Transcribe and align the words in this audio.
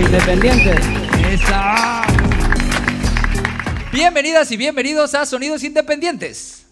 Independientes. 0.00 0.78
¡Esa! 1.28 2.02
Bienvenidas 3.92 4.50
y 4.52 4.56
bienvenidos 4.56 5.14
a 5.14 5.26
Sonidos 5.26 5.64
Independientes. 5.64 6.66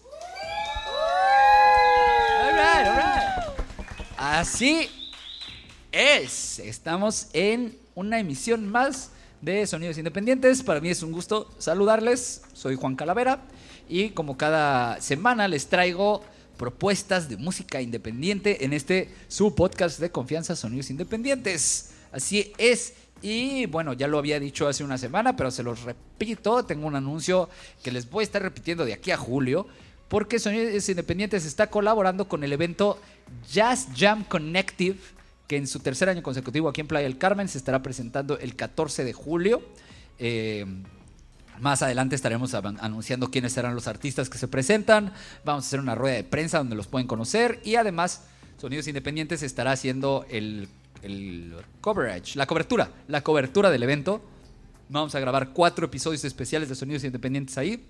All 2.41 2.53
right, 2.53 2.87
all 2.87 2.95
right. 2.95 4.07
Así 4.17 4.89
es. 5.91 6.59
Estamos 6.59 7.27
en 7.33 7.77
una 7.95 8.19
emisión 8.19 8.65
más 8.65 9.11
de 9.41 9.67
Sonidos 9.67 9.97
Independientes. 9.97 10.63
Para 10.63 10.79
mí 10.79 10.89
es 10.89 11.03
un 11.03 11.11
gusto 11.11 11.53
saludarles. 11.57 12.43
Soy 12.53 12.75
Juan 12.75 12.95
Calavera 12.95 13.41
y 13.89 14.09
como 14.11 14.37
cada 14.37 15.01
semana 15.01 15.49
les 15.49 15.67
traigo 15.67 16.23
propuestas 16.55 17.27
de 17.27 17.35
música 17.35 17.81
independiente 17.81 18.63
en 18.63 18.71
este 18.71 19.13
su 19.27 19.53
podcast 19.53 19.99
de 19.99 20.11
confianza 20.11 20.55
Sonidos 20.55 20.89
Independientes. 20.89 21.91
Así 22.11 22.53
es. 22.57 22.93
Y 23.21 23.65
bueno, 23.65 23.93
ya 23.93 24.07
lo 24.07 24.19
había 24.19 24.39
dicho 24.39 24.67
hace 24.67 24.83
una 24.83 24.97
semana, 24.97 25.35
pero 25.35 25.51
se 25.51 25.63
los 25.63 25.83
repito, 25.83 26.63
tengo 26.65 26.87
un 26.87 26.95
anuncio 26.95 27.49
que 27.83 27.91
les 27.91 28.09
voy 28.09 28.21
a 28.21 28.25
estar 28.25 28.41
repitiendo 28.41 28.85
de 28.85 28.93
aquí 28.93 29.11
a 29.11 29.17
julio, 29.17 29.67
porque 30.07 30.39
Sonidos 30.39 30.87
Independientes 30.87 31.45
está 31.45 31.67
colaborando 31.67 32.27
con 32.27 32.43
el 32.43 32.53
evento 32.53 32.99
Jazz 33.51 33.87
Jam 33.95 34.23
Connective, 34.23 34.97
que 35.47 35.57
en 35.57 35.67
su 35.67 35.79
tercer 35.79 36.09
año 36.09 36.21
consecutivo 36.21 36.69
aquí 36.69 36.81
en 36.81 36.87
Playa 36.87 37.07
del 37.07 37.17
Carmen 37.17 37.47
se 37.47 37.57
estará 37.57 37.81
presentando 37.81 38.37
el 38.37 38.55
14 38.55 39.03
de 39.03 39.13
julio. 39.13 39.61
Eh, 40.19 40.65
más 41.59 41.81
adelante 41.81 42.15
estaremos 42.15 42.53
anunciando 42.53 43.31
quiénes 43.31 43.53
serán 43.53 43.73
los 43.73 43.87
artistas 43.87 44.29
que 44.29 44.37
se 44.37 44.47
presentan. 44.47 45.13
Vamos 45.43 45.63
a 45.63 45.67
hacer 45.67 45.79
una 45.79 45.95
rueda 45.95 46.15
de 46.15 46.23
prensa 46.23 46.59
donde 46.59 46.75
los 46.75 46.87
pueden 46.87 47.07
conocer. 47.07 47.59
Y 47.63 47.75
además, 47.75 48.23
Sonidos 48.57 48.87
Independientes 48.87 49.41
estará 49.41 49.71
haciendo 49.71 50.25
el, 50.29 50.67
el 51.01 51.55
coverage, 51.81 52.37
la 52.37 52.45
cobertura, 52.45 52.91
la 53.07 53.21
cobertura 53.23 53.69
del 53.71 53.83
evento. 53.83 54.21
Vamos 54.89 55.13
a 55.15 55.19
grabar 55.19 55.49
cuatro 55.53 55.85
episodios 55.85 56.23
especiales 56.25 56.69
de 56.69 56.75
Sonidos 56.75 57.03
Independientes 57.03 57.57
ahí. 57.57 57.85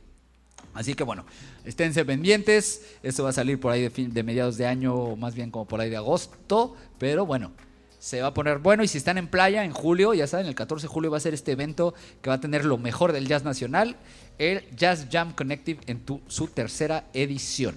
Así 0.74 0.94
que 0.96 1.04
bueno, 1.04 1.26
esténse 1.66 2.04
pendientes. 2.06 2.84
Esto 3.04 3.24
va 3.24 3.30
a 3.30 3.34
salir 3.34 3.60
por 3.60 3.72
ahí 3.72 3.82
de, 3.84 3.90
fin- 3.92 4.14
de 4.14 4.24
mediados 4.24 4.58
de 4.58 4.66
año, 4.66 4.96
o 4.96 5.16
más 5.16 5.36
bien 5.36 5.52
como 5.52 5.68
por 5.68 5.80
ahí 5.82 5.90
de 5.90 5.98
agosto. 5.98 6.76
Pero 6.98 7.26
bueno, 7.26 7.52
se 8.00 8.22
va 8.22 8.28
a 8.30 8.34
poner 8.34 8.58
bueno. 8.60 8.84
Y 8.84 8.88
si 8.88 8.98
están 8.98 9.18
en 9.20 9.28
playa 9.28 9.64
en 9.64 9.72
julio, 9.72 10.14
ya 10.16 10.26
saben, 10.28 10.48
el 10.48 10.56
14 10.56 10.84
de 10.84 10.88
julio 10.88 11.12
va 11.12 11.18
a 11.18 11.20
ser 11.20 11.34
este 11.36 11.52
evento 11.52 11.94
que 12.22 12.30
va 12.30 12.36
a 12.36 12.42
tener 12.42 12.66
lo 12.66 12.78
mejor 12.78 13.12
del 13.12 13.28
jazz 13.28 13.44
nacional, 13.44 13.96
el 14.40 14.64
Jazz 14.76 15.08
Jam 15.12 15.34
Connective 15.34 15.82
en 15.88 16.02
su 16.28 16.48
tercera 16.48 17.06
edición. 17.14 17.76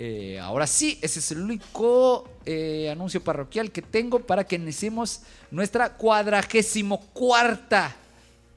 Eh, 0.00 0.38
ahora 0.38 0.66
sí, 0.66 0.98
ese 1.02 1.18
es 1.18 1.32
el 1.32 1.40
único 1.40 2.28
eh, 2.46 2.88
anuncio 2.90 3.22
parroquial 3.22 3.72
que 3.72 3.82
tengo 3.82 4.20
para 4.20 4.44
que 4.44 4.54
iniciemos 4.56 5.22
nuestra 5.50 5.96
cuadragésimo 5.96 7.00
cuarta 7.12 7.96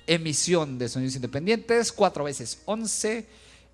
emisión 0.05 0.77
de 0.77 0.87
Sonidos 0.87 1.15
Independientes, 1.15 1.91
cuatro 1.91 2.25
veces 2.25 2.61
11, 2.65 3.25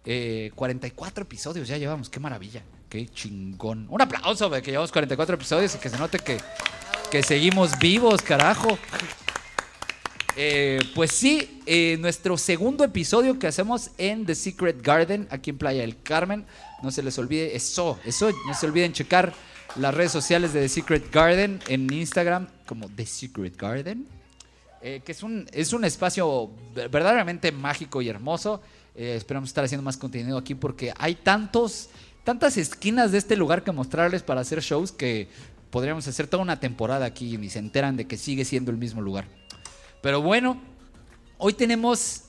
eh, 0.06 0.52
44 0.56 1.24
episodios 1.24 1.68
ya 1.68 1.78
llevamos, 1.78 2.10
qué 2.10 2.22
maravilla, 2.22 2.64
qué 2.88 3.06
chingón. 3.10 3.88
Un 3.90 4.02
aplauso 4.02 4.50
que 4.50 4.72
llevamos 4.72 4.92
44 4.94 5.36
episodios 5.36 5.76
y 5.76 5.78
que 5.80 5.90
se 5.90 5.98
note 5.98 6.20
que, 6.20 6.38
que 7.12 7.22
seguimos 7.22 7.78
vivos, 7.80 8.22
carajo. 8.22 8.78
Eh, 10.40 10.80
pues 10.94 11.12
sí, 11.12 11.62
eh, 11.66 11.98
nuestro 12.00 12.38
segundo 12.38 12.84
episodio 12.84 13.40
que 13.40 13.48
hacemos 13.48 13.90
en 13.98 14.24
The 14.24 14.36
Secret 14.36 14.84
Garden, 14.84 15.28
aquí 15.32 15.50
en 15.50 15.58
Playa 15.58 15.82
del 15.82 16.00
Carmen. 16.02 16.46
No 16.84 16.92
se 16.92 17.02
les 17.02 17.18
olvide 17.18 17.56
eso, 17.56 17.98
eso, 18.06 18.30
no 18.46 18.54
se 18.54 18.68
olviden 18.68 18.94
checar 18.94 19.34
las 19.78 19.96
redes 19.96 20.12
sociales 20.12 20.54
de 20.54 20.62
The 20.62 20.70
Secret 20.70 21.12
Garden 21.12 21.60
en 21.68 21.92
Instagram 21.92 22.48
como 22.68 22.88
The 22.88 23.08
Secret 23.08 23.58
Garden, 23.58 24.06
eh, 24.84 25.02
que 25.04 25.12
es 25.12 25.24
un, 25.24 25.48
es 25.52 25.74
un 25.74 25.84
espacio 25.86 26.52
ver- 26.76 26.90
verdaderamente 26.90 27.52
mágico 27.52 28.04
y 28.04 28.10
hermoso. 28.10 28.62
Eh, 28.94 29.16
esperamos 29.16 29.50
estar 29.50 29.64
haciendo 29.66 29.84
más 29.84 29.98
contenido 29.98 30.38
aquí 30.38 30.54
porque 30.54 30.94
hay 31.00 31.16
tantos, 31.16 31.90
tantas 32.24 32.58
esquinas 32.58 33.12
de 33.12 33.18
este 33.18 33.36
lugar 33.36 33.64
que 33.64 33.72
mostrarles 33.72 34.22
para 34.22 34.42
hacer 34.42 34.62
shows 34.62 34.92
que 34.92 35.30
podríamos 35.72 36.08
hacer 36.08 36.28
toda 36.28 36.44
una 36.44 36.60
temporada 36.60 37.08
aquí 37.08 37.34
y 37.34 37.38
ni 37.40 37.50
se 37.50 37.58
enteran 37.58 37.98
de 37.98 38.06
que 38.06 38.18
sigue 38.18 38.46
siendo 38.46 38.70
el 38.70 38.78
mismo 38.78 39.02
lugar. 39.02 39.28
Pero 40.02 40.22
bueno, 40.22 40.62
hoy 41.38 41.54
tenemos... 41.54 42.24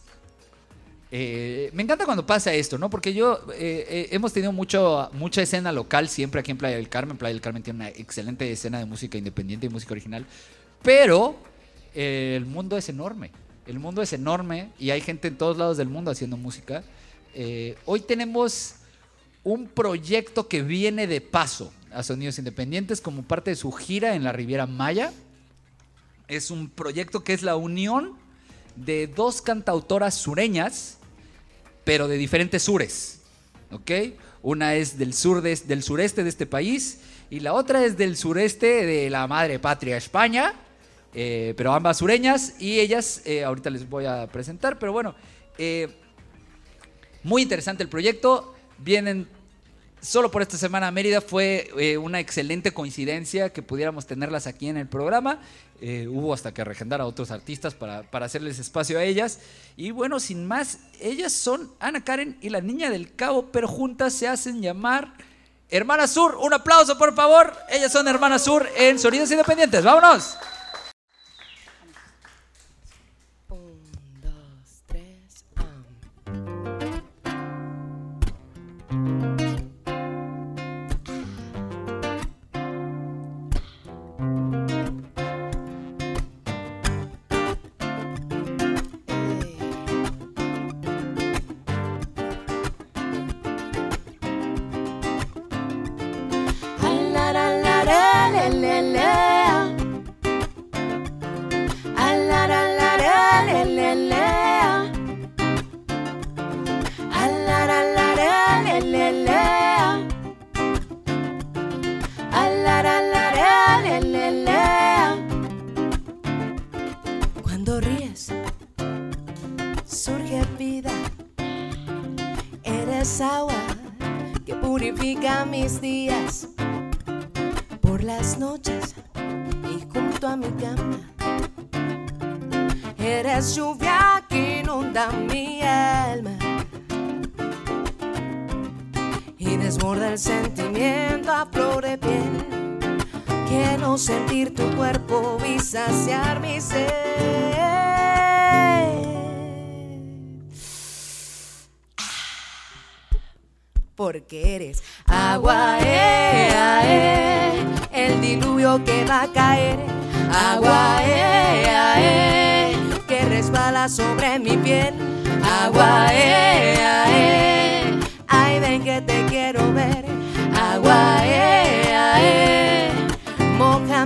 eh, 1.11 1.71
me 1.73 1.83
encanta 1.83 2.05
cuando 2.05 2.27
pasa 2.27 2.53
esto, 2.53 2.79
¿no? 2.79 2.91
Porque 2.91 3.15
yo 3.15 3.41
eh, 3.55 3.87
eh, 3.89 4.09
hemos 4.11 4.33
tenido 4.33 4.53
mucho, 4.53 5.11
mucha 5.13 5.43
escena 5.43 5.71
local 5.73 6.09
siempre 6.09 6.41
aquí 6.41 6.51
en 6.51 6.59
Playa 6.59 6.77
del 6.77 6.89
Carmen. 6.89 7.17
Playa 7.17 7.35
del 7.35 7.41
Carmen 7.41 7.63
tiene 7.63 7.79
una 7.79 7.89
excelente 7.89 8.51
escena 8.51 8.79
de 8.79 8.85
música 8.85 9.19
independiente 9.19 9.67
y 9.67 9.69
música 9.71 9.93
original. 9.93 10.27
Pero 10.83 11.37
el 11.95 12.47
mundo 12.47 12.77
es 12.77 12.89
enorme. 12.89 13.31
El 13.67 13.79
mundo 13.79 14.01
es 14.03 14.13
enorme 14.13 14.71
y 14.79 14.91
hay 14.91 15.01
gente 15.01 15.29
en 15.29 15.37
todos 15.37 15.59
lados 15.59 15.77
del 15.77 15.89
mundo 15.89 16.11
haciendo 16.11 16.37
música. 16.37 16.83
Hoy 17.85 18.01
tenemos 18.01 18.75
un 19.45 19.69
proyecto 19.69 20.49
que 20.49 20.63
viene 20.63 21.07
de 21.07 21.21
paso 21.21 21.73
a 21.93 22.03
Sonidos 22.03 22.39
Independientes 22.39 23.01
como 23.01 23.23
parte 23.23 23.51
de 23.51 23.57
su 23.57 23.73
gira 23.73 24.15
en 24.15 24.25
la 24.25 24.33
Riviera 24.33 24.67
Maya. 24.67 25.13
Es 26.29 26.51
un 26.51 26.69
proyecto 26.69 27.25
que 27.25 27.33
es 27.33 27.43
la 27.43 27.57
unión 27.57 28.17
de 28.77 29.07
dos 29.07 29.43
cantautoras 29.43 30.15
sureñas, 30.15 30.99
pero 31.85 32.07
de 32.07 32.17
diferentes 32.17 32.63
sures. 32.63 33.21
¿Ok? 33.71 33.91
Una 34.43 34.75
es 34.75 34.99
del, 34.99 35.15
sur 35.15 35.41
de- 35.43 35.57
del 35.57 35.83
sureste 35.83 36.23
de 36.23 36.29
este 36.29 36.47
país 36.47 37.01
y 37.31 37.41
la 37.41 37.53
otra 37.55 37.85
es 37.85 37.97
del 37.97 38.17
sureste 38.17 38.87
de 38.87 39.11
la 39.11 39.27
madre 39.27 39.59
patria 39.59 39.97
España, 39.97 40.55
eh, 41.15 41.55
pero 41.57 41.73
ambas 41.73 41.99
sureñas 41.99 42.55
y 42.61 42.79
ellas, 42.81 43.23
eh, 43.25 43.45
ahorita 43.45 43.71
les 43.71 43.89
voy 43.89 44.07
a 44.07 44.27
presentar, 44.29 44.79
pero 44.79 44.93
bueno, 44.93 45.15
eh, 45.59 45.89
muy 47.23 47.43
interesante 47.43 47.83
el 47.83 47.89
proyecto. 47.89 48.55
Vienen 48.79 49.29
solo 50.01 50.31
por 50.31 50.41
esta 50.43 50.57
semana 50.57 50.87
a 50.89 50.91
Mérida. 50.93 51.21
Fue 51.21 51.97
una 52.01 52.21
excelente 52.21 52.71
coincidencia 52.73 53.53
que 53.53 53.61
pudiéramos 53.61 54.07
tenerlas 54.07 54.47
aquí 54.47 54.69
en 54.69 54.77
el 54.77 54.87
programa. 54.87 55.41
Eh, 55.81 56.09
hubo 56.09 56.35
hasta 56.35 56.53
que 56.53 56.65
regendar 56.65 57.01
a 57.01 57.07
otros 57.07 57.31
artistas 57.31 57.75
para, 57.75 58.03
para 58.03 58.27
hacerles 58.27 58.59
espacio 58.59 58.99
a 58.99 59.05
ellas. 59.05 59.39
Y 59.77 59.93
bueno, 59.93 60.19
sin 60.19 60.47
más, 60.47 60.79
ellas 61.01 61.33
son 61.33 61.73
Ana 61.79 62.03
Karen 62.03 62.37
y 62.41 62.49
la 62.49 62.61
Niña 62.61 62.91
del 62.91 63.15
Cabo, 63.15 63.51
pero 63.53 63.69
juntas 63.69 64.13
se 64.13 64.27
hacen 64.27 64.61
llamar 64.61 65.15
Hermana 65.71 66.07
Sur. 66.07 66.37
Un 66.37 66.53
aplauso, 66.53 66.99
por 66.99 67.15
favor. 67.15 67.53
Ellas 67.71 67.93
son 67.93 68.09
Hermana 68.09 68.39
Sur 68.39 68.69
en 68.77 68.99
Sonidos 68.99 69.31
Independientes. 69.31 69.85
¡Vámonos! 69.85 70.37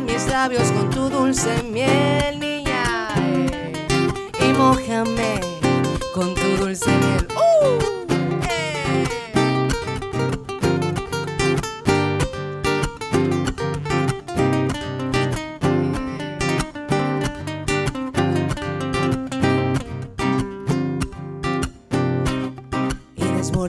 Mis 0.06 0.26
labios 0.28 0.70
con 0.72 0.90
tu 0.90 1.08
dulce 1.08 1.62
miel, 1.62 2.38
niña. 2.38 3.08
eh. 3.16 3.72
Y 4.40 4.52
mojame 4.58 5.40
con 6.14 6.34
tu 6.34 6.56
dulce 6.56 6.90
miel. 6.90 7.26
¡Uh! 7.36 7.82
Eh. 8.48 9.12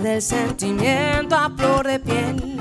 el 0.05 0.21
sentimiento 0.21 1.35
a 1.35 1.49
flor 1.49 1.87
de 1.87 1.99
piel. 1.99 2.52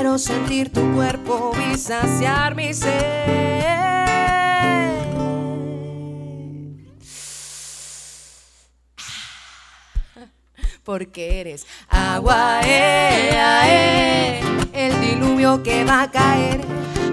Quiero 0.00 0.16
sentir 0.16 0.72
tu 0.72 0.80
cuerpo 0.94 1.52
y 1.70 1.76
saciar 1.76 2.54
mi 2.54 2.72
sed. 2.72 2.90
Porque 10.84 11.42
eres 11.42 11.66
agua, 11.90 12.62
eh, 12.64 13.38
ah, 13.38 13.62
eh, 13.68 14.40
el 14.72 14.98
diluvio 15.02 15.62
que 15.62 15.84
va 15.84 16.04
a 16.04 16.10
caer. 16.10 16.62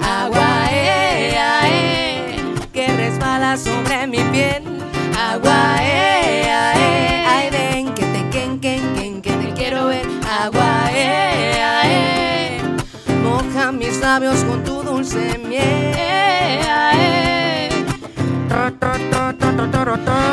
Agua, 0.02 0.70
eh, 0.72 1.36
ah, 1.38 1.68
eh, 1.70 2.38
que 2.72 2.88
resbala 2.88 3.58
sobre 3.58 4.08
mi 4.08 4.24
piel. 4.32 4.64
Agua, 5.14 5.76
eh, 5.82 7.17
mis 13.72 14.00
labios 14.00 14.44
con 14.44 14.64
tu 14.64 14.84
dulce 14.84 15.38
miel. 15.40 15.64
eh. 15.64 17.70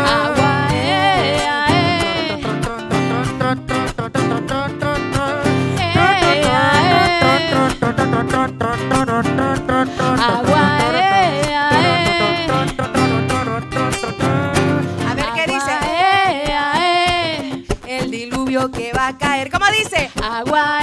Agua, 0.07 0.69
eh, 0.73 1.39
eh. 1.39 1.45
Agua, 10.19 10.79
eh. 10.95 12.47
A 15.09 15.15
ver 15.15 15.27
qué 15.35 15.47
dice. 15.53 15.73
El 17.87 18.11
diluvio 18.11 18.71
que 18.71 18.93
va 18.93 19.09
a 19.09 19.19
caer. 19.19 19.51
¿Cómo 19.51 19.67
dice? 19.71 20.11
Agua, 20.23 20.79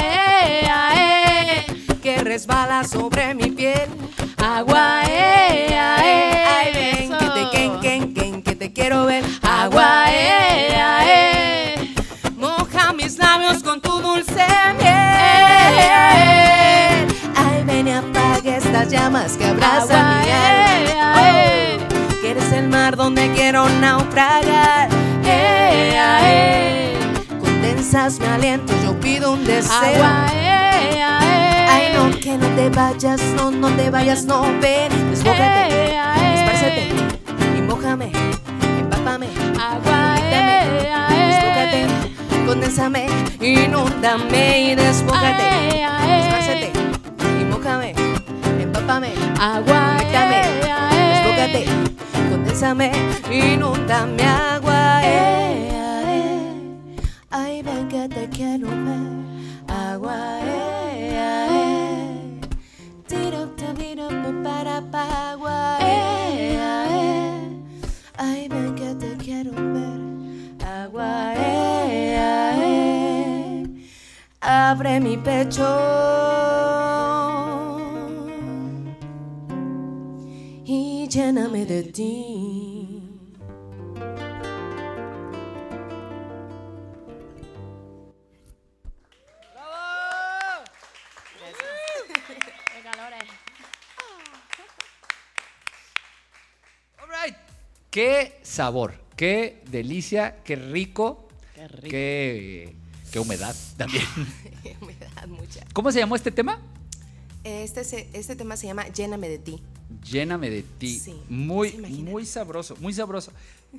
resbala 2.81 2.87
sobre 2.87 3.33
mi 3.33 3.51
piel. 3.51 3.89
Agua, 4.37 5.03
eh, 5.07 5.77
ah, 5.77 5.97
eh. 6.03 6.45
Ay, 6.47 6.73
ven, 6.73 7.09
que 7.17 7.25
te 7.25 7.49
quen, 7.51 7.79
quen, 7.79 8.13
quen, 8.13 8.41
que 8.41 8.55
te 8.55 8.73
quiero 8.73 9.05
ver. 9.05 9.23
Agua, 9.41 10.05
eh, 10.09 10.75
ah, 10.79 11.03
eh. 11.05 11.93
Moja 12.37 12.93
mis 12.93 13.17
labios 13.17 13.63
con 13.63 13.81
tu 13.81 14.01
dulce 14.01 14.45
miel. 14.79 14.91
Ay, 17.35 17.63
ven 17.65 17.87
y 17.87 17.91
apaga 17.91 18.57
estas 18.57 18.89
llamas 18.89 19.37
que 19.37 19.45
abrazan 19.45 20.21
mi 20.23 20.31
alma. 20.31 21.13
Oh, 21.17 22.21
que 22.21 22.31
eres 22.31 22.51
el 22.51 22.67
mar 22.67 22.95
donde 22.95 23.31
quiero 23.33 23.69
naufragar. 23.69 24.89
Eh, 25.25 25.93
eh. 25.95 26.97
Condensas 27.39 28.19
mi 28.19 28.25
aliento, 28.25 28.73
yo 28.83 28.99
pido 28.99 29.33
un 29.33 29.45
deseo. 29.45 30.03
Ay, 31.73 31.93
no, 31.95 32.11
que 32.19 32.37
no 32.37 32.47
te 32.55 32.69
vayas, 32.69 33.21
no, 33.35 33.49
no 33.49 33.69
te 33.69 33.89
vayas, 33.89 34.25
no, 34.25 34.41
ven. 34.59 34.91
Desbócate, 35.09 35.95
espárcete 36.35 36.89
y 37.57 37.61
mójame, 37.61 38.11
empápame, 38.79 39.27
invítame, 39.27 40.57
desbócate, 41.09 41.85
condensame, 42.45 43.07
inúndame 43.39 44.71
y 44.71 44.75
desbócate, 44.75 45.47
espárcete 46.19 46.71
y 47.39 47.45
mójame, 47.45 47.93
empápame, 48.59 49.13
invítame, 49.13 50.41
desbócate, 51.13 51.65
condensame, 52.29 52.91
inúndame 53.31 54.23
agua, 54.25 55.01
eh, 55.03 55.69
eh. 55.71 56.95
Ay, 57.29 57.61
ven 57.63 57.87
que 57.87 58.09
te 58.09 58.27
quiero 58.29 58.67
ver. 58.67 59.21
Agua, 59.69 60.39
Abre 74.71 74.99
mi 74.99 75.17
pecho. 75.17 75.67
Y 80.65 81.07
lléname 81.09 81.65
de 81.65 81.83
ti. 81.83 82.70
Qué 97.91 98.39
sabor, 98.41 98.93
qué 99.17 99.61
delicia, 99.69 100.37
qué 100.45 100.55
rico, 100.55 101.27
Qué 101.53 101.67
rico. 101.67 101.89
qué, 101.89 102.75
qué 103.11 103.19
humedad 103.19 103.53
también. 103.77 104.03
Humedad 104.81 105.27
mucha. 105.27 105.65
¿Cómo 105.73 105.91
se 105.91 105.99
llamó 105.99 106.15
este 106.15 106.31
tema? 106.31 106.59
Este, 107.43 107.83
se- 107.83 108.09
este 108.13 108.35
tema 108.37 108.55
se 108.55 108.67
llama 108.67 108.87
Lléname 108.87 109.27
de 109.27 109.39
ti. 109.39 109.61
Lléname 110.09 110.49
de 110.49 110.63
ti. 110.63 110.99
Sí, 110.99 111.15
muy, 111.27 111.73
muy 111.73 112.25
sabroso, 112.25 112.77
muy 112.79 112.93
sabroso. 112.93 113.33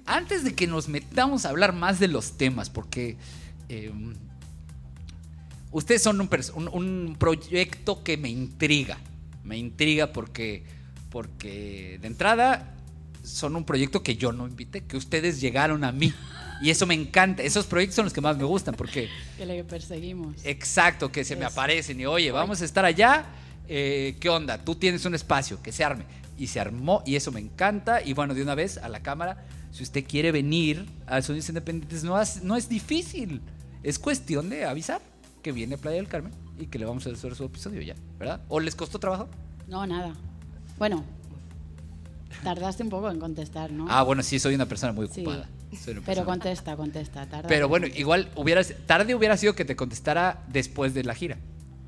Antes 0.05 0.45
de 0.45 0.55
que 0.55 0.67
nos 0.67 0.89
metamos 0.89 1.47
a 1.47 1.49
hablar 1.49 1.73
más 1.73 1.99
de 1.99 2.09
los 2.09 2.33
temas, 2.33 2.69
porque 2.69 3.17
eh, 3.71 3.91
ustedes 5.71 6.03
son 6.03 6.21
un- 6.21 6.69
un 6.69 7.17
proyecto 7.19 8.03
que 8.05 8.19
me 8.19 8.29
intriga. 8.29 8.99
Me 9.43 9.57
intriga 9.57 10.13
porque, 10.13 10.65
porque 11.09 11.99
de 12.03 12.07
entrada 12.07 12.75
son 13.23 13.57
un 13.57 13.65
proyecto 13.65 14.03
que 14.03 14.17
yo 14.17 14.33
no 14.33 14.47
invité, 14.47 14.83
que 14.85 14.97
ustedes 14.97 15.41
llegaron 15.41 15.85
a 15.85 15.93
mí. 15.93 16.13
Y 16.61 16.71
eso 16.71 16.87
me 16.87 16.95
encanta. 16.95 17.43
Esos 17.43 17.67
proyectos 17.67 17.97
son 17.97 18.05
los 18.07 18.13
que 18.13 18.21
más 18.21 18.37
me 18.37 18.45
gustan 18.45 18.75
porque 18.75 19.09
Que 19.37 19.47
le 19.47 19.65
perseguimos. 19.65 20.37
Exacto, 20.45 21.11
que 21.11 21.25
se 21.25 21.35
me 21.37 21.45
aparecen 21.45 21.99
y 22.01 22.07
oye, 22.07 22.31
vamos 22.31 22.63
a 22.63 22.65
estar 22.65 22.85
allá. 22.85 23.27
eh, 23.69 24.17
¿Qué 24.21 24.29
onda? 24.29 24.59
Tú 24.59 24.75
tienes 24.77 25.05
un 25.05 25.15
espacio, 25.15 25.61
que 25.63 25.73
se 25.73 25.83
arme. 25.85 26.05
Y 26.39 26.47
se 26.49 26.61
armó 26.61 27.03
y 27.07 27.17
eso 27.17 27.31
me 27.33 27.41
encanta. 27.41 28.03
Y 28.03 28.13
bueno, 28.13 28.35
de 28.35 28.43
una 28.43 28.55
vez 28.55 28.79
a 28.79 28.89
la 28.89 29.01
cámara, 29.01 29.45
si 29.73 29.83
usted 29.83 30.05
quiere 30.07 30.31
venir 30.33 30.87
a 31.07 31.21
Sonidos 31.23 31.49
Independientes, 31.49 32.05
no, 32.05 32.21
es- 32.21 32.43
no 32.43 32.57
es 32.57 32.69
difícil. 32.69 33.41
Es 33.83 33.99
cuestión 33.99 34.49
de 34.49 34.65
avisar 34.65 35.01
que 35.43 35.51
viene 35.53 35.75
a 35.75 35.79
Playa 35.79 35.97
del 35.97 36.09
Carmen 36.09 36.33
y 36.61 36.67
que 36.67 36.79
le 36.79 36.85
vamos 36.85 37.07
a 37.07 37.11
hacer 37.11 37.35
su 37.35 37.45
episodio 37.45 37.83
ya, 37.83 37.95
¿verdad? 38.19 38.41
¿O 38.49 38.61
les 38.61 38.75
costó 38.77 38.99
trabajo? 39.01 39.29
No, 39.69 39.85
nada. 39.87 40.13
Bueno, 40.79 41.05
tardaste 42.43 42.83
un 42.83 42.89
poco 42.91 43.11
en 43.11 43.19
contestar, 43.21 43.71
¿no? 43.73 43.87
Ah, 43.89 44.03
bueno, 44.03 44.23
sí, 44.23 44.39
soy 44.39 44.55
una 44.55 44.67
persona 44.67 44.93
muy 44.93 45.07
Sí. 45.09 45.21
ocupada. 45.23 45.49
Soy 45.83 45.95
una 45.95 46.03
Pero 46.07 46.25
contesta, 46.25 46.77
contesta. 46.77 47.27
Tarda 47.27 47.49
Pero 47.49 47.65
en 47.67 47.71
bueno, 47.71 47.85
contestar. 47.85 48.01
igual 48.01 48.31
hubiera, 48.37 48.63
tarde 48.87 49.15
hubiera 49.15 49.37
sido 49.37 49.55
que 49.55 49.65
te 49.65 49.77
contestara 49.77 50.43
después 50.49 50.95
de 50.95 51.05
la 51.05 51.15
gira. 51.15 51.39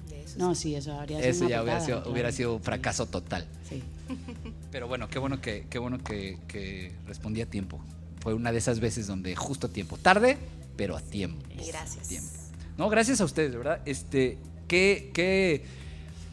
De 0.09 0.23
eso 0.23 0.39
No, 0.39 0.55
sí, 0.55 0.75
eso 0.75 0.93
habría 0.99 1.19
sido 1.19 1.31
Eso 1.31 1.41
una 1.45 1.51
ya 1.51 1.63
hubiera 1.63 1.81
sido, 1.81 1.97
claro. 1.99 2.11
hubiera 2.13 2.33
sido 2.33 2.55
un 2.57 2.63
fracaso 2.63 3.07
total. 3.07 3.47
Sí. 3.69 3.83
Pero 4.71 4.89
bueno, 4.89 5.09
qué 5.09 5.19
bueno 5.19 5.41
que, 5.41 5.67
qué 5.71 5.79
bueno 5.79 5.99
que, 6.03 6.39
que 6.49 6.93
respondí 7.07 7.41
a 7.43 7.47
tiempo. 7.47 7.81
Fue 8.21 8.35
una 8.35 8.53
de 8.53 8.59
esas 8.59 8.81
veces 8.81 9.07
donde 9.07 9.37
justo 9.37 9.67
a 9.67 9.71
tiempo. 9.71 9.97
Tarde, 9.99 10.39
pero 10.77 10.97
a 10.97 11.01
tiempo. 11.01 11.41
Gracias. 11.67 12.09
Tiempo. 12.09 12.31
No, 12.79 12.89
gracias 12.89 13.21
a 13.21 13.25
ustedes, 13.25 13.53
de 13.53 13.59
¿verdad? 13.59 13.81
Este, 13.85 14.39
qué, 14.67 15.11
qué 15.15 15.65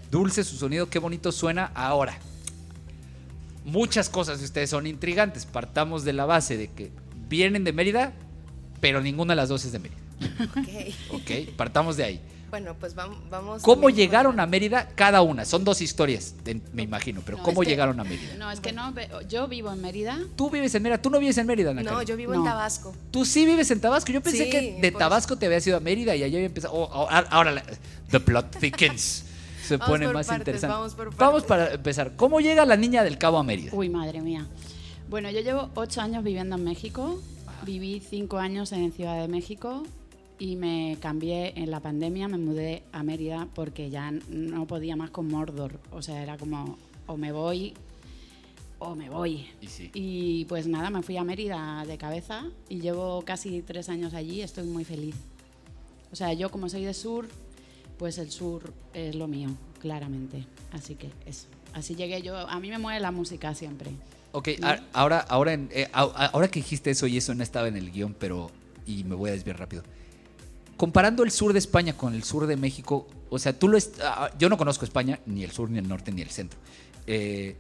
dulce 0.10 0.44
su 0.44 0.56
sonido, 0.56 0.89
qué 0.89 0.98
bonito 1.00 1.32
suena 1.32 1.65
ahora. 1.75 2.18
Muchas 3.65 4.10
cosas 4.10 4.39
de 4.39 4.46
ustedes 4.46 4.70
son 4.70 4.88
intrigantes. 4.88 5.46
Partamos 5.46 6.03
de 6.03 6.13
la 6.13 6.25
base 6.25 6.58
de 6.58 6.68
que 6.70 6.91
vienen 7.30 7.63
de 7.63 7.74
Mérida, 7.74 8.13
pero 8.80 9.01
ninguna 9.01 9.34
de 9.34 9.38
las 9.38 9.50
dos 9.50 9.65
es 9.65 9.72
de 9.72 9.80
Mérida. 9.80 9.98
Ok. 10.44 11.15
¿Ok? 11.22 11.32
Partamos 11.58 11.98
de 11.98 12.03
ahí. 12.03 12.22
Bueno, 12.50 12.75
pues 12.77 12.96
vam- 12.98 13.15
vamos. 13.30 13.62
¿Cómo 13.63 13.89
llegaron 13.89 14.38
a 14.41 14.46
Mérida 14.46 14.89
cada 14.96 15.22
una? 15.22 15.46
Son 15.46 15.63
dos 15.63 15.82
historias, 15.82 16.36
me 16.74 16.84
imagino, 16.84 17.22
pero 17.25 17.38
No, 17.38 17.44
¿cómo 17.44 17.62
es 17.62 17.65
que- 17.65 17.72
llegaron 17.72 17.98
a 18.00 18.03
Mérida? 18.03 18.36
No, 18.38 18.51
es 18.51 18.60
que 18.60 18.74
no. 18.74 18.94
Yo 19.30 19.48
vivo 19.48 19.72
en 19.72 19.80
Mérida. 19.82 20.20
Tú 20.36 20.50
vives 20.50 20.75
en 20.75 20.84
Mérida, 20.84 21.01
tú 21.01 21.10
no 21.10 21.18
vives 21.20 21.38
en 21.38 21.48
Mérida, 21.48 21.72
Ana 21.72 21.82
No, 21.82 21.91
Karen? 21.91 22.08
yo 22.08 22.18
vivo 22.18 22.34
en. 22.34 22.44
Tabasco. 22.44 22.94
Tú 23.10 23.24
sí 23.24 23.46
vives 23.46 23.72
en 23.72 23.80
Tabasco. 23.80 24.12
Yo 24.12 24.20
pensé 24.22 24.44
Sí, 24.46 24.50
que 24.50 24.77
de 24.82 24.91
Tabasco 24.91 25.38
te 25.38 25.46
habías 25.46 25.65
ido 25.65 25.77
a 25.77 25.80
Mérida 25.80 26.13
y 26.15 26.24
allá 26.24 26.36
había 26.36 26.48
empezado. 26.48 26.74
oh, 26.74 26.84
oh, 26.91 27.10
ahora 27.10 27.27
ahora 27.30 27.51
la- 27.53 27.63
the 28.10 28.20
plot 28.20 28.58
thickens. 28.60 29.24
Se 29.72 29.78
Vamos 29.78 29.90
pone 29.90 30.08
más 30.12 30.28
partes, 30.28 30.42
interesante. 30.42 30.74
vamos 30.74 30.96
por 30.96 31.16
Vamos 31.16 31.44
para 31.44 31.74
empezar. 31.75 32.18
¿Cómo 32.18 32.42
llega 32.42 32.66
la 32.66 32.75
niña 32.75 33.06
del 33.06 33.18
Cabo 33.18 33.38
a 33.38 33.44
Mérida? 33.44 33.72
Uy, 33.74 33.88
madre 33.88 34.20
mía. 34.20 34.46
Bueno, 35.10 35.32
yo 35.32 35.40
llevo 35.40 35.70
ocho 35.75 36.01
años 36.01 36.25
viviendo 36.25 36.58
en 36.58 36.63
México. 36.66 37.22
Viví 37.66 38.01
cinco 38.01 38.38
años 38.38 38.74
en 38.74 38.92
Ciudad 38.92 39.22
de 39.22 39.30
México 39.30 39.84
y 40.40 40.58
me 40.58 40.98
cambié 41.00 41.54
en 41.56 41.72
la 41.72 41.80
pandemia, 41.80 42.28
me 42.28 42.38
mudé 42.38 42.84
a 42.92 43.01
Mérida 43.04 43.48
porque 43.56 43.90
ya 43.90 44.12
no 44.12 44.68
podía 44.68 44.98
más 44.98 45.10
con 45.10 45.30
Mordor. 45.30 45.80
O 45.92 46.01
sea, 46.01 46.22
era 46.22 46.36
como, 46.38 46.78
o 47.08 47.16
me 47.16 47.32
voy 47.32 47.74
o 48.80 48.94
me 48.94 49.10
voy. 49.10 49.48
Y 49.62 49.68
sí. 49.68 49.90
Y 49.94 50.44
pues 50.50 50.68
nada, 50.68 50.90
me 50.90 51.01
fui 51.01 51.16
a 51.16 51.24
Mérida 51.24 51.86
de 51.88 51.98
cabeza 51.98 52.44
y 52.68 52.82
llevo 52.82 53.22
casi 53.22 53.62
tres 53.62 53.88
años 53.88 54.13
allí, 54.16 54.42
estoy 54.42 54.66
muy 54.66 54.84
feliz. 54.84 55.16
O 56.12 56.16
sea, 56.18 56.34
yo 56.34 56.51
como 56.51 56.68
soy 56.68 56.84
de 56.84 56.94
sur, 56.94 57.30
pues 58.01 58.17
el 58.17 58.31
sur 58.31 58.74
es 58.96 59.13
lo 59.13 59.27
mío, 59.27 59.50
claramente. 59.79 60.48
Así 60.72 60.96
que 60.96 61.12
eso. 61.27 61.46
Así 61.72 61.93
llegué 61.93 62.24
yo. 62.24 62.36
A 62.36 62.60
mí 62.60 62.67
me 62.72 62.79
mueve 62.79 63.00
la 63.00 63.12
música 63.12 63.53
siempre. 63.53 63.91
Ok, 64.31 64.50
a- 64.63 64.79
ahora, 64.91 65.20
ahora, 65.20 65.53
en- 65.53 65.70
eh, 65.72 65.88
a- 65.93 66.01
ahora 66.34 66.48
que 66.50 66.62
dijiste 66.62 66.89
eso 66.89 67.05
y 67.05 67.17
eso 67.17 67.36
no 67.36 67.43
estaba 67.43 67.67
en 67.67 67.77
el 67.77 67.91
guion, 67.91 68.15
pero. 68.17 68.50
Y 68.88 69.03
me 69.03 69.13
voy 69.13 69.29
a 69.29 69.34
desviar 69.34 69.60
rápido. 69.60 69.84
Comparando 70.77 71.22
el 71.24 71.29
sur 71.29 71.53
de 71.53 71.60
España 71.60 71.96
con 71.96 72.15
el 72.15 72.24
sur 72.24 72.48
de 72.48 72.55
México, 72.58 73.08
o 73.29 73.38
sea, 73.38 73.53
tú 73.53 73.67
lo. 73.67 73.77
yo 74.39 74.50
no 74.50 74.58
conozco 74.58 74.84
España, 74.84 75.20
ni 75.27 75.43
el 75.43 75.51
sur, 75.51 75.70
ni 75.70 75.77
el 75.77 75.88
norte, 75.88 76.12
ni 76.12 76.24
el 76.24 76.29
centro. 76.31 76.60
Eh, 77.05 77.55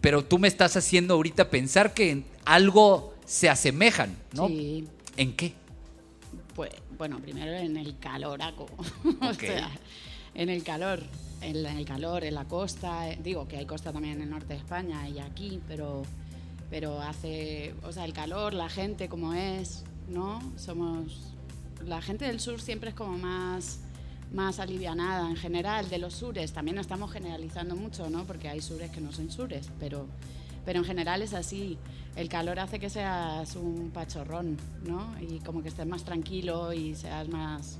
pero 0.00 0.24
tú 0.24 0.38
me 0.38 0.46
estás 0.46 0.76
haciendo 0.76 1.14
ahorita 1.14 1.50
pensar 1.50 1.92
que 1.92 2.12
en 2.12 2.24
algo 2.44 3.14
se 3.24 3.48
asemejan, 3.48 4.14
¿no? 4.32 4.46
Sí, 4.46 4.86
¿En 5.16 5.34
qué? 5.34 5.54
Pues 6.56 6.70
bueno, 6.98 7.20
primero 7.20 7.52
en 7.52 7.76
el 7.76 7.98
caloraco. 7.98 8.64
o 9.20 9.26
Ok. 9.28 9.40
sea, 9.40 9.70
en 10.34 10.48
el 10.48 10.64
calor. 10.64 11.00
En, 11.42 11.62
la- 11.62 11.70
en 11.70 11.76
el 11.78 11.84
calor, 11.84 12.24
en 12.24 12.34
la 12.34 12.46
costa. 12.46 13.10
eh, 13.10 13.18
Digo 13.22 13.46
que 13.46 13.58
hay 13.58 13.66
costa 13.66 13.92
también 13.92 14.14
en 14.14 14.22
el 14.22 14.30
norte 14.30 14.54
de 14.54 14.58
España 14.58 15.06
y 15.08 15.18
aquí, 15.18 15.60
pero, 15.68 16.02
pero 16.70 17.00
hace. 17.02 17.74
O 17.84 17.92
sea, 17.92 18.04
el 18.06 18.14
calor, 18.14 18.54
la 18.54 18.68
gente 18.70 19.08
como 19.08 19.34
es, 19.34 19.84
¿no? 20.08 20.40
Somos. 20.56 21.34
La 21.84 22.00
gente 22.00 22.24
del 22.24 22.40
sur 22.40 22.60
siempre 22.60 22.88
es 22.90 22.96
como 22.96 23.18
más 23.18 23.80
más 24.32 24.58
alivianada 24.58 25.28
en 25.30 25.36
general 25.36 25.88
de 25.88 25.98
los 25.98 26.14
sures. 26.14 26.52
También 26.52 26.78
estamos 26.78 27.12
generalizando 27.12 27.76
mucho, 27.76 28.10
¿no? 28.10 28.24
Porque 28.24 28.48
hay 28.48 28.60
sures 28.60 28.90
que 28.90 29.00
no 29.00 29.12
son 29.12 29.30
sures, 29.30 29.68
pero, 29.78 30.06
pero 30.66 30.80
en 30.80 30.84
general 30.84 31.22
es 31.22 31.32
así. 31.32 31.78
El 32.16 32.28
calor 32.28 32.58
hace 32.58 32.78
que 32.78 32.90
seas 32.90 33.56
un 33.56 33.90
pachorrón, 33.94 34.58
¿no? 34.84 35.14
Y 35.20 35.38
como 35.38 35.62
que 35.62 35.68
estés 35.68 35.86
más 35.86 36.04
tranquilo 36.04 36.72
y 36.72 36.94
seas 36.94 37.28
más, 37.28 37.78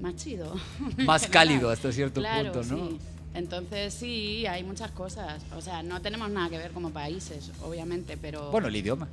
más 0.00 0.16
chido. 0.16 0.54
Más 1.04 1.26
cálido 1.28 1.70
hasta 1.70 1.92
cierto 1.92 2.20
Claro, 2.20 2.52
punto, 2.52 2.74
¿no? 2.74 2.88
sí. 2.88 2.98
Entonces 3.34 3.92
sí, 3.92 4.46
hay 4.46 4.64
muchas 4.64 4.90
cosas. 4.92 5.42
O 5.54 5.60
sea, 5.60 5.82
no 5.82 6.00
tenemos 6.00 6.30
nada 6.30 6.48
que 6.48 6.56
ver 6.58 6.70
como 6.70 6.90
países, 6.90 7.50
obviamente, 7.62 8.16
pero... 8.16 8.50
Bueno, 8.50 8.68
el 8.68 8.76
idioma. 8.76 9.08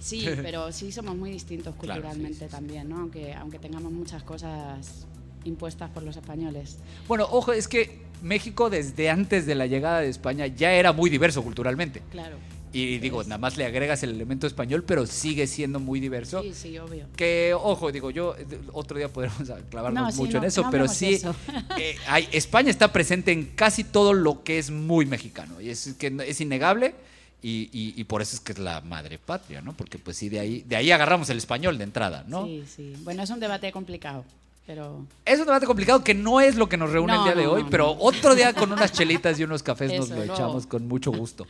Sí, 0.00 0.26
pero 0.42 0.72
sí 0.72 0.92
somos 0.92 1.14
muy 1.14 1.30
distintos 1.30 1.74
Claro, 1.78 2.00
culturalmente 2.00 2.38
sí, 2.38 2.44
sí. 2.46 2.50
también, 2.50 2.88
¿no? 2.88 3.00
Aunque, 3.00 3.34
aunque 3.34 3.58
tengamos 3.58 3.92
muchas 3.92 4.22
cosas 4.22 5.06
impuestas 5.44 5.90
por 5.90 6.02
los 6.04 6.16
españoles. 6.16 6.78
Bueno, 7.06 7.26
ojo, 7.30 7.52
es 7.52 7.68
que 7.68 8.09
México 8.22 8.70
desde 8.70 9.10
antes 9.10 9.46
de 9.46 9.54
la 9.54 9.66
llegada 9.66 10.00
de 10.00 10.08
España 10.08 10.46
ya 10.46 10.72
era 10.72 10.92
muy 10.92 11.10
diverso 11.10 11.42
culturalmente. 11.42 12.02
Claro. 12.10 12.36
Y 12.72 12.98
digo, 12.98 13.24
nada 13.24 13.38
más 13.38 13.56
le 13.56 13.64
agregas 13.64 14.02
el 14.04 14.10
elemento 14.10 14.46
español, 14.46 14.84
pero 14.86 15.04
sigue 15.04 15.48
siendo 15.48 15.80
muy 15.80 15.98
diverso. 15.98 16.40
Sí, 16.42 16.54
sí, 16.54 16.78
obvio. 16.78 17.06
Que, 17.16 17.52
ojo, 17.52 17.90
digo, 17.90 18.12
yo 18.12 18.36
eh, 18.38 18.46
otro 18.72 18.96
día 18.96 19.08
podremos 19.08 19.38
clavarnos 19.70 20.02
No, 20.04 20.12
sí, 20.12 20.18
mucho 20.18 20.34
no, 20.34 20.44
en 20.44 20.48
eso, 20.48 20.62
no 20.62 20.70
pero 20.70 20.86
sí, 20.86 21.14
eso. 21.14 21.34
eh, 21.78 21.96
hay- 22.06 22.28
España 22.30 22.70
está 22.70 22.92
presente 22.92 23.32
en 23.32 23.46
casi 23.56 23.82
todo 23.82 24.12
lo 24.12 24.44
que 24.44 24.58
es 24.60 24.70
muy 24.70 25.04
mexicano. 25.04 25.60
Y 25.60 25.70
es, 25.70 25.94
que 25.98 26.16
es 26.24 26.40
innegable 26.40 26.94
y, 27.42 27.70
y- 27.72 27.94
y 28.00 28.04
por 28.04 28.22
eso 28.22 28.36
es 28.36 28.40
que 28.40 28.52
es 28.52 28.58
la 28.60 28.80
madre 28.82 29.18
patria, 29.18 29.60
¿no? 29.62 29.72
Porque 29.76 29.98
pues 29.98 30.16
sí, 30.16 30.28
de 30.28 30.38
ahí, 30.38 30.62
de 30.64 30.76
ahí 30.76 30.92
agarramos 30.92 31.28
el 31.30 31.38
español 31.38 31.76
de 31.76 31.82
entrada, 31.82 32.24
¿no? 32.28 32.44
Sí, 32.46 32.62
sí. 32.76 32.92
Bueno, 33.02 33.24
es 33.24 33.30
un 33.30 33.40
debate 33.40 33.72
complicado, 33.72 34.24
pero... 34.66 35.06
Es 35.24 35.38
un 35.40 35.46
debate 35.46 35.66
complicado 35.66 36.04
que 36.04 36.14
no 36.14 36.40
es 36.40 36.54
lo 36.56 36.68
que 36.68 36.76
nos 36.76 36.90
reúne 36.90 37.12
No, 37.12 37.18
el 37.20 37.24
día 37.24 37.34
de 37.34 37.46
no, 37.46 37.52
hoy, 37.52 37.62
no, 37.64 37.70
pero 37.70 37.90
otro 37.98 38.34
día 38.34 38.52
con 38.52 38.70
unas 38.72 38.92
chelitas 38.92 39.38
y 39.38 39.44
unos 39.44 39.62
cafés 39.62 39.92
nos 39.98 40.10
lo 40.10 40.22
echamos 40.22 40.66
con 40.66 40.86
mucho 40.86 41.10
gusto. 41.10 41.46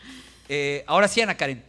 Eh, 0.48 0.84
ahora 0.86 1.06
sí, 1.08 1.20
Ana 1.20 1.36
Karen. 1.36 1.62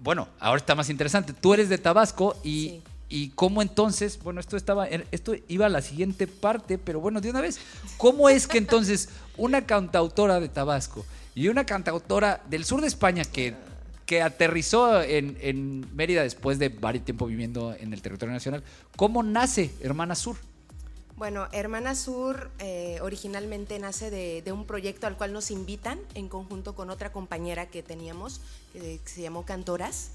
Bueno, 0.00 0.28
ahora 0.40 0.58
está 0.58 0.74
más 0.74 0.90
interesante. 0.90 1.32
Tú 1.32 1.54
eres 1.54 1.68
de 1.68 1.78
Tabasco 1.78 2.36
y, 2.44 2.68
Sí. 2.68 2.82
y 3.08 3.28
cómo 3.30 3.62
entonces, 3.62 4.18
bueno, 4.22 4.40
esto 4.40 4.56
estaba, 4.56 4.86
esto 4.86 5.34
iba 5.48 5.66
a 5.66 5.70
la 5.70 5.82
siguiente 5.82 6.26
parte, 6.26 6.78
pero 6.78 7.00
bueno, 7.00 7.20
de 7.20 7.30
una 7.30 7.40
vez, 7.40 7.58
¿cómo 7.96 8.28
es 8.28 8.46
que 8.46 8.58
entonces 8.58 9.08
una 9.36 9.66
cantautora 9.66 10.40
de 10.40 10.48
Tabasco 10.48 11.04
y 11.34 11.48
una 11.48 11.64
cantautora 11.64 12.42
del 12.48 12.64
sur 12.64 12.80
de 12.80 12.88
España 12.88 13.24
que, 13.24 13.54
que 14.06 14.22
aterrizó 14.22 15.02
en, 15.02 15.36
en 15.40 15.94
Mérida 15.94 16.22
después 16.22 16.58
de 16.58 16.68
varios 16.68 17.04
tiempo 17.04 17.26
viviendo 17.26 17.74
en 17.78 17.92
el 17.92 18.00
territorio 18.00 18.32
nacional, 18.32 18.62
¿cómo 18.96 19.22
nace 19.22 19.72
Hermana 19.80 20.14
Sur? 20.14 20.36
Bueno, 21.16 21.48
Hermana 21.52 21.94
Sur 21.94 22.50
eh, 22.58 22.98
originalmente 23.02 23.78
nace 23.78 24.10
de, 24.10 24.42
de 24.42 24.52
un 24.52 24.66
proyecto 24.66 25.06
al 25.06 25.16
cual 25.16 25.32
nos 25.32 25.50
invitan 25.50 25.98
en 26.14 26.28
conjunto 26.28 26.74
con 26.74 26.90
otra 26.90 27.10
compañera 27.10 27.66
que 27.66 27.82
teníamos, 27.82 28.40
que 28.72 29.00
se 29.04 29.22
llamó 29.22 29.44
Cantoras, 29.44 30.10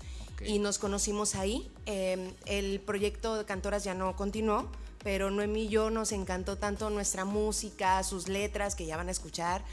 y 0.46 0.60
nos 0.60 0.80
conocimos 0.80 1.36
ahí. 1.36 1.70
Eh, 1.86 2.34
el 2.46 2.80
proyecto 2.80 3.36
de 3.36 3.46
Cantoras 3.46 3.84
ya 3.84 3.94
no 3.94 4.16
continuó, 4.16 4.68
pero 5.04 5.32
Noemí 5.32 5.64
y 5.64 5.70
yo 5.70 5.90
nos 5.90 6.12
encantó 6.12 6.58
tanto 6.58 6.90
nuestra 6.90 7.26
música, 7.26 8.04
sus 8.04 8.28
letras, 8.28 8.76
que 8.76 8.86
ya 8.86 8.98
van 8.98 9.08
a 9.08 9.12
escuchar. 9.12 9.64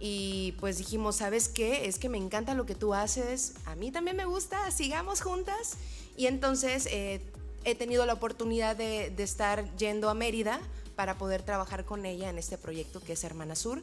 Y 0.00 0.54
pues 0.60 0.78
dijimos, 0.78 1.16
¿sabes 1.16 1.48
qué? 1.48 1.86
Es 1.86 1.98
que 1.98 2.08
me 2.08 2.18
encanta 2.18 2.54
lo 2.54 2.66
que 2.66 2.74
tú 2.74 2.94
haces, 2.94 3.54
a 3.66 3.74
mí 3.74 3.90
también 3.90 4.16
me 4.16 4.26
gusta, 4.26 4.70
sigamos 4.70 5.20
juntas. 5.20 5.76
Y 6.16 6.26
entonces 6.26 6.86
eh, 6.90 7.20
he 7.64 7.74
tenido 7.74 8.06
la 8.06 8.14
oportunidad 8.14 8.76
de, 8.76 9.10
de 9.10 9.22
estar 9.22 9.74
yendo 9.76 10.08
a 10.08 10.14
Mérida 10.14 10.60
para 10.94 11.16
poder 11.16 11.42
trabajar 11.42 11.84
con 11.84 12.06
ella 12.06 12.28
en 12.28 12.38
este 12.38 12.58
proyecto 12.58 13.00
que 13.00 13.12
es 13.12 13.24
Hermana 13.24 13.54
Sur, 13.54 13.80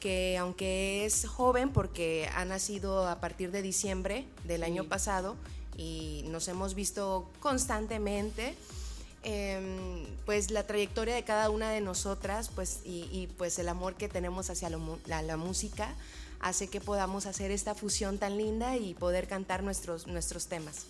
que 0.00 0.36
aunque 0.38 1.04
es 1.04 1.26
joven 1.26 1.70
porque 1.70 2.28
ha 2.34 2.44
nacido 2.44 3.08
a 3.08 3.20
partir 3.20 3.50
de 3.50 3.62
diciembre 3.62 4.24
del 4.44 4.62
año 4.62 4.84
pasado 4.84 5.36
y 5.76 6.24
nos 6.28 6.48
hemos 6.48 6.74
visto 6.74 7.28
constantemente, 7.40 8.56
em, 9.22 10.04
pues 10.24 10.50
la 10.50 10.66
trayectoria 10.66 11.14
de 11.14 11.24
cada 11.24 11.50
una 11.50 11.70
de 11.70 11.80
nosotras 11.80 12.50
pues, 12.54 12.80
y, 12.84 13.28
pues 13.38 13.58
el 13.58 13.68
amor 13.68 13.94
que 13.94 14.08
tenemos 14.08 14.50
hacia 14.50 14.70
la, 14.70 15.36
música 15.36 15.94
hace 16.40 16.68
que 16.68 16.80
podamos 16.80 17.26
hacer 17.26 17.50
esta 17.50 17.74
fusión 17.74 18.18
tan 18.18 18.36
linda 18.36 18.76
y 18.76 18.94
poder 18.94 19.26
cantar 19.26 19.62
nuestros, 19.62 20.06
nuestros 20.06 20.46
temas. 20.46 20.86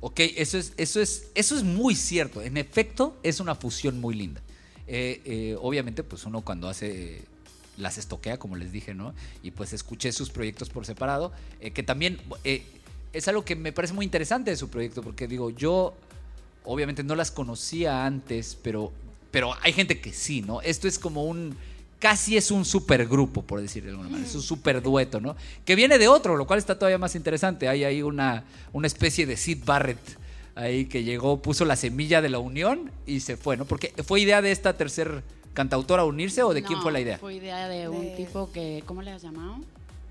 Ok, 0.00 0.20
eso 0.36 0.58
es, 0.58 0.72
eso, 0.76 1.00
es, 1.00 1.26
eso 1.34 1.56
es 1.56 1.64
muy 1.64 1.96
cierto. 1.96 2.42
En 2.42 2.56
efecto, 2.56 3.16
es 3.22 3.40
una 3.40 3.54
fusión 3.54 4.00
muy 4.00 4.14
linda. 4.14 4.40
Eh, 4.86 5.20
eh, 5.24 5.56
obviamente, 5.60 6.02
pues 6.02 6.24
uno 6.24 6.42
cuando 6.42 6.68
hace 6.68 7.24
las 7.78 7.96
estoquea, 7.96 8.38
como 8.38 8.56
les 8.56 8.72
dije, 8.72 8.94
¿no? 8.94 9.14
Y 9.42 9.52
pues 9.52 9.72
escuché 9.72 10.12
sus 10.12 10.30
proyectos 10.30 10.68
por 10.68 10.84
separado, 10.84 11.32
eh, 11.60 11.70
que 11.70 11.82
también 11.82 12.18
eh, 12.44 12.64
es 13.12 13.28
algo 13.28 13.44
que 13.44 13.56
me 13.56 13.72
parece 13.72 13.94
muy 13.94 14.04
interesante 14.04 14.50
de 14.50 14.56
su 14.56 14.68
proyecto, 14.68 15.02
porque 15.02 15.26
digo, 15.26 15.50
yo 15.50 15.94
obviamente 16.68 17.02
no 17.02 17.14
las 17.14 17.30
conocía 17.30 18.04
antes, 18.04 18.56
pero, 18.62 18.92
pero 19.30 19.52
hay 19.62 19.72
gente 19.72 20.00
que 20.00 20.12
sí, 20.12 20.42
¿no? 20.42 20.60
Esto 20.60 20.86
es 20.86 20.98
como 20.98 21.24
un, 21.24 21.56
casi 21.98 22.36
es 22.36 22.50
un 22.50 22.64
supergrupo, 22.64 23.42
por 23.42 23.60
decir 23.60 23.82
de 23.84 23.90
alguna 23.90 24.08
manera, 24.10 24.28
es 24.28 24.34
un 24.34 24.42
super 24.42 24.82
dueto, 24.82 25.20
¿no? 25.20 25.34
Que 25.64 25.74
viene 25.74 25.98
de 25.98 26.08
otro, 26.08 26.36
lo 26.36 26.46
cual 26.46 26.58
está 26.58 26.78
todavía 26.78 26.98
más 26.98 27.14
interesante. 27.14 27.68
Hay 27.68 27.84
ahí 27.84 28.02
una, 28.02 28.44
una 28.72 28.86
especie 28.86 29.26
de 29.26 29.36
Sid 29.36 29.64
Barrett 29.64 29.98
ahí 30.54 30.86
que 30.86 31.04
llegó, 31.04 31.40
puso 31.40 31.64
la 31.64 31.76
semilla 31.76 32.20
de 32.20 32.28
la 32.28 32.38
unión 32.38 32.90
y 33.06 33.20
se 33.20 33.36
fue, 33.36 33.56
¿no? 33.56 33.64
Porque 33.64 33.92
fue 34.04 34.20
idea 34.20 34.42
de 34.42 34.50
esta 34.52 34.76
tercer 34.76 35.22
cantautora 35.54 36.04
unirse 36.04 36.42
o 36.42 36.52
de 36.54 36.62
quién 36.62 36.80
fue 36.82 36.92
la 36.92 37.00
idea? 37.00 37.18
Fue 37.18 37.34
idea 37.34 37.68
de 37.68 37.88
un 37.88 38.02
De- 38.02 38.16
tipo 38.16 38.50
que, 38.52 38.82
¿cómo 38.86 39.02
le 39.02 39.10
has 39.10 39.22
llamado? 39.22 39.56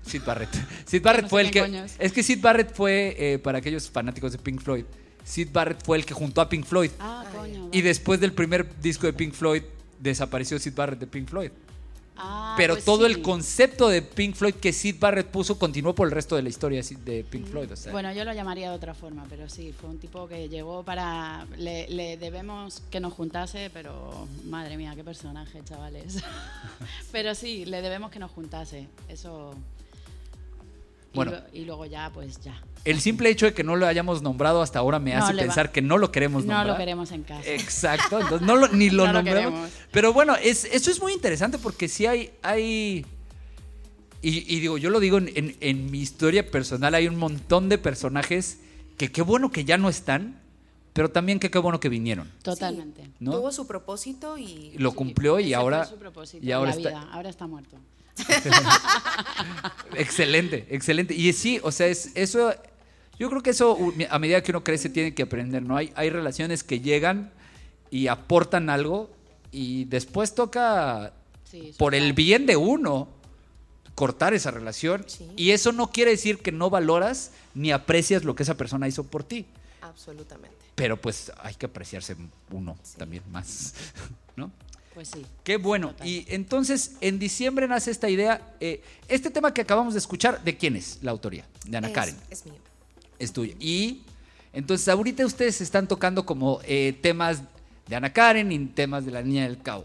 Sid 0.04 0.22
Barrett. 0.26 0.50
Sid 0.86 1.02
Barrett 1.02 1.22
No 1.22 1.28
sé 1.28 1.30
fue 1.30 1.40
el 1.42 1.50
que. 1.50 1.84
Es 1.98 2.12
que 2.12 2.22
Sid 2.22 2.40
Barrett 2.40 2.74
fue, 2.74 3.14
eh, 3.18 3.38
para 3.38 3.58
aquellos 3.58 3.88
fanáticos 3.90 4.32
de 4.32 4.38
Pink 4.38 4.60
Floyd, 4.60 4.84
Sid 5.28 5.48
Barrett 5.52 5.84
fue 5.84 5.98
el 5.98 6.06
que 6.06 6.14
juntó 6.14 6.40
a 6.40 6.48
Pink 6.48 6.64
Floyd. 6.64 6.90
Ah, 6.98 7.24
Ah, 7.26 7.30
coño. 7.36 7.68
Y 7.72 7.82
después 7.82 8.18
del 8.20 8.32
primer 8.32 8.80
disco 8.80 9.06
de 9.06 9.12
Pink 9.12 9.34
Floyd, 9.34 9.62
desapareció 10.00 10.58
Sid 10.58 10.74
Barrett 10.74 10.98
de 11.00 11.06
Pink 11.06 11.28
Floyd. 11.28 11.50
Ah, 12.20 12.54
pero 12.56 12.74
pues 12.74 12.84
todo 12.84 13.06
sí. 13.06 13.12
el 13.12 13.22
concepto 13.22 13.88
de 13.88 14.02
Pink 14.02 14.34
Floyd 14.34 14.54
que 14.54 14.72
Sid 14.72 14.96
Barrett 14.98 15.28
puso 15.28 15.56
continuó 15.56 15.94
por 15.94 16.08
el 16.08 16.12
resto 16.12 16.34
de 16.34 16.42
la 16.42 16.48
historia 16.48 16.82
de 17.04 17.22
Pink 17.24 17.46
Floyd. 17.46 17.70
o 17.70 17.76
sea. 17.76 17.92
Bueno, 17.92 18.12
yo 18.12 18.24
lo 18.24 18.32
llamaría 18.32 18.70
de 18.70 18.76
otra 18.76 18.92
forma, 18.94 19.24
pero 19.28 19.48
sí, 19.48 19.72
fue 19.78 19.88
un 19.90 19.98
tipo 19.98 20.26
que 20.26 20.48
llegó 20.48 20.82
para... 20.82 21.46
Le, 21.58 21.86
le 21.88 22.16
debemos 22.16 22.82
que 22.90 22.98
nos 22.98 23.12
juntase, 23.12 23.70
pero 23.72 24.26
madre 24.46 24.76
mía, 24.76 24.94
qué 24.96 25.04
personaje, 25.04 25.60
chavales. 25.64 26.24
pero 27.12 27.34
sí, 27.36 27.66
le 27.66 27.82
debemos 27.82 28.10
que 28.10 28.18
nos 28.18 28.30
juntase, 28.32 28.88
eso... 29.08 29.54
Y, 31.12 31.16
Bueno. 31.16 31.30
lo- 31.32 31.42
y 31.56 31.64
luego 31.64 31.86
ya, 31.86 32.10
pues 32.12 32.40
ya. 32.40 32.60
El 32.88 33.00
simple 33.00 33.28
hecho 33.30 33.46
de 33.46 33.52
que 33.54 33.64
no 33.64 33.76
lo 33.76 33.86
hayamos 33.86 34.22
nombrado 34.22 34.62
hasta 34.62 34.78
ahora 34.78 34.98
me 34.98 35.14
No 35.14 35.22
hace 35.24 35.34
va- 35.34 35.40
pensar 35.40 35.72
que 35.72 35.82
no 35.82 35.98
lo 35.98 36.10
queremos 36.10 36.44
No 36.44 36.54
nombrar. 36.54 36.74
lo 36.74 36.76
queremos 36.78 37.10
en 37.12 37.22
casa. 37.22 37.46
Exacto, 37.48 38.20
entonces 38.20 38.46
no 38.46 38.56
lo- 38.56 38.68
ni 38.68 38.90
lo 38.90 39.06
No 39.06 39.12
lo 39.12 39.22
nombramos. 39.22 39.50
queremos. 39.52 39.70
Pero 39.92 40.12
bueno, 40.12 40.36
es, 40.36 40.64
eso 40.64 40.90
es 40.90 41.00
muy 41.00 41.12
interesante 41.12 41.58
porque 41.58 41.88
sí 41.88 42.06
hay. 42.06 42.30
hay 42.42 43.04
y, 44.22 44.56
y 44.56 44.60
digo, 44.60 44.78
yo 44.78 44.90
lo 44.90 45.00
digo 45.00 45.18
en, 45.18 45.30
en- 45.34 45.56
en 45.60 45.90
mi 45.90 46.00
historia 46.00 46.50
personal, 46.50 46.94
hay 46.94 47.06
un 47.08 47.16
montón 47.16 47.68
de 47.68 47.78
personajes 47.78 48.58
que 48.96 49.12
qué 49.12 49.22
bueno 49.22 49.50
que 49.52 49.64
ya 49.64 49.76
no 49.78 49.88
están, 49.88 50.40
pero 50.92 51.10
también 51.10 51.38
que 51.38 51.50
qué 51.50 51.58
bueno 51.58 51.78
que 51.80 51.88
vinieron. 51.88 52.28
Totalmente. 52.42 53.02
Sí, 53.04 53.10
¿no? 53.20 53.32
Tuvo 53.32 53.52
su 53.52 53.66
propósito 53.66 54.36
y 54.38 54.72
Lo 54.76 54.92
cumplió 54.92 55.38
y 55.38 55.52
ahora. 55.54 55.84
su 55.84 55.96
propósito 55.98 56.44
Y 56.44 56.48
en 56.48 56.54
ahora 56.56 56.70
la 56.70 56.76
está. 56.76 56.88
vida. 56.88 57.08
Ahora 57.12 57.28
está 57.28 57.46
muerto. 57.46 57.76
Excelente, 59.94 60.66
excelente. 60.70 61.14
Y 61.14 61.32
sí, 61.32 61.60
o 61.62 61.70
sea, 61.72 61.86
es, 61.86 62.10
eso. 62.14 62.52
Yo 63.18 63.28
creo 63.30 63.42
que 63.42 63.50
eso, 63.50 63.76
a 64.10 64.18
medida 64.18 64.42
que 64.42 64.52
uno 64.52 64.62
crece, 64.64 64.88
tiene 64.90 65.14
que 65.14 65.22
aprender, 65.24 65.62
¿no? 65.62 65.76
Hay, 65.76 65.92
hay 65.96 66.10
relaciones 66.10 66.62
que 66.62 66.80
llegan 66.80 67.30
y 67.90 68.06
aportan 68.06 68.70
algo 68.70 69.10
y 69.50 69.84
después 69.86 70.34
toca, 70.34 71.12
Sí, 71.50 71.74
por 71.78 71.94
el 71.94 72.12
bien 72.12 72.44
de 72.46 72.56
uno, 72.56 73.08
cortar 73.94 74.34
esa 74.34 74.50
relación. 74.50 75.04
Sí. 75.08 75.26
Y 75.36 75.50
eso 75.50 75.72
no 75.72 75.90
quiere 75.90 76.10
decir 76.12 76.38
que 76.38 76.52
no 76.52 76.70
valoras 76.70 77.32
ni 77.54 77.72
aprecias 77.72 78.22
lo 78.24 78.34
que 78.36 78.42
esa 78.44 78.56
persona 78.56 78.86
hizo 78.86 79.04
por 79.04 79.24
ti. 79.24 79.46
absolutamente. 79.80 80.56
Pero 80.74 80.96
pues 81.00 81.32
hay 81.42 81.54
que 81.54 81.66
apreciarse 81.66 82.14
uno 82.52 82.76
también 82.96 83.24
más, 83.32 83.74
¿no? 84.36 84.52
Pues 84.94 85.08
sí. 85.08 85.26
Qué 85.42 85.56
bueno. 85.56 85.88
Total. 85.88 86.06
Y 86.06 86.24
entonces, 86.28 86.96
en 87.00 87.18
diciembre 87.18 87.66
nace 87.66 87.90
esta 87.90 88.08
idea. 88.08 88.54
eh, 88.60 88.82
este 89.08 89.30
tema 89.30 89.52
que 89.52 89.60
acabamos 89.62 89.94
de 89.94 89.98
escuchar, 89.98 90.42
¿de 90.44 90.56
quién 90.56 90.76
es 90.76 90.98
la 91.02 91.10
autoría? 91.10 91.44
De 91.64 91.76
Ana 91.78 91.88
Es- 91.88 91.94
Karen. 91.94 92.16
Es 92.30 92.44
mío. 92.46 92.54
Es 93.18 93.32
tuya. 93.32 93.54
Y 93.58 94.02
entonces, 94.52 94.88
ahorita 94.88 95.24
ustedes 95.26 95.60
están 95.60 95.86
tocando 95.88 96.24
como 96.24 96.60
eh, 96.64 96.98
temas 97.02 97.42
de 97.86 97.96
Ana 97.96 98.12
Karen 98.12 98.50
y 98.52 98.66
temas 98.66 99.04
de 99.04 99.10
la 99.12 99.22
Niña 99.22 99.44
del 99.44 99.60
Cabo. 99.62 99.84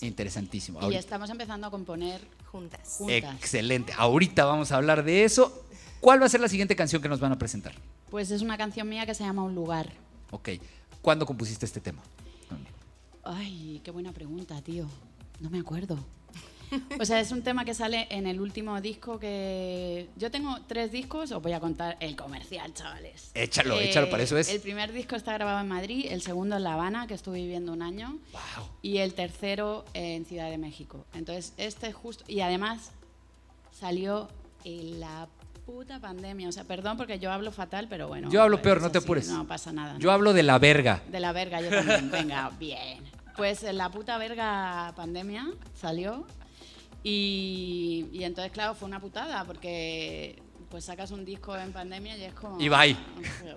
Interesantísimo. 0.00 0.80
Y 0.80 0.84
Ahorita- 0.84 1.00
estamos 1.00 1.30
empezando 1.30 1.66
a 1.66 1.70
componer 1.70 2.20
juntas. 2.50 2.96
juntas. 2.98 3.36
Excelente. 3.36 3.92
Ahorita 3.96 4.44
vamos 4.44 4.70
a 4.72 4.76
hablar 4.76 5.04
de 5.04 5.24
eso. 5.24 5.64
¿Cuál 6.00 6.20
va 6.20 6.26
a 6.26 6.28
ser 6.28 6.40
la 6.40 6.48
siguiente 6.48 6.76
canción 6.76 7.00
que 7.00 7.08
nos 7.08 7.20
van 7.20 7.32
a 7.32 7.38
presentar? 7.38 7.74
Pues 8.10 8.30
es 8.30 8.42
una 8.42 8.58
canción 8.58 8.88
mía 8.88 9.06
que 9.06 9.14
se 9.14 9.24
llama 9.24 9.42
Un 9.42 9.54
lugar. 9.54 9.90
Ok. 10.30 10.50
¿Cuándo 11.00 11.24
compusiste 11.24 11.64
este 11.64 11.80
tema? 11.80 12.02
Ay, 13.22 13.80
qué 13.82 13.90
buena 13.90 14.12
pregunta, 14.12 14.60
tío. 14.60 14.86
No 15.40 15.48
me 15.48 15.58
acuerdo. 15.60 15.98
O 17.00 17.04
sea, 17.04 17.20
es 17.20 17.30
un 17.32 17.42
tema 17.42 17.64
que 17.64 17.74
sale 17.74 18.06
en 18.10 18.26
el 18.26 18.40
último 18.40 18.80
disco 18.80 19.18
que... 19.18 20.08
Yo 20.16 20.30
tengo 20.30 20.58
tres 20.66 20.92
discos, 20.92 21.32
os 21.32 21.42
voy 21.42 21.52
a 21.52 21.60
contar 21.60 21.96
el 22.00 22.16
comercial, 22.16 22.72
chavales. 22.74 23.30
Eh, 23.34 23.44
Échalo, 23.44 23.78
échalo, 23.80 24.10
para 24.10 24.22
eso 24.22 24.36
es. 24.38 24.48
El 24.48 24.60
primer 24.60 24.92
disco 24.92 25.16
está 25.16 25.32
grabado 25.34 25.60
en 25.60 25.68
Madrid, 25.68 26.06
el 26.10 26.22
segundo 26.22 26.56
en 26.56 26.64
La 26.64 26.74
Habana, 26.74 27.06
que 27.06 27.14
estuve 27.14 27.38
viviendo 27.40 27.72
un 27.72 27.82
año, 27.82 28.18
Wow. 28.32 28.68
y 28.82 28.98
el 28.98 29.14
tercero 29.14 29.84
en 29.94 30.24
Ciudad 30.24 30.50
de 30.50 30.58
México. 30.58 31.04
Entonces, 31.14 31.52
este 31.56 31.88
es 31.88 31.94
justo... 31.94 32.24
Y 32.28 32.40
además 32.40 32.90
salió 33.72 34.28
en 34.64 35.00
la 35.00 35.28
puta 35.66 35.98
pandemia. 36.00 36.48
O 36.48 36.52
sea, 36.52 36.64
perdón 36.64 36.96
porque 36.96 37.18
yo 37.18 37.30
hablo 37.32 37.50
fatal, 37.52 37.86
pero 37.88 38.08
bueno. 38.08 38.30
Yo 38.30 38.42
hablo 38.42 38.56
pues 38.56 38.64
peor, 38.64 38.82
no 38.82 38.90
te 38.90 38.98
así, 38.98 39.04
apures. 39.06 39.28
No 39.28 39.46
pasa 39.46 39.72
nada. 39.72 39.96
Yo 39.98 40.10
hablo 40.12 40.32
de 40.32 40.42
la 40.42 40.58
verga. 40.58 41.02
De 41.10 41.20
la 41.20 41.32
verga, 41.32 41.60
yo 41.60 41.70
también. 41.70 42.10
Venga, 42.10 42.50
bien. 42.58 42.98
Pues 43.36 43.62
en 43.64 43.78
la 43.78 43.90
puta 43.90 44.16
verga 44.18 44.92
pandemia 44.94 45.48
salió 45.74 46.24
y, 47.04 48.08
y 48.12 48.24
entonces, 48.24 48.50
claro, 48.50 48.74
fue 48.74 48.88
una 48.88 48.98
putada 49.00 49.44
porque 49.44 50.42
pues 50.70 50.84
sacas 50.86 51.12
un 51.12 51.24
disco 51.24 51.56
en 51.56 51.70
pandemia 51.72 52.16
y 52.18 52.24
es 52.24 52.34
como... 52.34 52.60
Y 52.60 52.68
bye. 52.68 52.96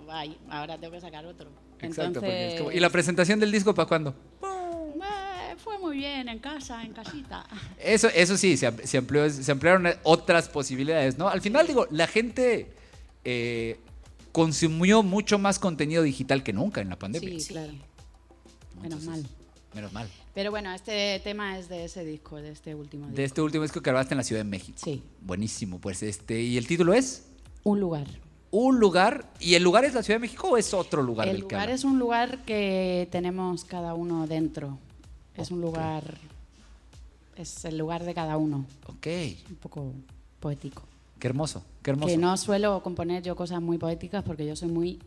Bye, 0.05 0.37
ahora 0.51 0.77
tengo 0.77 0.93
que 0.93 1.01
sacar 1.01 1.25
otro. 1.25 1.49
Exacto. 1.79 2.19
como- 2.19 2.31
Entonces, 2.31 2.75
¿Y 2.75 2.79
la 2.79 2.89
presentación 2.91 3.39
del 3.39 3.51
disco 3.51 3.73
para 3.73 3.87
cuándo? 3.87 4.13
eh, 4.43 5.55
fue 5.57 5.79
muy 5.79 5.97
bien, 5.97 6.29
en 6.29 6.37
casa, 6.39 6.83
en 6.83 6.93
casita. 6.93 7.45
Eso, 7.79 8.09
eso 8.09 8.37
sí, 8.37 8.55
se, 8.57 8.67
am- 8.67 8.77
se 8.83 9.01
amplió- 9.01 9.29
se 9.29 9.51
ampliaron 9.51 9.87
otras 10.03 10.49
posibilidades, 10.49 11.17
¿no? 11.17 11.27
Al 11.29 11.41
final, 11.41 11.65
digo, 11.65 11.87
la 11.89 12.05
gente 12.05 12.71
eh, 13.23 13.79
consumió 14.31 15.01
mucho 15.01 15.39
más 15.39 15.57
contenido 15.57 16.03
digital 16.03 16.43
que 16.43 16.53
nunca 16.53 16.81
en 16.81 16.89
la 16.89 16.99
pandemia. 16.99 17.29
Sí, 17.29 17.39
Sí. 17.39 17.47
claro. 17.53 17.73
Menos 18.81 19.03
mal. 19.03 19.25
Menos 19.73 19.91
mal. 19.93 20.07
Pero 20.37 20.51
bueno, 20.51 20.71
este 20.71 21.19
tema 21.23 21.57
es 21.57 21.67
de 21.67 21.85
ese 21.85 22.05
disco, 22.05 22.35
de 22.35 22.51
este 22.51 22.75
último 22.75 23.07
disco. 23.07 23.17
De 23.17 23.23
este 23.23 23.41
último 23.41 23.63
disco 23.63 23.81
que 23.81 23.89
grabaste 23.89 24.13
en 24.13 24.17
la 24.19 24.23
Ciudad 24.23 24.41
de 24.41 24.47
México. 24.47 24.77
Sí, 24.79 25.01
Buenísimo, 25.21 25.79
pues 25.79 26.03
este. 26.03 26.39
¿Y 26.39 26.59
el 26.59 26.67
título 26.67 26.93
es? 26.93 27.25
un 27.63 27.79
lugar. 27.79 28.05
Un 28.51 28.79
lugar. 28.79 29.31
¿Y 29.39 29.55
el 29.55 29.63
lugar 29.63 29.83
es 29.83 29.95
la 29.95 30.03
Ciudad 30.03 30.19
de 30.19 30.21
México 30.21 30.49
o 30.49 30.57
es 30.57 30.75
otro 30.75 31.01
lugar 31.01 31.27
El 31.27 31.33
del 31.33 31.41
lugar 31.41 31.71
es 31.71 31.83
un 31.83 31.97
lugar 31.97 32.45
que 32.45 33.07
tenemos 33.11 33.65
cada 33.65 33.95
uno 33.95 34.27
dentro. 34.27 34.77
Es 35.35 35.49
un 35.49 35.59
lugar. 35.59 36.19
Es 37.35 37.65
el 37.65 37.79
lugar 37.79 38.03
de 38.03 38.13
cada 38.13 38.37
uno. 38.37 38.67
Ok. 38.85 39.07
Un 39.49 39.55
poco 39.55 39.91
poético. 40.39 40.83
Qué 41.17 41.29
hermoso, 41.29 41.63
qué 41.81 41.89
hermoso. 41.89 42.09
Que 42.09 42.17
no 42.17 42.37
suelo 42.37 42.83
componer 42.83 43.23
yo 43.23 43.35
cosas 43.35 43.59
muy 43.59 43.79
poéticas 43.79 44.23
porque 44.23 44.45
yo 44.45 44.55
soy 44.55 44.69
muy. 44.69 44.99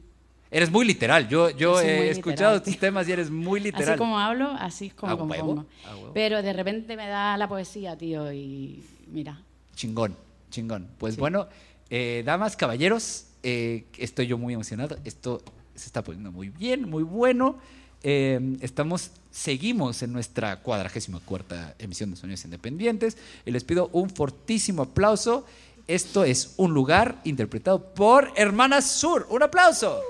Eres 0.51 0.71
muy 0.71 0.85
literal. 0.85 1.29
Yo, 1.29 1.49
he 1.49 1.53
literal, 1.53 2.05
escuchado 2.09 2.63
tus 2.63 2.73
tío. 2.73 2.81
temas 2.81 3.09
y 3.09 3.13
eres 3.13 3.31
muy 3.31 3.61
literal. 3.61 3.91
Así 3.91 3.99
como 3.99 4.19
hablo, 4.19 4.51
así 4.59 4.87
es 4.87 4.95
como 4.95 5.17
compongo. 5.17 5.67
Pero 6.13 6.43
de 6.43 6.53
repente 6.53 6.97
me 6.97 7.07
da 7.07 7.37
la 7.37 7.49
poesía, 7.49 7.97
tío, 7.97 8.33
y 8.33 8.83
mira. 9.13 9.41
Chingón, 9.77 10.17
chingón. 10.51 10.89
Pues 10.99 11.15
Sí. 11.15 11.21
bueno, 11.21 11.47
eh, 11.89 12.23
damas, 12.27 12.57
caballeros, 12.57 13.27
eh, 13.45 13.85
estoy 13.97 14.27
yo 14.27 14.39
muy 14.39 14.55
emocionado. 14.55 14.97
Esto 15.05 15.41
se 15.77 15.87
está 15.87 16.03
poniendo 16.03 16.33
muy 16.33 16.49
bien, 16.49 16.89
muy 16.91 17.05
bueno. 17.05 17.59
Eh, 18.03 18.57
estamos, 18.61 19.13
seguimos 19.31 20.03
en 20.03 20.13
nuestra 20.13 20.57
cuadragésima 20.63 21.21
cuarta 21.21 21.75
emisión 21.79 22.11
de 22.11 22.17
Sonidos 22.17 22.45
Independientes 22.45 23.17
y 23.47 23.51
les 23.53 23.63
pido 23.63 23.89
un 23.93 24.11
fortísimo 24.11 24.83
aplauso. 24.83 25.47
Esto 25.87 26.25
es 26.25 26.55
Un 26.57 26.73
Lugar 26.75 27.21
interpretado 27.25 27.95
por 27.95 28.33
Hermanas 28.37 28.91
Sur. 28.91 29.27
Un 29.31 29.43
aplauso. 29.43 30.01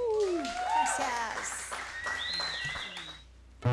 Gracias. 0.43 1.71
Soy 3.63 3.73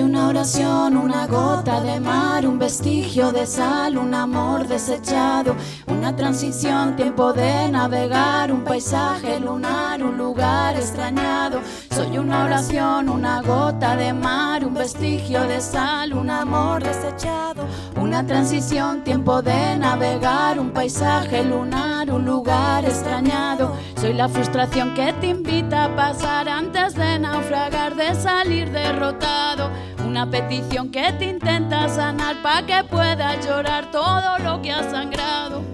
una 0.00 0.28
oración, 0.28 0.96
una 0.96 1.26
gota 1.26 1.82
de 1.82 2.00
mar, 2.00 2.46
un 2.46 2.58
vestigio 2.58 3.32
de 3.32 3.46
sal, 3.46 3.98
un 3.98 4.14
amor 4.14 4.66
desechado, 4.66 5.54
una 5.86 6.16
transición, 6.16 6.96
tiempo 6.96 7.34
de 7.34 7.70
navegar, 7.70 8.50
un 8.50 8.64
paisaje 8.64 9.38
lunar, 9.38 10.02
un 10.02 10.16
lugar 10.16 10.74
extrañado. 10.74 11.60
Soy 11.98 12.16
una 12.16 12.44
oración, 12.44 13.08
una 13.08 13.42
gota 13.42 13.96
de 13.96 14.12
mar, 14.12 14.64
un 14.64 14.72
vestigio 14.72 15.42
de 15.48 15.60
sal, 15.60 16.12
un 16.12 16.30
amor 16.30 16.80
desechado, 16.80 17.66
una 18.00 18.24
transición, 18.24 19.02
tiempo 19.02 19.42
de 19.42 19.76
navegar, 19.76 20.60
un 20.60 20.70
paisaje 20.70 21.42
lunar, 21.42 22.08
un 22.12 22.24
lugar 22.24 22.84
extrañado. 22.84 23.74
Soy 24.00 24.12
la 24.12 24.28
frustración 24.28 24.94
que 24.94 25.12
te 25.14 25.26
invita 25.26 25.86
a 25.86 25.96
pasar 25.96 26.48
antes 26.48 26.94
de 26.94 27.18
naufragar, 27.18 27.96
de 27.96 28.14
salir 28.14 28.70
derrotado. 28.70 29.68
Una 30.06 30.30
petición 30.30 30.92
que 30.92 31.12
te 31.14 31.24
intenta 31.24 31.88
sanar 31.88 32.40
para 32.44 32.64
que 32.64 32.84
puedas 32.84 33.44
llorar 33.44 33.90
todo 33.90 34.38
lo 34.38 34.62
que 34.62 34.70
has 34.70 34.88
sangrado. 34.88 35.64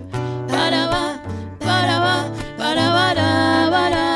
Para 0.49 0.87
va, 0.87 1.23
para 1.59 1.99
va, 1.99 2.25
para 2.57 2.93
para 2.95 3.69
para 3.71 4.14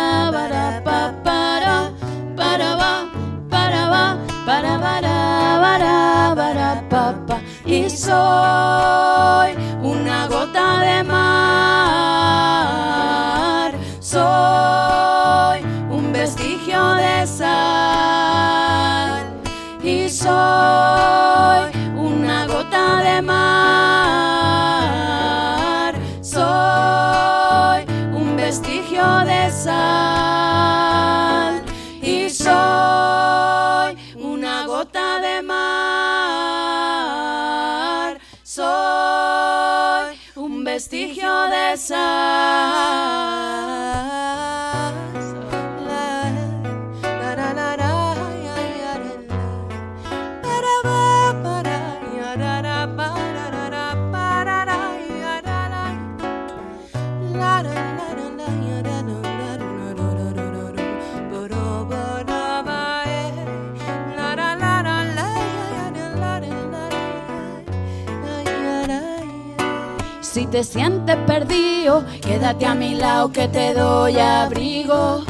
para 4.49 4.81
para 4.81 5.61
para 5.61 6.35
para 6.35 6.69
pa, 6.89 7.05
pa. 7.27 7.37
Y 7.67 7.91
soy 7.91 9.51
una 9.83 10.27
gota 10.27 10.81
de 10.81 11.05
mar, 11.05 12.08
mar. 35.49 35.69
Soy 38.43 40.19
un 40.37 40.65
vestigio 40.65 41.49
de 41.49 41.77
sal. 41.77 42.29
Te 70.59 70.65
sientes 70.65 71.15
perdido, 71.19 72.05
quédate 72.21 72.67
a 72.67 72.75
mi 72.75 72.97
lado 72.97 73.31
que 73.31 73.47
te 73.47 73.75
doy 73.75 74.19
abrigo. 74.19 75.25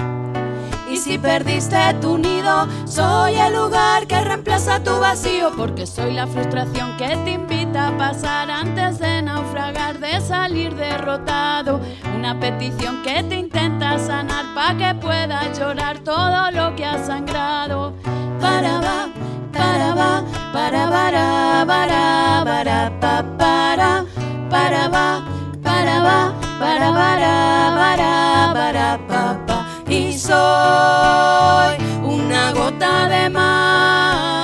Y 0.91 0.97
si 0.97 1.19
perdiste 1.19 1.77
tu 2.01 2.17
nido, 2.17 2.67
soy 2.87 3.35
el 3.35 3.53
lugar 3.53 4.07
que 4.07 4.19
reemplaza 4.23 4.83
tu 4.83 4.99
vacío, 4.99 5.51
porque 5.55 5.87
soy 5.87 6.15
la 6.15 6.27
frustración 6.27 6.97
que 6.97 7.09
te 7.09 7.33
invita 7.33 7.89
a 7.89 7.99
pasar 7.99 8.51
antes 8.51 9.01
de 9.01 9.21
naufragar, 9.21 9.99
de 9.99 10.19
salir 10.23 10.75
derrotado. 10.75 11.79
Una 12.17 12.41
petición 12.41 13.03
que 13.03 13.23
te 13.23 13.37
intenta 13.37 13.99
sanar 13.99 14.47
para 14.55 14.79
que 14.79 14.99
puedas 14.99 15.59
llorar 15.59 15.99
todo 15.99 16.51
lo 16.53 16.75
que 16.75 16.87
has 16.87 17.07
sangrado. 17.07 17.93
Para 18.41 18.81
va, 18.81 19.09
para 19.53 19.95
va, 19.95 20.25
para 20.55 20.89
para 20.89 21.67
para 21.67 22.45
para 22.47 22.99
pa, 22.99 23.25
para 23.37 24.18
para 24.51 24.89
va, 24.89 25.25
para 25.63 26.01
va, 26.01 26.33
para 26.59 26.93
para 26.93 27.73
para 27.77 28.53
para 28.55 28.99
pa, 29.07 29.39
pa. 29.47 29.67
y 29.89 30.13
soy 30.19 31.77
una 32.03 32.53
gota 32.53 33.09
de 33.09 33.31
mar, 33.31 34.43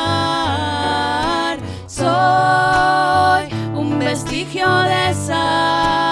soy 1.86 3.48
un 3.74 3.98
vestigio 3.98 4.68
de 4.68 5.14
sal 5.14 6.03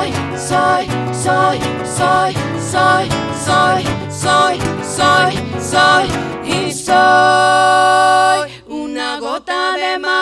soy, 0.00 0.12
soy, 0.36 0.86
soy, 1.12 1.58
soy, 1.84 2.34
soy, 2.72 3.08
soy, 3.44 3.84
soy, 4.10 4.58
soy, 4.82 5.34
soy 5.60 6.08
y 6.44 6.72
soy 6.72 8.50
una 8.68 9.18
gota 9.20 9.72
de 9.76 9.98
mar. 9.98 10.20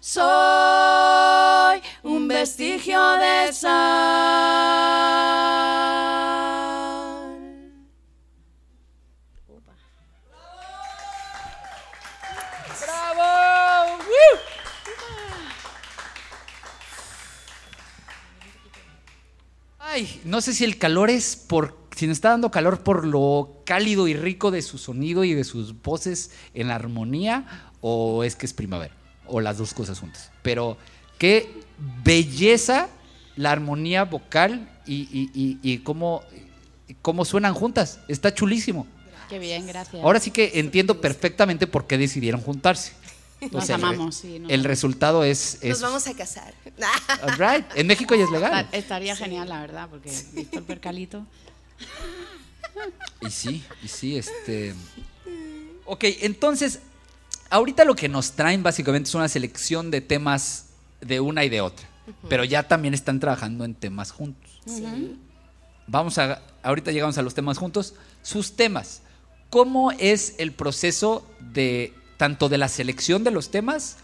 Soy 0.00 1.80
un 2.02 2.26
vestigio 2.28 3.00
de 3.18 3.52
sal. 3.52 4.90
Ay, 20.00 20.20
no 20.24 20.40
sé 20.40 20.54
si 20.54 20.64
el 20.64 20.78
calor 20.78 21.10
es 21.10 21.36
por. 21.36 21.78
Si 21.94 22.06
nos 22.06 22.16
está 22.16 22.30
dando 22.30 22.50
calor 22.50 22.80
por 22.82 23.04
lo 23.06 23.60
cálido 23.66 24.08
y 24.08 24.14
rico 24.14 24.50
de 24.50 24.62
su 24.62 24.78
sonido 24.78 25.24
y 25.24 25.34
de 25.34 25.44
sus 25.44 25.82
voces 25.82 26.30
en 26.54 26.68
la 26.68 26.76
armonía, 26.76 27.70
o 27.82 28.24
es 28.24 28.34
que 28.34 28.46
es 28.46 28.54
primavera, 28.54 28.94
o 29.26 29.42
las 29.42 29.58
dos 29.58 29.74
cosas 29.74 29.98
juntas. 29.98 30.30
Pero 30.40 30.78
qué 31.18 31.52
belleza 32.02 32.88
la 33.36 33.50
armonía 33.52 34.04
vocal 34.04 34.70
y, 34.86 35.02
y- 35.12 35.30
y- 35.34 35.58
y 35.62 35.78
cómo, 35.78 36.22
cómo 37.02 37.26
suenan 37.26 37.52
juntas. 37.52 38.00
Está 38.08 38.32
chulísimo. 38.32 38.86
Qué 39.28 39.38
bien, 39.38 39.66
gracias. 39.66 40.02
Ahora 40.02 40.18
sí 40.20 40.30
que 40.30 40.52
entiendo 40.54 41.02
perfectamente 41.02 41.66
por 41.66 41.86
qué 41.86 41.98
decidieron 41.98 42.40
juntarse. 42.40 42.94
Nos 43.52 43.70
amamos, 43.70 44.16
sí, 44.16 44.38
nos 44.38 44.50
el 44.52 44.64
resultado 44.64 45.24
es. 45.24 45.58
es 45.62 45.70
Nos 45.70 45.80
vamos 45.80 46.06
a 46.06 46.14
casar. 46.14 46.52
All 47.22 47.38
right. 47.38 47.64
En 47.74 47.86
México 47.86 48.14
ya 48.14 48.24
es 48.24 48.30
legal. 48.30 48.64
Esta- 48.66 48.76
Estaría 48.76 49.16
genial, 49.16 49.48
la 49.48 49.60
verdad, 49.60 49.88
porque 49.90 50.10
visto 50.32 50.58
el 50.58 50.64
percalito. 50.64 51.26
Y 53.22 53.30
sí, 53.30 53.64
y 53.82 53.88
sí, 53.88 54.16
este. 54.16 54.74
Ok, 55.92 56.04
entonces, 56.20 56.78
ahorita 57.48 57.84
lo 57.84 57.96
que 57.96 58.08
nos 58.08 58.32
traen 58.32 58.62
básicamente 58.62 59.08
es 59.08 59.14
una 59.16 59.26
selección 59.28 59.90
de 59.90 60.00
temas 60.00 60.66
de 61.00 61.18
una 61.18 61.44
y 61.44 61.48
de 61.48 61.60
otra. 61.62 61.84
Pero 62.28 62.44
ya 62.44 62.62
también 62.68 62.94
están 62.94 63.18
trabajando 63.18 63.64
en 63.64 63.74
temas 63.74 64.12
juntos. 64.12 64.50
Vamos 65.88 66.16
a. 66.18 66.42
Ahorita 66.62 66.92
llegamos 66.92 67.18
a 67.18 67.22
los 67.22 67.34
temas 67.34 67.58
juntos. 67.58 67.94
Sus 68.22 68.54
temas. 68.54 69.02
¿Cómo 69.48 69.90
es 69.90 70.34
el 70.38 70.52
proceso 70.52 71.26
de 71.40 71.92
tanto 72.20 72.50
de 72.50 72.58
la 72.58 72.68
selección 72.68 73.24
de 73.24 73.30
los 73.30 73.50
temas 73.50 73.96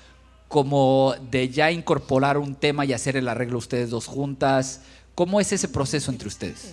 como 0.48 1.14
de 1.30 1.50
ya 1.50 1.70
incorporar 1.70 2.38
un 2.38 2.54
tema 2.54 2.86
y 2.86 2.94
hacer 2.94 3.14
el 3.14 3.28
arreglo 3.28 3.58
ustedes 3.58 3.90
dos 3.90 4.06
juntas? 4.06 4.80
¿Cómo 5.14 5.38
es 5.38 5.52
ese 5.52 5.68
proceso 5.68 6.10
entre 6.10 6.28
ustedes? 6.28 6.72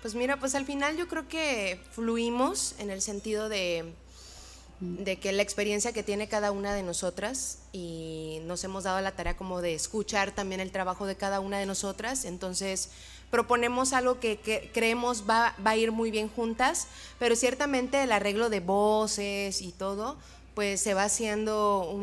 Pues 0.00 0.14
mira, 0.14 0.38
pues 0.38 0.54
al 0.54 0.64
final 0.64 0.96
yo 0.96 1.08
creo 1.08 1.28
que 1.28 1.78
fluimos 1.90 2.74
en 2.78 2.88
el 2.88 3.02
sentido 3.02 3.50
de, 3.50 3.92
de 4.84 5.18
que 5.18 5.32
la 5.32 5.42
experiencia 5.42 5.92
que 5.92 6.02
tiene 6.02 6.28
cada 6.28 6.52
una 6.52 6.74
de 6.74 6.82
nosotras 6.82 7.58
y 7.72 8.38
nos 8.44 8.62
hemos 8.64 8.84
dado 8.84 9.00
la 9.00 9.12
tarea 9.12 9.36
como 9.36 9.60
de 9.60 9.74
escuchar 9.74 10.32
también 10.32 10.60
el 10.60 10.70
trabajo 10.70 11.06
de 11.06 11.16
cada 11.16 11.40
una 11.40 11.58
de 11.58 11.66
nosotras, 11.66 12.24
entonces 12.24 12.90
proponemos 13.30 13.92
algo 13.92 14.20
que, 14.20 14.70
creemos 14.72 15.24
va, 15.28 15.56
va 15.64 15.72
a 15.72 15.76
ir 15.76 15.90
muy 15.90 16.10
bien 16.10 16.28
juntas, 16.28 16.86
pero 17.18 17.34
ciertamente 17.36 18.02
el 18.02 18.12
arreglo 18.12 18.50
de 18.50 18.60
voces 18.60 19.62
y 19.62 19.72
todo, 19.72 20.16
pues 20.54 20.80
se 20.80 20.94
va 20.94 21.04
haciendo 21.04 21.98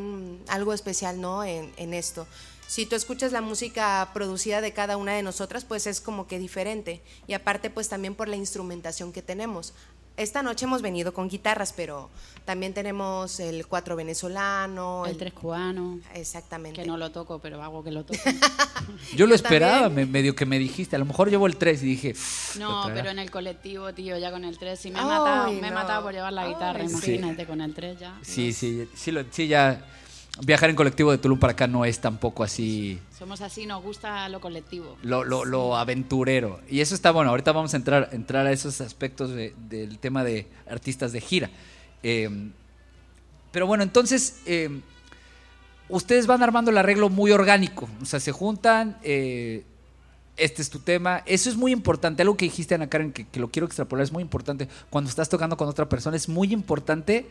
algo 0.48 0.74
especial, 0.74 1.22
¿no? 1.22 1.44
En, 1.44 1.72
en 1.78 1.94
esto. 1.94 2.28
Si 2.67 2.86
tú 2.86 2.96
escuchas 2.96 3.34
la 3.34 3.41
música 3.41 4.10
producida 4.13 4.62
de 4.62 4.72
cada 4.72 4.96
una 4.96 5.13
de 5.13 5.24
nosotras, 5.24 5.65
pues 5.65 5.88
es 5.88 6.00
como 6.00 6.28
que 6.28 6.39
diferente. 6.39 7.02
Y 7.28 7.34
aparte, 7.34 7.70
pues 7.70 7.89
también 7.89 8.15
por 8.15 8.30
la 8.30 8.38
instrumentación 8.38 9.12
que 9.12 9.22
tenemos. 9.22 9.74
Esta 10.17 10.43
noche 10.43 10.65
hemos 10.65 10.82
venido 10.82 11.13
con 11.13 11.30
guitarras, 11.30 11.74
pero 11.76 12.10
también 12.45 12.74
tenemos 12.74 13.39
el 13.39 13.65
cuatro 13.65 13.95
venezolano. 13.95 15.06
El 15.08 15.17
tres 15.17 15.34
cubano, 15.34 16.00
Exactamente. 16.13 16.82
que 16.82 16.88
no 16.88 16.97
lo 16.97 17.12
toco, 17.12 17.39
pero 17.39 17.63
hago 17.63 17.84
que 17.84 17.91
lo 17.91 18.04
toque. 18.04 18.19
Yo 19.15 19.26
lo 19.26 19.30
Yo 19.32 19.36
esperaba, 19.36 19.89
me- 19.89 20.06
medio 20.06 20.36
que 20.36 20.45
me 20.45 20.60
dijiste. 20.60 20.95
A 20.95 21.00
lo 21.00 21.06
mejor 21.06 21.30
llevo 21.30 21.47
el 21.47 21.56
3 21.58 21.82
y 21.84 21.86
dije. 21.86 22.15
No, 22.60 22.84
pero 22.93 23.10
en 23.10 23.19
el 23.19 23.32
colectivo, 23.32 23.93
tío, 23.93 24.17
ya 24.17 24.32
con 24.32 24.43
el 24.43 24.58
3, 24.58 24.80
sí 24.80 24.91
me 24.91 25.00
he 25.00 25.02
Ay, 25.02 25.08
matado, 25.08 25.52
me 25.54 25.67
he 25.67 25.71
matado 25.71 26.04
por 26.04 26.13
llevar 26.13 26.34
la 26.34 26.47
guitarra, 26.47 26.80
Ay, 26.82 26.88
sí. 26.89 26.93
imagínate, 26.93 27.45
con 27.47 27.62
el 27.62 27.74
3 27.74 28.00
ya. 28.00 28.19
Sí, 28.21 28.54
sí, 28.54 28.88
sí, 28.93 29.12
lo- 29.12 29.24
sí, 29.32 29.47
ya. 29.47 29.86
Viajar 30.46 30.70
en 30.70 30.76
colectivo 30.78 31.12
de 31.12 31.17
Tulum 31.17 31.38
para 31.38 31.54
acá 31.54 31.67
no 31.67 31.84
es 31.84 32.00
tampoco 32.00 32.44
así 32.44 33.00
Somos 33.17 33.41
así, 33.41 33.65
nos 33.65 33.84
gusta 33.84 34.28
lo 34.30 34.39
colectivo. 34.39 34.98
lo, 35.04 35.24
lo- 35.24 35.44
lo 35.46 35.76
aventurero. 35.76 36.62
Y 36.70 36.80
eso 36.80 36.96
está 36.96 37.12
bueno. 37.12 37.30
Ahorita 37.32 37.52
vamos 37.52 37.74
a 37.74 37.78
entrar, 37.78 38.10
entrar 38.13 38.48
a 38.48 38.52
esos 38.52 38.80
aspectos 38.82 39.32
de- 39.32 39.54
del 39.70 40.00
tema 40.00 40.24
de 40.24 40.48
artistas 40.70 41.12
de 41.12 41.20
gira. 41.22 41.50
Eh, 42.02 42.30
pero 43.52 43.67
bueno, 43.67 43.84
entonces, 43.84 44.41
eh, 44.46 44.80
ustedes 45.89 46.26
van 46.28 46.41
armando 46.41 46.72
el 46.72 46.78
arreglo 46.78 47.10
muy 47.10 47.32
orgánico. 47.32 47.89
O 48.02 48.06
sea, 48.06 48.20
se 48.22 48.32
juntan, 48.32 48.98
eh, 49.04 49.65
este 50.38 50.62
es 50.62 50.70
tu 50.70 50.80
tema. 50.80 51.22
Eso 51.26 51.50
es 51.50 51.58
muy 51.58 51.74
importante. 51.74 52.22
Algo 52.24 52.38
que 52.38 52.46
dijiste, 52.46 52.74
Ana 52.74 52.88
Karen, 52.89 53.12
que, 53.12 53.28
que 53.28 53.39
lo 53.41 53.50
quiero 53.50 53.65
extrapolar, 53.65 54.04
es 54.06 54.13
muy 54.13 54.24
importante. 54.24 54.70
Cuando 54.89 55.10
estás 55.10 55.28
tocando 55.28 55.58
con 55.58 55.67
otra 55.67 55.89
persona, 55.89 56.15
es 56.15 56.30
muy 56.30 56.54
importante 56.54 57.28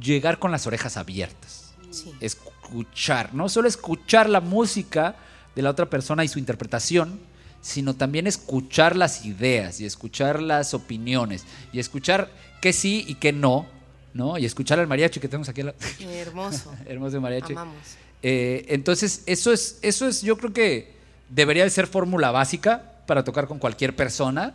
llegar 0.00 0.38
con 0.38 0.52
las 0.52 0.66
orejas 0.68 0.96
abiertas 0.96 1.67
Sí. 1.90 2.12
escuchar, 2.20 3.34
no 3.34 3.48
solo 3.48 3.68
escuchar 3.68 4.28
la 4.28 4.40
música 4.40 5.16
de 5.54 5.62
la 5.62 5.70
otra 5.70 5.88
persona 5.88 6.24
y 6.24 6.28
su 6.28 6.38
interpretación, 6.38 7.18
sino 7.60 7.94
también 7.94 8.26
escuchar 8.26 8.94
las 8.96 9.24
ideas 9.24 9.80
y 9.80 9.84
escuchar 9.86 10.40
las 10.40 10.74
opiniones 10.74 11.44
y 11.72 11.80
escuchar 11.80 12.30
qué 12.60 12.72
sí 12.72 13.04
y 13.08 13.14
qué 13.16 13.32
no, 13.32 13.66
¿no? 14.14 14.38
Y 14.38 14.44
escuchar 14.44 14.78
al 14.78 14.86
mariachi 14.86 15.18
que 15.20 15.28
tenemos 15.28 15.48
aquí, 15.48 15.62
lado. 15.62 15.76
Hermoso. 16.00 16.72
hermoso 16.86 17.20
mariachi. 17.20 17.52
Amamos. 17.52 17.76
Eh, 18.22 18.64
entonces, 18.68 19.22
eso 19.26 19.52
es, 19.52 19.78
eso 19.82 20.06
es, 20.06 20.22
yo 20.22 20.36
creo 20.38 20.52
que 20.52 20.92
debería 21.28 21.64
de 21.64 21.70
ser 21.70 21.86
fórmula 21.86 22.30
básica 22.30 23.02
para 23.06 23.24
tocar 23.24 23.46
con 23.48 23.58
cualquier 23.58 23.94
persona. 23.96 24.54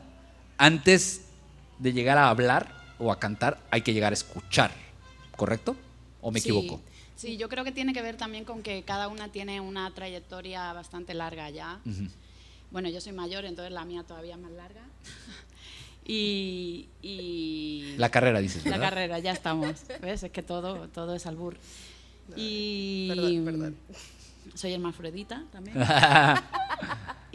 Antes 0.57 1.21
de 1.79 1.93
llegar 1.93 2.17
a 2.17 2.29
hablar 2.29 2.73
o 2.99 3.11
a 3.11 3.19
cantar, 3.19 3.59
hay 3.71 3.81
que 3.81 3.93
llegar 3.93 4.13
a 4.13 4.15
escuchar, 4.15 4.71
¿correcto? 5.35 5.75
¿O 6.21 6.31
me 6.31 6.39
Sí, 6.39 6.49
equivoco? 6.49 6.81
Sí, 7.15 7.37
yo 7.37 7.47
creo 7.49 7.63
que 7.63 7.71
tiene 7.71 7.93
que 7.93 8.01
ver 8.01 8.17
también 8.17 8.43
con 8.43 8.63
que 8.63 8.83
cada 8.83 9.07
una 9.07 9.29
tiene 9.29 9.61
una 9.61 9.89
trayectoria 9.91 10.73
bastante 10.73 11.13
larga 11.13 11.49
ya. 11.49 11.79
Ujú. 11.85 12.07
Bueno, 12.71 12.89
yo 12.89 12.99
soy 13.01 13.13
mayor, 13.13 13.45
entonces 13.45 13.71
la 13.71 13.85
mía 13.85 14.03
todavía 14.03 14.33
es 14.35 14.41
más 14.41 14.51
larga. 14.51 14.81
y, 16.05 16.87
y 17.01 17.95
La 17.97 18.09
carrera, 18.09 18.39
dices, 18.39 18.65
la 18.65 18.71
¿verdad? 18.71 18.89
carrera, 18.89 19.19
ya 19.19 19.31
estamos. 19.31 19.81
¿Ves? 20.01 20.23
Es 20.23 20.31
que 20.31 20.41
todo, 20.43 20.87
todo 20.89 21.15
es 21.15 21.25
albur. 21.25 21.55
Y 22.35 23.07
perdón, 23.09 23.45
perdón. 23.45 23.77
soy 24.55 24.73
hermafrodita 24.73 25.43
también. 25.51 25.77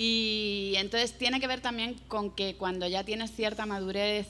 Y 0.01 0.75
entonces 0.77 1.19
tiene 1.19 1.41
que 1.41 1.49
ver 1.49 1.61
también 1.61 1.95
con 2.07 2.31
que 2.31 2.55
cuando 2.55 2.87
ya 2.87 3.03
tienes 3.03 3.33
cierta 3.33 3.67
madurez 3.67 4.29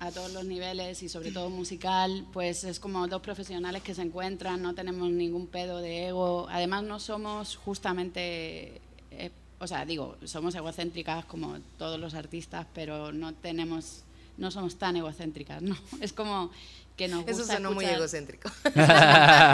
a 0.00 0.10
todos 0.12 0.32
los 0.32 0.44
niveles 0.44 1.02
y 1.02 1.08
sobre 1.08 1.32
todo 1.32 1.50
musical, 1.50 2.24
pues 2.32 2.64
es 2.64 2.78
como 2.80 3.06
dos 3.08 3.20
profesionales 3.20 3.82
que 3.82 3.94
se 3.94 4.02
encuentran, 4.02 4.62
no 4.62 4.74
tenemos 4.74 5.10
ningún 5.10 5.46
pedo 5.48 5.78
de 5.78 6.08
ego. 6.08 6.46
Además 6.50 6.84
no 6.84 7.00
somos 7.00 7.56
justamente, 7.56 8.80
eh, 9.10 9.30
o 9.58 9.66
sea, 9.66 9.84
digo, 9.84 10.16
somos 10.24 10.54
egocéntricas 10.54 11.24
como 11.24 11.58
todos 11.78 11.98
los 11.98 12.14
artistas, 12.14 12.66
pero 12.74 13.12
no 13.12 13.34
tenemos, 13.34 14.04
no 14.36 14.50
somos 14.50 14.76
tan 14.76 14.96
egocéntricas, 14.96 15.62
¿no? 15.62 15.76
Es 16.00 16.12
como 16.12 16.50
que 16.96 17.08
nos 17.08 17.26
Eso 17.26 17.38
gusta 17.38 17.54
sonó 17.54 17.72
muy 17.72 17.84
escuchar- 17.84 17.98
egocéntrico. 17.98 18.50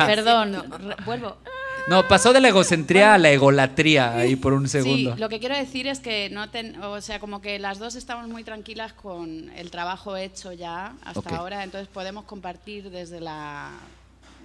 Perdón, 0.06 0.62
vuelvo. 1.04 1.36
No, 1.86 2.08
pasó 2.08 2.32
de 2.32 2.40
la 2.40 2.48
egocentría 2.48 3.12
a 3.14 3.18
la 3.18 3.30
egolatría 3.30 4.16
ahí 4.16 4.36
por 4.36 4.54
un 4.54 4.64
Sí, 4.66 4.72
segundo. 4.72 5.16
lo 5.18 5.28
que 5.28 5.38
quiero 5.38 5.54
decir 5.56 5.86
es 5.86 6.00
que 6.00 6.30
no 6.30 6.48
ten- 6.50 6.80
o 6.82 7.00
sea, 7.02 7.20
como 7.20 7.42
que 7.42 7.58
las 7.58 7.78
dos 7.78 7.94
estamos 7.94 8.26
muy 8.28 8.42
tranquilas 8.42 8.94
con 8.94 9.50
el 9.50 9.70
trabajo 9.70 10.16
hecho 10.16 10.52
ya 10.52 10.94
hasta 11.04 11.36
ahora, 11.36 11.62
entonces 11.62 11.88
podemos 11.88 12.24
compartir 12.24 12.90
desde 12.90 13.20
la 13.20 13.70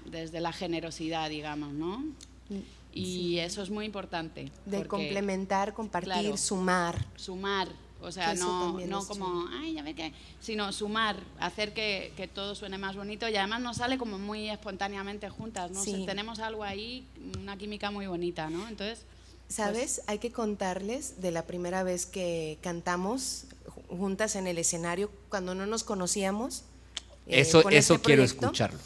desde 0.06 0.39
la 0.41 0.52
generosidad, 0.52 1.30
digamos, 1.30 1.71
¿no? 1.71 2.04
Y 2.93 3.38
eso 3.38 3.62
es 3.62 3.69
muy 3.69 3.86
importante. 3.86 4.52
De 4.65 4.78
porque 4.78 4.88
complementar, 4.89 5.73
compartir, 5.73 6.12
Claro. 6.12 6.36
sumar. 6.38 7.06
Sumar, 7.15 7.67
o 8.01 8.12
sea, 8.12 8.33
no, 8.35 8.79
no 8.79 9.05
como, 9.05 9.47
ay, 9.51 9.73
ya 9.73 9.83
ve 9.83 9.93
que, 9.93 10.13
sino 10.41 10.71
sumar, 10.71 11.17
hacer 11.39 11.73
que, 11.73 12.13
que 12.15 12.27
todo 12.27 12.55
suene 12.55 12.77
más 12.77 12.95
bonito 12.95 13.27
y 13.27 13.35
además 13.35 13.62
nos 13.62 13.77
sale 13.77 13.97
como 13.97 14.17
muy 14.17 14.49
espontáneamente 14.49 15.29
juntas, 15.29 15.71
¿no? 15.71 15.81
O 15.81 15.83
sea, 15.83 15.95
Sí. 15.95 16.05
tenemos 16.05 16.39
algo 16.39 16.63
ahí, 16.63 17.05
una 17.39 17.57
química 17.57 17.91
muy 17.91 18.07
bonita, 18.07 18.49
¿no? 18.49 18.67
Entonces, 18.67 18.99
¿Sabes? 19.49 20.01
Hay 20.05 20.19
que 20.19 20.31
contarles 20.31 21.21
de 21.21 21.31
la 21.31 21.43
primera 21.47 21.81
vez 21.81 22.05
que 22.05 22.59
cantamos 22.62 23.45
ju- 23.65 23.97
juntas 23.97 24.35
en 24.35 24.45
el 24.45 24.59
escenario 24.59 25.09
cuando 25.29 25.55
no 25.55 25.65
nos 25.65 25.83
conocíamos. 25.83 26.62
eh, 27.25 27.41
eso 27.41 27.63
con 27.63 27.73
eso 27.73 27.95
este 27.95 28.05
quiero 28.05 28.21
escucharlo. 28.23 28.79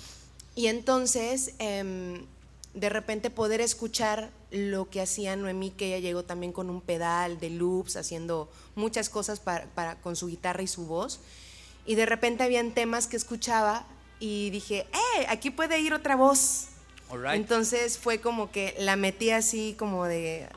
Y 0.56 0.68
entonces, 0.68 1.54
em, 1.60 2.26
de 2.74 2.90
repente 2.90 3.30
poder 3.30 3.62
escuchar 3.62 4.32
lo 4.52 4.90
que 4.90 5.02
hacía 5.02 5.36
Noemí, 5.36 5.72
que 5.72 5.88
ella 5.88 6.00
llegó 6.00 6.24
también 6.24 6.52
con 6.52 6.70
un 6.70 6.82
pedal 6.82 7.40
de 7.40 7.50
loops, 7.52 7.96
haciendo 7.98 8.50
muchas 8.76 9.10
cosas 9.10 9.40
para, 9.40 9.66
para- 9.76 9.96
con 10.02 10.16
su 10.16 10.28
guitarra 10.28 10.64
y 10.64 10.68
su 10.68 10.86
voz. 10.86 11.20
Y 11.86 11.96
de 11.96 12.06
repente 12.06 12.44
habían 12.44 12.72
temas 12.72 13.08
que 13.08 13.18
escuchaba 13.18 13.86
y 14.20 14.50
dije, 14.52 14.88
¡eh! 14.94 15.26
Aquí 15.30 15.50
puede 15.52 15.80
ir 15.80 15.94
otra 15.94 16.16
voz. 16.16 16.68
Entonces 17.34 18.00
fue 18.00 18.20
como 18.22 18.52
que 18.52 18.74
la 18.80 18.96
metí 18.96 19.30
así 19.30 19.76
como 19.78 20.06
de 20.06 20.48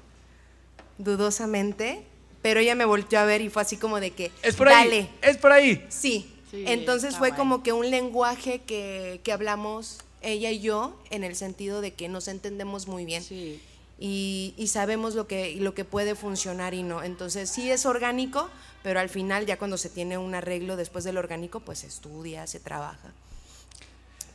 dudosamente, 0.99 2.03
pero 2.43 2.61
ella 2.61 2.75
me 2.75 2.85
volteó 2.85 3.19
a 3.19 3.25
ver 3.25 3.41
y 3.41 3.51
fue 3.51 3.63
así 3.63 3.77
como 3.77 4.01
de 4.01 4.13
que, 4.13 4.31
Es 4.43 4.57
por 4.57 4.69
dale. 4.69 4.97
ahí. 4.97 5.19
Es 5.23 5.37
por 5.37 5.53
ahí. 5.53 5.85
Sí. 5.91 6.33
Sí, 6.51 6.65
Entonces 6.67 7.17
fue 7.17 7.31
guay. 7.31 7.39
como 7.39 7.63
que 7.63 7.73
un 7.73 7.91
lenguaje 7.91 8.61
que, 8.63 9.21
que 9.25 9.33
hablamos 9.33 9.99
ella 10.27 10.51
y 10.51 10.61
yo 10.61 10.99
en 11.11 11.25
el 11.25 11.37
sentido 11.37 11.81
de 11.81 11.93
que 11.95 12.09
nos 12.09 12.29
entendemos 12.29 12.87
muy 12.89 13.05
bien 13.05 13.23
sí. 13.23 13.61
y, 13.99 14.55
y 14.57 14.67
sabemos 14.69 15.15
lo 15.15 15.27
que, 15.27 15.57
lo 15.57 15.73
que 15.75 15.85
puede 15.85 16.15
funcionar 16.15 16.75
y 16.75 16.83
no. 16.83 17.03
Entonces 17.03 17.49
sí 17.49 17.71
es 17.71 17.87
orgánico, 17.87 18.51
pero 18.83 19.01
al 19.01 19.09
final 19.09 19.47
ya 19.47 19.57
cuando 19.59 19.79
se 19.79 19.89
tiene 19.89 20.19
un 20.19 20.35
arreglo 20.35 20.77
después 20.77 21.05
del 21.05 21.17
orgánico, 21.17 21.61
pues 21.61 21.79
se 21.81 21.87
estudia, 21.87 22.47
se 22.47 22.61
trabaja. 22.61 23.09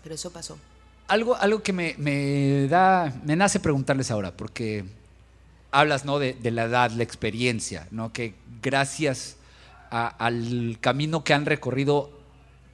Pero 0.03 0.15
eso 0.15 0.31
pasó. 0.31 0.57
Algo, 1.07 1.35
algo 1.35 1.61
que 1.61 1.73
me, 1.73 1.95
me 1.97 2.67
da, 2.67 3.13
me 3.23 3.35
nace 3.35 3.59
preguntarles 3.59 4.09
ahora, 4.11 4.31
porque 4.35 4.85
hablas 5.71 6.05
¿no? 6.05 6.19
de, 6.19 6.33
de 6.33 6.51
la 6.51 6.63
edad, 6.63 6.91
la 6.91 7.03
experiencia, 7.03 7.87
¿no? 7.91 8.11
que 8.13 8.33
gracias 8.61 9.35
a- 9.89 10.07
al 10.07 10.77
camino 10.79 11.23
que 11.23 11.33
han 11.33 11.45
recorrido 11.45 12.09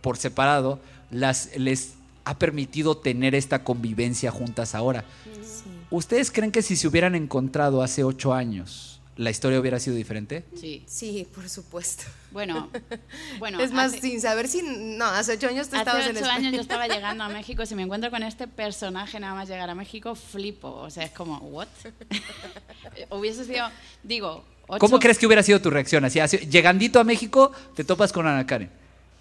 por 0.01 0.17
separado, 0.17 0.79
las, 1.09 1.49
les 1.57 1.93
ha 2.27 2.37
permitido 2.37 2.97
tener 2.97 3.35
esta 3.35 3.63
convivencia 3.63 4.31
juntas 4.31 4.75
ahora. 4.75 5.05
Sí. 5.23 5.63
¿Ustedes 5.89 6.29
creen 6.31 6.51
que 6.51 6.61
si 6.61 6.75
se 6.75 6.87
hubieran 6.87 7.15
encontrado 7.15 7.81
hace 7.81 8.03
ocho 8.03 8.33
años, 8.33 8.99
la 9.15 9.29
historia 9.29 9.59
hubiera 9.59 9.79
sido 9.79 9.95
diferente? 9.95 10.43
Sí. 10.59 10.83
Sí, 10.87 11.25
por 11.33 11.47
supuesto. 11.49 12.03
Bueno, 12.31 12.69
bueno. 13.39 13.61
es 13.61 13.71
más, 13.71 13.93
hace- 13.93 14.01
sin 14.01 14.19
saber 14.19 14.49
si... 14.49 14.61
No, 14.61 15.05
hace 15.05 15.33
ocho 15.33 15.47
años 15.47 15.69
tú 15.69 15.75
Hace 15.77 15.83
estabas 15.83 16.05
en 16.05 16.11
ocho 16.17 16.19
España. 16.25 16.35
años 16.35 16.53
yo 16.53 16.61
estaba 16.61 16.87
llegando 16.93 17.23
a 17.23 17.29
México. 17.29 17.65
Si 17.65 17.75
me 17.75 17.83
encuentro 17.83 18.11
con 18.11 18.21
este 18.23 18.47
personaje 18.47 19.19
nada 19.21 19.33
más 19.33 19.47
llegar 19.47 19.69
a 19.69 19.75
México, 19.75 20.13
flipo. 20.13 20.67
O 20.69 20.89
sea, 20.89 21.03
es 21.05 21.11
como, 21.11 21.37
¿what? 21.37 21.67
Hubiese 23.09 23.45
sido, 23.45 23.69
digo, 24.03 24.43
ocho, 24.67 24.79
¿Cómo 24.79 24.99
crees 24.99 25.17
que 25.17 25.25
hubiera 25.27 25.43
sido 25.43 25.61
tu 25.61 25.69
reacción? 25.69 26.03
Así, 26.03 26.19
así, 26.19 26.37
llegandito 26.39 26.99
a 26.99 27.03
México, 27.05 27.53
te 27.75 27.83
topas 27.85 28.11
con 28.11 28.27
Ana 28.27 28.45
Karen. 28.45 28.69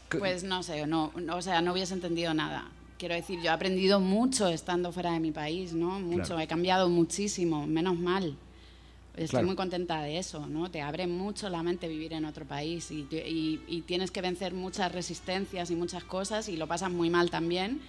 Pues 0.09 0.45
no 0.45 0.63
sé, 0.63 0.87
no, 0.87 1.13
no, 1.17 1.37
o 1.37 1.43
sea, 1.43 1.61
no 1.63 1.73
hubiese 1.73 1.93
entendido 1.95 2.33
nada. 2.35 2.71
Quiero 2.99 3.15
decir, 3.15 3.39
yo 3.41 3.47
he 3.47 3.49
aprendido 3.51 4.01
mucho 4.01 4.49
estando 4.49 4.91
fuera 4.91 5.13
de 5.13 5.21
mi 5.21 5.31
país, 5.31 5.75
¿no? 5.75 6.01
Mucho, 6.01 6.25
Claro. 6.29 6.41
he 6.41 6.47
cambiado 6.47 6.89
muchísimo, 6.89 7.67
menos 7.67 7.99
mal. 7.99 8.37
Estoy 9.13 9.29
Claro. 9.29 9.47
muy 9.47 9.57
contenta 9.57 10.01
de 10.03 10.19
eso, 10.19 10.47
¿no? 10.47 10.71
Te 10.71 10.81
abre 10.83 11.07
mucho 11.07 11.49
la 11.49 11.63
mente 11.63 11.89
vivir 11.89 12.13
en 12.15 12.25
otro 12.25 12.45
país 12.47 12.91
y, 12.91 13.07
y- 13.11 13.63
y 13.67 13.83
tienes 13.83 14.11
que 14.11 14.21
vencer 14.23 14.53
muchas 14.55 14.93
resistencias 14.93 15.71
y 15.71 15.75
muchas 15.75 16.05
cosas 16.05 16.49
y 16.49 16.57
lo 16.57 16.67
pasas 16.67 16.91
muy 16.91 17.09
mal 17.11 17.31
también, 17.31 17.81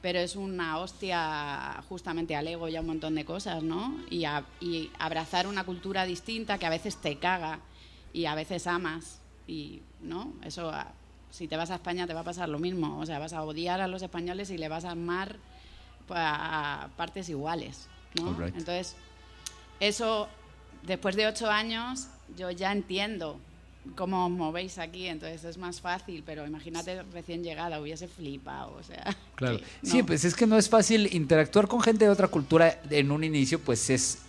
pero 0.00 0.18
es 0.20 0.36
una 0.36 0.78
hostia 0.78 1.82
justamente 1.88 2.34
al 2.36 2.46
ego 2.46 2.68
y 2.68 2.76
a 2.76 2.80
un 2.80 2.86
montón 2.86 3.14
de 3.16 3.24
cosas, 3.24 3.62
¿no? 3.64 3.96
Y, 4.10 4.24
a- 4.24 4.44
y 4.60 4.90
abrazar 4.98 5.46
una 5.48 5.64
cultura 5.64 6.04
distinta 6.06 6.58
que 6.58 6.66
a 6.66 6.70
veces 6.70 6.96
te 6.96 7.18
caga 7.18 7.60
y 8.12 8.26
a 8.26 8.34
veces 8.36 8.66
amas 8.68 9.20
y, 9.48 9.80
¿no? 10.00 10.32
Eso, 10.44 10.72
si 11.36 11.48
te 11.48 11.56
vas 11.56 11.70
a 11.70 11.74
España 11.74 12.06
te 12.06 12.14
va 12.14 12.20
a 12.20 12.24
pasar 12.24 12.48
lo 12.48 12.58
mismo, 12.58 12.98
o 12.98 13.04
sea, 13.04 13.18
vas 13.18 13.34
a 13.34 13.42
odiar 13.42 13.80
a 13.80 13.88
los 13.88 14.02
españoles 14.02 14.50
y 14.50 14.56
le 14.56 14.68
vas 14.68 14.84
a 14.84 14.92
amar 14.92 15.36
a 16.08 16.88
partes 16.96 17.28
iguales, 17.28 17.88
¿no? 18.14 18.32
Right. 18.32 18.56
Entonces, 18.56 18.96
eso, 19.78 20.28
después 20.84 21.14
de 21.14 21.26
ocho 21.26 21.50
años, 21.50 22.08
yo 22.36 22.50
ya 22.50 22.72
entiendo 22.72 23.38
cómo 23.94 24.26
os 24.26 24.32
movéis 24.32 24.78
aquí, 24.78 25.06
entonces 25.06 25.44
es 25.44 25.58
más 25.58 25.80
fácil, 25.80 26.22
pero 26.24 26.46
imagínate 26.46 27.02
recién 27.12 27.44
llegada, 27.44 27.80
hubiese 27.80 28.08
flipado, 28.08 28.74
o 28.78 28.82
sea. 28.82 29.14
Claro. 29.34 29.58
que 29.58 29.64
Sí, 29.86 30.02
pues 30.02 30.24
es 30.24 30.34
que 30.34 30.46
no 30.46 30.56
es 30.56 30.68
fácil 30.68 31.14
interactuar 31.14 31.68
con 31.68 31.82
gente 31.82 32.06
de 32.06 32.10
otra 32.10 32.28
cultura 32.28 32.80
en 32.90 33.10
un 33.10 33.22
inicio, 33.22 33.60
pues 33.60 33.90
es 33.90 34.22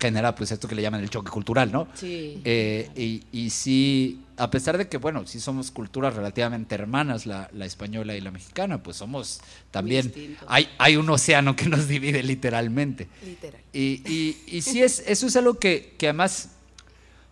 genera 0.00 0.34
pues 0.34 0.50
esto 0.50 0.66
que 0.66 0.74
le 0.74 0.82
llaman 0.82 1.00
el 1.02 1.10
choque 1.10 1.30
cultural, 1.30 1.70
¿no? 1.70 1.86
Sí. 1.94 2.40
Eh, 2.44 2.88
y, 2.96 3.22
y 3.32 3.50
sí, 3.50 4.22
a 4.36 4.50
pesar 4.50 4.78
de 4.78 4.88
que, 4.88 4.96
bueno, 4.96 5.26
sí 5.26 5.38
somos 5.40 5.70
culturas 5.70 6.14
relativamente 6.14 6.74
hermanas, 6.74 7.26
la, 7.26 7.50
la 7.52 7.66
española 7.66 8.16
y 8.16 8.20
la 8.22 8.30
mexicana, 8.30 8.82
pues 8.82 8.96
somos 8.96 9.40
también, 9.70 10.12
hay, 10.46 10.68
hay 10.78 10.96
un 10.96 11.08
océano 11.10 11.54
que 11.54 11.66
nos 11.66 11.86
divide 11.88 12.22
literalmente. 12.22 13.08
Literal. 13.24 13.60
Y, 13.72 14.02
y, 14.10 14.42
y 14.46 14.62
sí, 14.62 14.82
es, 14.82 15.04
eso 15.06 15.26
es 15.26 15.36
algo 15.36 15.54
que, 15.58 15.94
que 15.98 16.06
además, 16.06 16.48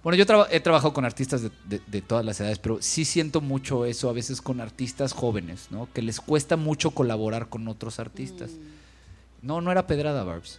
bueno, 0.04 0.16
yo 0.18 0.26
traba- 0.26 0.48
he 0.50 0.60
trabajado 0.60 0.92
con 0.92 1.04
artistas 1.06 1.40
de, 1.42 1.50
de- 1.64 1.80
de 1.86 2.02
todas 2.02 2.24
las 2.24 2.38
edades, 2.40 2.58
pero 2.58 2.78
sí 2.82 3.04
siento 3.06 3.40
mucho 3.40 3.86
eso 3.86 4.10
a 4.10 4.12
veces 4.12 4.42
con 4.42 4.60
artistas 4.60 5.12
jóvenes, 5.14 5.68
¿no? 5.70 5.88
Que 5.94 6.02
les 6.02 6.20
cuesta 6.20 6.56
mucho 6.56 6.90
colaborar 6.90 7.48
con 7.48 7.66
otros 7.68 7.98
artistas. 7.98 8.50
No, 9.40 9.60
no 9.62 9.72
era 9.72 9.86
pedrada, 9.86 10.24
Barbs. 10.24 10.58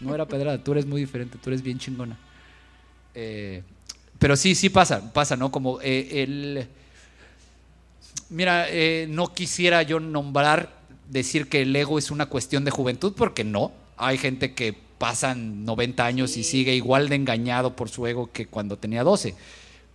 No 0.00 0.14
era 0.14 0.26
pedrada, 0.26 0.62
tú 0.62 0.72
eres 0.72 0.86
muy 0.86 1.00
diferente, 1.00 1.38
tú 1.42 1.50
eres 1.50 1.62
bien 1.62 1.78
chingona. 1.78 2.16
Eh, 3.14 3.62
pero 4.18 4.36
sí, 4.36 4.54
sí 4.54 4.68
pasa, 4.70 5.12
pasa, 5.12 5.36
¿no? 5.36 5.50
Como 5.50 5.80
eh, 5.82 6.22
el... 6.22 6.66
Mira, 8.30 8.66
eh, 8.68 9.06
no 9.08 9.32
quisiera 9.34 9.82
yo 9.82 9.98
nombrar, 10.00 10.72
decir 11.08 11.48
que 11.48 11.62
el 11.62 11.74
ego 11.74 11.98
es 11.98 12.10
una 12.10 12.26
cuestión 12.26 12.64
de 12.64 12.70
juventud, 12.70 13.12
porque 13.16 13.44
no. 13.44 13.72
Hay 13.96 14.18
gente 14.18 14.54
que 14.54 14.74
pasan 14.98 15.64
90 15.64 16.04
años 16.06 16.36
y 16.36 16.44
sigue 16.44 16.74
igual 16.74 17.08
de 17.08 17.16
engañado 17.16 17.74
por 17.74 17.88
su 17.88 18.06
ego 18.06 18.30
que 18.32 18.46
cuando 18.46 18.76
tenía 18.76 19.02
12. 19.02 19.34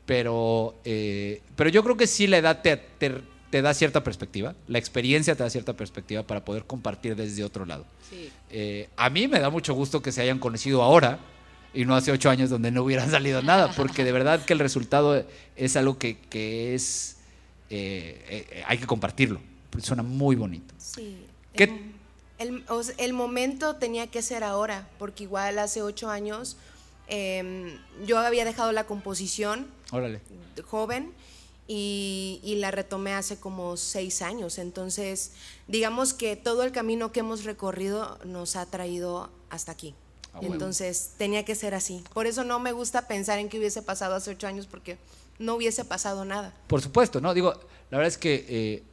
Pero, 0.05 0.75
pero 0.83 1.69
yo 1.69 1.83
creo 1.83 1.97
que 1.97 2.07
sí 2.07 2.27
la 2.27 2.37
edad 2.37 2.61
te, 2.61 2.75
te- 2.77 3.21
te 3.49 3.61
da 3.61 3.73
cierta 3.73 4.03
perspectiva, 4.03 4.55
la 4.67 4.79
experiencia 4.79 5.35
te 5.35 5.43
da 5.43 5.49
cierta 5.49 5.73
perspectiva 5.73 6.23
para 6.23 6.43
poder 6.43 6.65
compartir 6.65 7.15
desde 7.15 7.43
otro 7.43 7.65
lado. 7.65 7.85
Sí. 8.09 8.29
Eh, 8.49 8.89
a 8.97 9.09
mí 9.09 9.27
me 9.27 9.39
da 9.39 9.49
mucho 9.49 9.73
gusto 9.73 10.01
que 10.01 10.11
se 10.11 10.21
hayan 10.21 10.39
conocido 10.39 10.81
ahora 10.83 11.19
y 11.73 11.85
no 11.85 11.95
hace 11.95 12.11
ocho 12.11 12.29
años 12.29 12.49
donde 12.49 12.71
no 12.71 12.83
hubieran 12.83 13.09
salido 13.11 13.41
nada, 13.41 13.71
porque 13.75 14.03
de 14.03 14.11
verdad 14.11 14.43
que 14.43 14.53
el 14.53 14.59
resultado 14.59 15.25
es 15.55 15.75
algo 15.77 15.97
que, 15.97 16.17
que 16.17 16.73
es, 16.73 17.17
eh, 17.69 18.47
eh, 18.51 18.63
hay 18.67 18.77
que 18.77 18.85
compartirlo, 18.87 19.39
suena 19.81 20.03
muy 20.03 20.35
bonito. 20.35 20.73
Sí. 20.77 21.17
¿Qué- 21.53 21.93
El, 22.37 23.13
momento 23.13 23.75
tenía 23.77 24.07
que 24.07 24.21
ser 24.21 24.43
ahora, 24.43 24.87
porque 24.99 25.23
igual 25.23 25.57
hace 25.59 25.81
ocho 25.81 26.09
años 26.09 26.57
em, 27.07 27.77
yo 28.05 28.17
había 28.19 28.43
dejado 28.43 28.71
la 28.71 28.85
composición 28.85 29.67
Órale. 29.91 30.19
joven 30.65 31.11
y, 31.67 32.39
y 32.43 32.55
la 32.55 32.71
retomé 32.71 33.13
hace 33.13 33.37
como 33.39 33.77
seis 33.77 34.21
años. 34.21 34.57
Entonces, 34.59 35.31
digamos 35.67 36.13
que 36.13 36.35
todo 36.35 36.63
el 36.63 36.71
camino 36.71 37.11
que 37.11 37.21
hemos 37.21 37.43
recorrido 37.43 38.19
nos 38.25 38.55
ha 38.55 38.65
traído 38.65 39.29
hasta 39.49 39.71
aquí. 39.71 39.95
Ah, 40.33 40.39
bueno. 40.39 40.53
Entonces, 40.55 41.11
tenía 41.17 41.45
que 41.45 41.55
ser 41.55 41.73
así. 41.73 42.03
Por 42.13 42.27
eso 42.27 42.43
no 42.43 42.59
me 42.59 42.71
gusta 42.71 43.07
pensar 43.07 43.39
en 43.39 43.49
que 43.49 43.57
hubiese 43.57 43.81
pasado 43.81 44.15
hace 44.15 44.31
ocho 44.31 44.47
años, 44.47 44.67
porque 44.67 44.97
no 45.39 45.55
hubiese 45.55 45.85
pasado 45.85 46.25
nada. 46.25 46.53
Por 46.67 46.81
supuesto, 46.81 47.19
¿no? 47.21 47.33
Digo, 47.33 47.53
la 47.89 47.97
verdad 47.97 48.07
es 48.09 48.17
que 48.17 48.45
eh, 48.49 48.83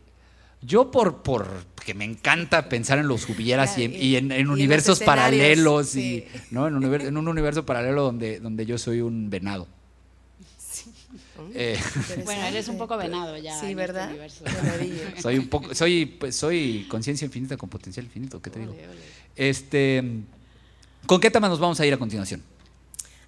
yo 0.63 0.91
por, 0.91 1.23
por 1.23 1.47
que 1.85 1.95
me 1.95 2.05
encanta 2.05 2.69
pensar 2.69 2.99
en 2.99 3.09
los 3.09 3.29
hubieras 3.29 3.77
y 3.77 3.85
en, 3.85 3.95
y 3.95 4.17
en- 4.17 4.31
en 4.31 4.39
Y 4.39 4.41
en 4.43 4.47
los 4.47 4.55
universos 4.55 5.01
paralelos 5.01 5.89
sí. 5.89 6.25
y 6.29 6.55
¿no? 6.55 6.69
en, 6.69 6.77
un 6.77 6.85
univer- 6.85 7.07
en 7.07 7.17
un 7.17 7.27
universo 7.29 7.67
paralelo 7.67 8.03
donde, 8.05 8.39
donde 8.39 8.65
yo 8.65 8.79
soy 8.79 9.01
un 9.01 9.29
venado. 9.29 9.67
Eh, 11.55 11.79
Bueno, 12.25 12.45
eres 12.47 12.69
un 12.69 12.79
poco 12.79 12.97
venado 12.97 13.37
ya. 13.39 13.53
Sí, 13.59 13.67
en 13.67 13.71
este 13.71 13.75
¿verdad? 13.75 14.09
universo. 14.11 14.45
Venadillo. 14.45 15.05
soy 15.23 15.39
un 15.39 15.49
poco, 15.49 15.75
soy, 15.75 16.07
pues, 16.07 16.37
soy 16.37 16.87
conciencia 16.89 17.25
infinita 17.25 17.57
con 17.57 17.69
potencial 17.69 18.05
infinito, 18.07 18.41
¿qué 18.43 18.51
te 18.51 18.61
digo? 18.61 18.73
Ole. 18.73 18.87
Este, 19.37 20.03
¿con 21.07 21.21
qué 21.21 21.31
tema 21.31 21.49
nos 21.49 21.59
vamos 21.61 21.79
a 21.81 21.87
ir 21.87 21.93
a 21.95 21.99
continuación? 21.99 22.43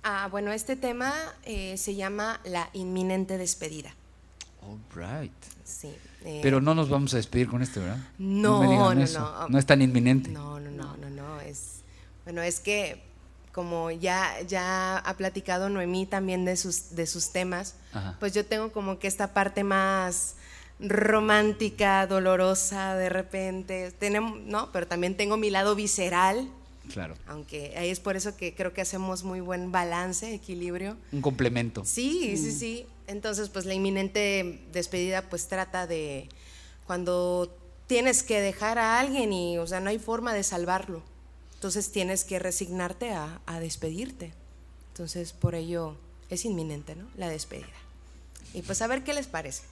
Ah, 0.03 0.29
bueno, 0.31 0.53
este 0.53 0.77
tema 0.77 1.15
eh, 1.45 1.77
se 1.79 1.95
llama 1.95 2.41
la 2.45 2.69
inminente 2.75 3.39
despedida. 3.39 3.95
All 4.63 4.79
right. 4.95 5.33
Sí. 5.65 5.89
eh, 6.25 6.41
Pero 6.43 6.61
no 6.61 6.75
nos 6.75 6.89
vamos 6.91 7.15
a 7.15 7.17
despedir 7.17 7.49
con 7.49 7.63
este, 7.63 7.81
¿verdad? 7.81 7.99
No, 8.19 8.63
no, 8.95 9.03
eso. 9.03 9.21
no. 9.21 9.49
No 9.49 9.59
es 9.59 9.65
tan 9.67 9.81
inminente. 9.83 10.31
No, 10.31 10.61
no, 10.61 10.71
no, 10.71 10.97
no, 10.99 11.11
no. 11.11 11.41
Es, 11.41 11.81
bueno, 12.25 12.43
es 12.43 12.61
que 12.61 13.03
como 13.55 13.91
ya, 13.93 14.41
ya 14.49 14.99
ha 14.99 15.17
platicado 15.17 15.69
Noemí 15.69 16.07
también 16.07 16.45
de 16.45 16.57
sus, 16.57 16.95
de 16.97 17.07
sus 17.07 17.31
temas, 17.31 17.77
Ajá. 17.93 18.17
pues 18.19 18.33
yo 18.35 18.45
tengo 18.45 18.73
como 18.73 18.99
que 18.99 19.07
esta 19.07 19.33
parte 19.33 19.63
más 19.63 20.35
romántica, 20.81 22.07
dolorosa 22.07 22.97
de 22.97 23.09
repente, 23.09 23.93
tenemos, 23.93 24.41
no, 24.41 24.71
pero 24.73 24.87
también 24.89 25.17
tengo 25.17 25.37
mi 25.37 25.51
lado 25.51 25.75
visceral, 25.75 26.49
Claro. 26.93 27.15
aunque 27.29 27.73
ahí 27.79 27.89
es 27.91 28.01
por 28.01 28.17
eso 28.17 28.37
que 28.37 28.55
creo 28.55 28.73
que 28.75 28.81
hacemos 28.83 29.23
muy 29.23 29.41
buen 29.41 29.71
balance, 29.73 30.35
equilibrio. 30.35 30.97
Un 31.13 31.23
complemento. 31.23 31.85
Sí, 31.85 32.37
sí, 32.37 32.53
sí. 32.53 32.87
Entonces, 33.07 33.49
pues 33.51 33.65
la 33.67 33.75
inminente 33.75 34.61
despedida 34.73 35.23
pues 35.23 35.47
trata 35.49 35.87
de 35.87 36.29
cuando 36.87 37.57
tienes 37.87 38.23
que 38.23 38.41
dejar 38.41 38.79
a 38.79 38.99
alguien 38.99 39.33
y, 39.33 39.59
o 39.59 39.67
sea, 39.67 39.81
no 39.81 39.91
hay 39.91 39.99
forma 39.99 40.35
de 40.35 40.43
salvarlo. 40.43 41.03
Entonces 41.65 41.91
tienes 41.91 42.25
que 42.25 42.39
resignarte 42.39 43.13
a, 43.13 43.41
a 43.47 43.59
despedirte. 43.59 44.35
Entonces, 44.93 45.33
por 45.33 45.55
ello 45.55 45.97
es 46.29 46.45
inminente, 46.45 46.95
¿no? 46.95 47.07
La 47.17 47.31
despedida. 47.31 47.65
Y 48.53 48.61
pues 48.61 48.83
a 48.83 48.87
ver 48.87 49.03
qué 49.03 49.15
les 49.15 49.27
parece. 49.29 49.63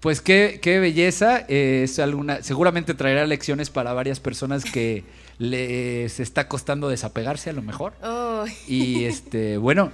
Pues 0.00 0.20
qué, 0.20 0.58
qué 0.60 0.78
belleza. 0.78 1.46
eh, 1.48 1.84
es 1.84 1.98
alguna, 2.00 2.42
seguramente 2.42 2.92
traerá 2.92 3.24
lecciones 3.26 3.70
para 3.70 3.94
varias 3.94 4.20
personas 4.20 4.62
que 4.62 5.04
les 5.38 6.20
está 6.20 6.48
costando 6.48 6.90
desapegarse 6.90 7.48
a 7.48 7.54
lo 7.54 7.62
mejor. 7.62 7.94
Ay, 8.02 8.52
Y 8.68 9.04
este, 9.04 9.56
bueno, 9.56 9.90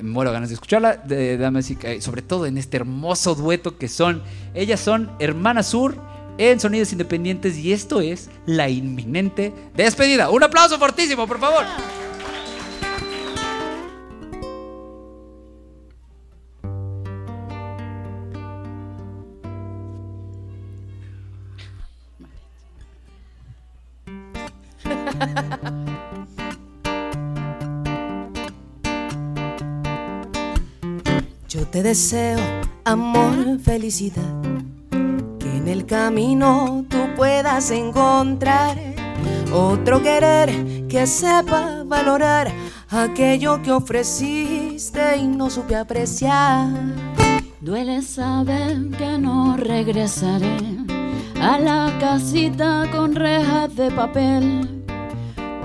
muero 0.00 0.30
de 0.30 0.34
ganas 0.34 0.48
de 0.48 0.56
escucharla. 0.56 0.96
De, 0.96 1.38
ca- 1.80 2.00
sobre 2.00 2.22
todo 2.22 2.46
en 2.46 2.58
este 2.58 2.78
hermoso 2.78 3.36
dueto 3.36 3.78
que 3.78 3.86
son. 3.86 4.24
Ellas 4.54 4.80
son 4.80 5.12
Hermanas 5.20 5.68
Sur 5.68 6.00
en 6.38 6.58
Sonidos 6.60 6.92
Independientes 6.92 7.58
y 7.58 7.72
esto 7.72 8.00
es 8.00 8.30
la 8.46 8.68
inminente 8.68 9.52
despedida. 9.74 10.30
Un 10.30 10.44
aplauso 10.44 10.78
fortísimo, 10.78 11.26
por 11.26 11.38
favor. 11.38 11.66
Yo 31.48 31.66
te 31.66 31.82
deseo 31.82 32.38
amor, 32.84 33.58
felicidad, 33.60 34.37
el 35.68 35.84
camino 35.84 36.84
tú 36.88 36.96
puedas 37.14 37.70
encontrar 37.70 38.76
otro 39.52 40.02
querer 40.02 40.86
que 40.88 41.06
sepa 41.06 41.84
valorar 41.84 42.50
aquello 42.88 43.60
que 43.62 43.72
ofreciste 43.72 45.18
y 45.18 45.26
no 45.26 45.50
supe 45.50 45.76
apreciar. 45.76 46.68
Duele 47.60 48.02
saber 48.02 48.90
que 48.96 49.18
no 49.18 49.56
regresaré 49.56 50.56
a 51.40 51.58
la 51.58 51.92
casita 52.00 52.86
con 52.90 53.14
rejas 53.14 53.74
de 53.76 53.90
papel. 53.90 54.84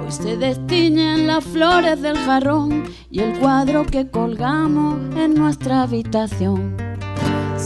Hoy 0.04 0.12
se 0.12 0.36
destiñen 0.36 1.28
las 1.28 1.46
flores 1.46 2.02
del 2.02 2.18
jarrón 2.18 2.84
y 3.10 3.22
el 3.22 3.40
cuadro 3.40 3.86
que 3.86 4.10
colgamos 4.10 4.98
en 5.16 5.34
nuestra 5.34 5.84
habitación. 5.84 6.83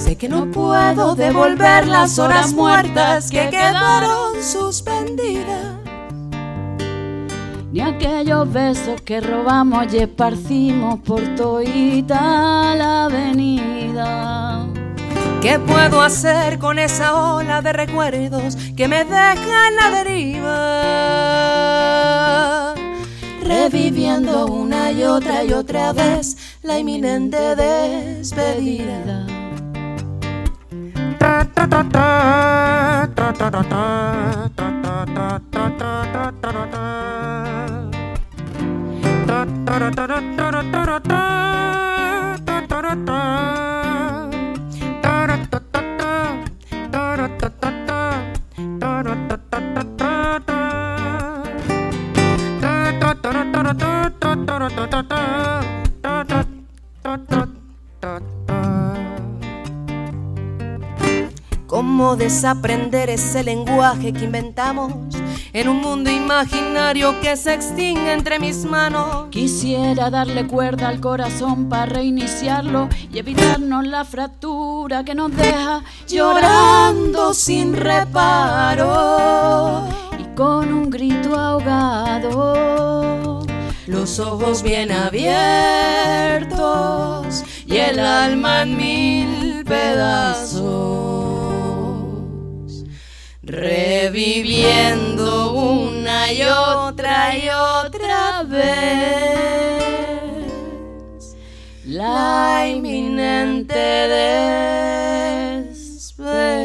Sé 0.08 0.16
que 0.16 0.30
no 0.30 0.50
puedo 0.50 1.16
devolver 1.16 1.86
las 1.86 2.18
horas 2.18 2.54
muertas 2.54 3.30
que 3.30 3.50
quedaron 3.50 4.42
suspendidas. 4.42 5.76
Ni 7.74 7.82
aquellos 7.82 8.50
besos 8.50 9.02
que 9.02 9.20
robamos 9.20 9.94
y 9.94 9.98
esparcimos 9.98 11.00
por 11.00 11.22
toda 11.36 12.74
la 12.78 13.04
avenida. 13.04 14.66
¿Qué 15.42 15.60
puedo 15.60 16.02
hacer 16.02 16.58
con 16.58 16.80
esa 16.80 17.34
ola 17.36 17.62
de 17.62 17.74
recuerdos 17.74 18.56
que 18.78 18.88
me 18.88 19.04
deja 19.04 19.68
en 19.68 19.76
la 19.76 19.92
deriva? 19.92 20.46
Reviviendo 23.44 24.46
una 24.48 24.90
y 24.94 25.04
otra 25.04 25.44
y 25.44 25.52
otra 25.52 25.92
vez 25.92 26.38
la 26.64 26.80
inminente 26.80 27.58
despedida. 27.58 29.37
da 31.28 31.44
da 31.56 31.84
da 31.84 32.08
¿Cómo 61.68 62.16
desaprender 62.16 63.10
ese 63.10 63.44
lenguaje 63.44 64.14
que 64.14 64.24
inventamos 64.24 64.94
en 65.52 65.68
un 65.68 65.82
mundo 65.82 66.10
imaginario 66.10 67.20
que 67.20 67.36
se 67.36 67.54
extingue 67.56 68.14
entre 68.14 68.40
mis 68.40 68.64
manos? 68.64 69.28
Quisiera 69.32 70.10
darle 70.10 70.48
cuerda 70.48 70.88
al 70.88 71.02
corazón 71.02 71.68
para 71.68 71.88
reiniciarlo 71.88 72.88
y 73.12 73.20
evitarnos 73.20 73.86
la 73.86 74.06
fractura 74.06 75.04
que 75.04 75.14
nos 75.14 75.36
deja 75.36 75.84
Llorando 76.08 77.34
sin 77.34 77.76
reparo, 77.76 79.04
y 80.18 80.24
con 80.38 80.72
un 80.74 80.90
grito 80.90 81.36
ahogado. 81.38 82.56
los 83.88 84.20
ojos 84.20 84.64
bien 84.64 84.90
abiertos 84.94 86.48
y 87.66 87.76
el 87.76 88.00
alma 88.00 88.62
en 88.62 88.78
mil 88.78 89.66
pedazos 89.66 91.17
reviviendo 93.48 95.54
una 95.54 96.32
y 96.34 96.44
otra 96.44 97.38
y 97.38 97.48
otra 97.50 98.44
vez 98.44 98.68
la 101.86 102.68
inminente 102.68 103.80
despedida. 105.64 106.58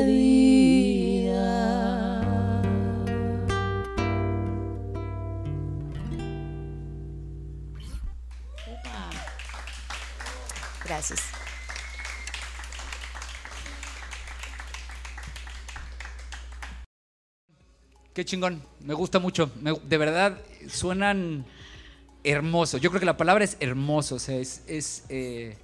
Gracias. 10.85 11.32
Qué 18.15 18.25
chingón, 18.25 18.63
me 18.81 18.95
gusta 18.95 19.19
mucho. 19.19 19.51
De 19.89 19.97
verdad, 19.99 20.39
suenan 20.69 21.45
hermosos. 22.25 22.81
Yo 22.81 22.91
creo 22.91 23.01
que 23.01 23.07
la 23.07 23.17
palabra 23.17 23.45
es 23.45 23.57
hermoso. 23.61 24.17
O 24.17 24.19
sea, 24.19 24.37
es. 24.37 24.63
es, 24.67 25.05
eh, 25.09 25.57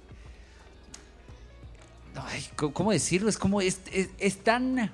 ¿cómo- 2.55 2.73
¿Cómo 2.73 2.91
decirlo? 2.91 3.29
Es 3.29 3.37
como. 3.37 3.61
Es, 3.61 3.79
es- 3.91 4.09
es 4.17 4.37
tan 4.43 4.91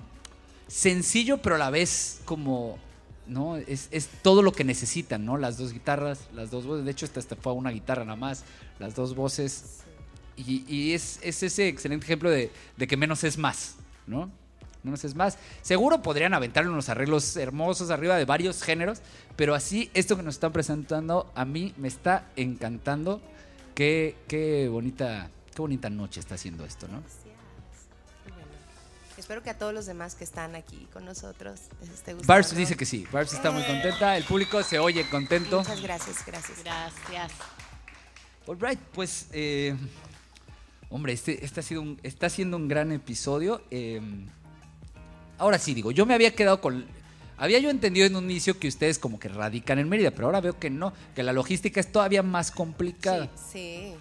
sencillo, 0.67 1.37
pero 1.41 1.55
a 1.55 1.57
la 1.57 1.69
vez 1.69 2.19
como. 2.25 2.77
¿No? 3.27 3.55
Es, 3.57 3.87
es 3.89 4.07
todo 4.21 4.43
lo 4.43 4.51
que 4.51 4.63
necesitan, 4.63 5.25
¿no? 5.25 5.37
Las 5.37 5.57
dos 5.57 5.73
guitarras, 5.73 6.19
las 6.35 6.51
dos 6.51 6.65
voces. 6.67 6.85
De 6.85 6.91
hecho, 6.91 7.05
esta, 7.07 7.19
esta 7.19 7.35
fue 7.35 7.53
una 7.53 7.71
guitarra 7.71 8.03
nada 8.05 8.15
más. 8.17 8.43
Las 8.77 8.93
dos 8.93 9.15
voces. 9.15 9.79
Y, 10.37 10.63
y 10.71 10.93
es, 10.93 11.19
es 11.23 11.41
ese 11.41 11.67
excelente 11.69 12.05
ejemplo 12.05 12.29
de, 12.29 12.51
de 12.77 12.87
que 12.87 12.97
menos 12.97 13.23
es 13.23 13.37
más, 13.39 13.77
¿no? 14.05 14.29
Menos 14.86 15.03
es 15.03 15.15
más. 15.15 15.38
Seguro 15.61 16.01
podrían 16.01 16.33
aventar 16.33 16.67
unos 16.67 16.88
arreglos 16.89 17.36
hermosos 17.36 17.89
arriba 17.89 18.15
de 18.15 18.25
varios 18.25 18.63
géneros, 18.63 19.01
pero 19.36 19.55
así, 19.55 19.89
esto 19.93 20.15
que 20.15 20.23
nos 20.23 20.36
están 20.36 20.53
presentando, 20.53 21.31
a 21.36 21.43
mí 21.43 21.73
me 21.77 21.88
está 21.88 22.25
encantando. 22.36 23.21
Qué, 23.73 24.15
qué 24.27 24.69
bonita, 24.69 25.29
qué 25.53 25.61
bonita 25.61 25.89
noche 25.89 26.21
está 26.21 26.36
haciendo 26.36 26.63
esto, 26.63 26.88
¿no? 26.88 27.03
Espero 29.17 29.41
que 29.41 29.49
a 29.49 29.57
todos 29.57 29.73
los 29.73 29.86
demás 29.86 30.13
que 30.13 30.23
están 30.23 30.55
aquí 30.55 30.88
con 30.93 31.03
nosotros 31.05 31.61
les 31.81 31.89
esté 31.89 32.13
gustando. 32.13 32.27
Barbs 32.27 32.55
dice 32.55 32.75
que 32.75 32.86
sí, 32.86 33.07
Barbs 33.11 33.33
está 33.33 33.49
muy 33.49 33.63
contenta, 33.63 34.15
el 34.17 34.23
público 34.23 34.61
se 34.61 34.77
oye 34.77 35.09
contento. 35.09 35.59
Muchas 35.59 35.81
gracias, 35.81 36.25
gracias. 36.25 36.63
Gracias. 36.63 37.31
All 38.45 38.59
right, 38.59 38.79
pues, 38.93 39.27
eh, 39.31 39.75
hombre, 40.89 41.13
este, 41.13 41.43
este 41.43 41.61
ha 41.61 41.63
sido 41.63 41.81
un, 41.81 41.99
está 42.03 42.29
siendo 42.29 42.57
un 42.57 42.67
gran 42.67 42.91
episodio. 42.91 43.63
eh, 43.71 44.01
ahora 45.38 45.57
sí, 45.59 45.73
digo, 45.73 45.91
yo 45.91 46.05
me 46.05 46.13
había 46.13 46.33
quedado 46.36 46.61
con... 46.61 46.86
Había 47.38 47.59
yo 47.59 47.69
entendido 47.69 48.07
en 48.07 48.15
un 48.15 48.23
inicio 48.31 48.57
que 48.59 48.67
ustedes 48.69 48.97
como 48.97 49.19
que 49.19 49.27
radican 49.27 49.77
en 49.77 49.89
Mérida, 49.89 50.11
pero 50.11 50.27
ahora 50.27 50.39
veo 50.39 50.57
que 50.57 50.69
no, 50.69 50.93
que 51.15 51.21
la 51.23 51.33
logística 51.33 51.79
es 51.81 51.91
todavía 51.91 52.23
más 52.23 52.49
complicada. 52.49 53.27
Sí. 53.51 53.93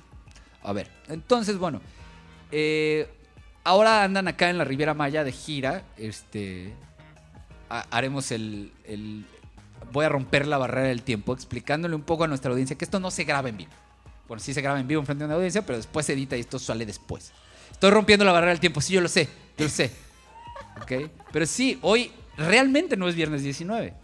A 0.62 0.72
ver, 0.72 0.88
entonces, 1.08 1.58
bueno, 1.58 1.80
eh, 2.52 3.08
ahora 3.64 4.04
andan 4.04 4.28
acá 4.28 4.50
en 4.50 4.58
la 4.58 4.64
Riviera 4.64 4.94
Maya 4.94 5.24
de 5.24 5.32
gira. 5.32 5.82
Este, 5.96 6.72
ha- 7.68 7.86
haremos 7.90 8.30
el, 8.30 8.72
el- 8.84 9.26
Voy 9.92 10.04
a 10.06 10.08
romper 10.08 10.46
la 10.46 10.56
barrera 10.58 10.88
del 10.88 11.02
tiempo 11.02 11.34
explicándole 11.34 11.94
un 11.94 12.02
poco 12.02 12.24
a 12.24 12.26
nuestra 12.28 12.50
audiencia 12.50 12.76
que 12.76 12.84
esto 12.84 12.98
no 13.00 13.10
se 13.10 13.24
graba 13.24 13.48
en 13.48 13.56
vivo. 13.58 13.70
Bueno, 14.26 14.42
sí 14.42 14.54
se 14.54 14.62
graba 14.62 14.80
en 14.80 14.88
vivo 14.88 15.00
en 15.00 15.06
frente 15.06 15.22
de 15.22 15.26
una 15.26 15.34
audiencia, 15.34 15.64
pero 15.66 15.76
después 15.76 16.06
se 16.06 16.14
edita 16.14 16.36
y 16.36 16.40
esto 16.40 16.58
sale 16.58 16.86
después. 16.86 17.32
Estoy 17.70 17.90
rompiendo 17.90 18.24
la 18.24 18.32
barrera 18.32 18.50
del 18.52 18.60
tiempo, 18.60 18.80
sí, 18.80 18.92
yo 18.94 19.00
lo 19.00 19.08
sé, 19.08 19.28
yo 19.58 19.64
lo 19.66 19.70
sé. 19.70 19.92
¿Ok? 20.82 21.10
Pero 21.32 21.46
sí, 21.46 21.78
hoy 21.82 22.10
realmente 22.36 22.96
no 22.96 23.08
es 23.08 23.14
viernes 23.14 23.42
19. 23.42 23.94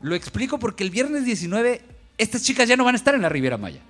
Lo 0.00 0.14
explico 0.14 0.58
porque 0.58 0.84
el 0.84 0.90
viernes 0.90 1.24
19 1.24 1.82
estas 2.18 2.42
chicas 2.42 2.68
ya 2.68 2.76
no 2.76 2.84
van 2.84 2.94
a 2.94 2.98
estar 2.98 3.14
en 3.14 3.22
la 3.22 3.28
Riviera 3.28 3.56
Maya. 3.56 3.80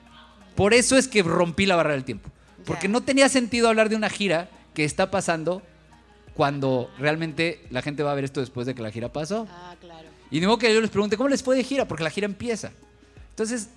Por 0.55 0.74
eso 0.74 0.97
es 0.97 1.09
que 1.09 1.22
rompí 1.22 1.66
la 1.66 1.76
barrera 1.76 1.95
del 1.95 2.05
tiempo. 2.05 2.30
Porque 2.64 2.88
no 2.88 3.01
tenía 3.03 3.28
sentido 3.28 3.68
hablar 3.68 3.88
de 3.88 3.97
una 3.97 4.09
gira 4.09 4.49
que 4.74 4.84
está 4.84 5.11
pasando 5.11 5.62
cuando 6.34 6.90
realmente 6.99 7.66
la 7.70 7.82
gente 7.82 8.03
va 8.03 8.12
a 8.12 8.14
ver 8.14 8.24
esto 8.24 8.40
después 8.40 8.66
de 8.66 8.74
que 8.74 8.82
la 8.82 8.90
gira 8.90 9.12
pasó. 9.12 9.47
Ah, 9.51 9.74
claro. 9.80 10.09
Y 10.30 10.40
de 10.40 10.47
modo 10.47 10.59
que 10.59 10.72
yo 10.72 10.80
les 10.80 10.90
pregunte, 10.90 11.16
¿cómo 11.16 11.28
les 11.28 11.43
fue 11.43 11.57
de 11.57 11.64
gira? 11.64 11.86
Porque 11.86 12.05
la 12.05 12.11
gira 12.11 12.24
empieza. 12.24 12.72
Entonces, 13.30 13.68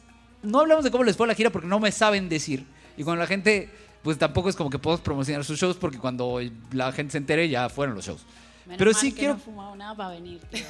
no 0.42 0.60
hablamos 0.60 0.84
de 0.84 0.92
cómo 0.92 1.04
les 1.04 1.18
fue 1.18 1.28
la 1.28 1.36
gira 1.36 1.50
porque 1.50 1.68
no 1.68 1.80
me 1.80 1.92
saben 1.92 2.30
decir. 2.30 2.66
Y 2.98 3.04
cuando 3.04 3.22
la 3.22 3.28
gente, 3.28 3.70
pues 4.06 4.20
tampoco 4.20 4.50
es 4.50 4.56
como 4.56 4.70
que 4.70 4.78
podemos 4.78 5.02
promocionar 5.02 5.44
sus 5.44 5.60
shows 5.60 5.78
porque 5.78 5.98
cuando 5.98 6.40
la 6.72 6.92
gente 6.92 7.14
se 7.14 7.18
entere 7.18 7.50
ya 7.50 7.70
fueron 7.70 7.96
los 7.96 8.06
shows. 8.06 8.22
Menos 8.68 8.78
Pero 8.78 8.92
mal 8.92 9.02
sí 9.02 9.12
que 9.12 9.18
quiero... 9.18 9.34
No 9.34 9.40
he 9.40 9.44
fumado 9.44 9.76
nada 9.76 9.96
para 9.96 10.10
venir, 10.12 10.40
tío. 10.42 10.64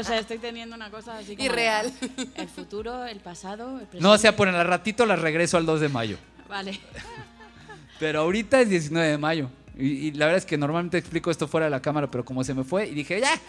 o 0.00 0.02
sea, 0.02 0.18
estoy 0.18 0.38
teniendo 0.38 0.74
una 0.74 0.90
cosa 0.90 1.18
así 1.18 1.36
como. 1.36 1.46
Irreal. 1.46 1.92
El 2.34 2.48
futuro, 2.48 3.04
el 3.04 3.20
pasado, 3.20 3.74
el 3.78 3.86
presente. 3.86 4.00
No, 4.00 4.10
o 4.10 4.18
sea, 4.18 4.34
por 4.34 4.48
el 4.48 4.66
ratito 4.66 5.06
las 5.06 5.20
regreso 5.20 5.56
al 5.56 5.66
2 5.66 5.82
de 5.82 5.88
mayo. 5.88 6.18
Vale. 6.48 6.80
Pero 8.00 8.22
ahorita 8.22 8.60
es 8.60 8.70
19 8.70 9.08
de 9.08 9.18
mayo. 9.18 9.48
Y, 9.78 9.86
y 9.86 10.10
la 10.10 10.26
verdad 10.26 10.38
es 10.38 10.46
que 10.46 10.58
normalmente 10.58 10.98
explico 10.98 11.30
esto 11.30 11.46
fuera 11.46 11.66
de 11.66 11.70
la 11.70 11.80
cámara, 11.80 12.10
pero 12.10 12.24
como 12.24 12.42
se 12.42 12.54
me 12.54 12.64
fue 12.64 12.88
y 12.88 12.94
dije, 12.94 13.20
ya, 13.20 13.40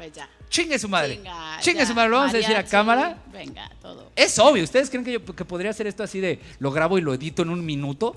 Pues 0.00 0.14
ya. 0.14 0.26
chingue 0.48 0.78
su 0.78 0.88
madre. 0.88 1.16
Venga, 1.16 1.58
chingue 1.60 1.80
ya. 1.80 1.86
su 1.86 1.92
madre, 1.92 2.08
lo 2.08 2.16
vamos 2.16 2.32
a 2.32 2.38
decir 2.38 2.56
a 2.56 2.64
cámara. 2.64 3.18
Venga, 3.30 3.70
todo. 3.82 4.10
Es 4.16 4.38
obvio, 4.38 4.64
¿ustedes 4.64 4.88
creen 4.88 5.04
que 5.04 5.12
yo 5.12 5.22
que 5.22 5.44
podría 5.44 5.72
hacer 5.72 5.86
esto 5.86 6.02
así 6.02 6.20
de 6.20 6.40
lo 6.58 6.70
grabo 6.72 6.96
y 6.96 7.02
lo 7.02 7.12
edito 7.12 7.42
en 7.42 7.50
un 7.50 7.62
minuto? 7.62 8.16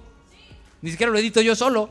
Ni 0.81 0.91
siquiera 0.91 1.11
lo 1.11 1.19
edito 1.19 1.41
yo 1.41 1.57
solo. 1.57 1.89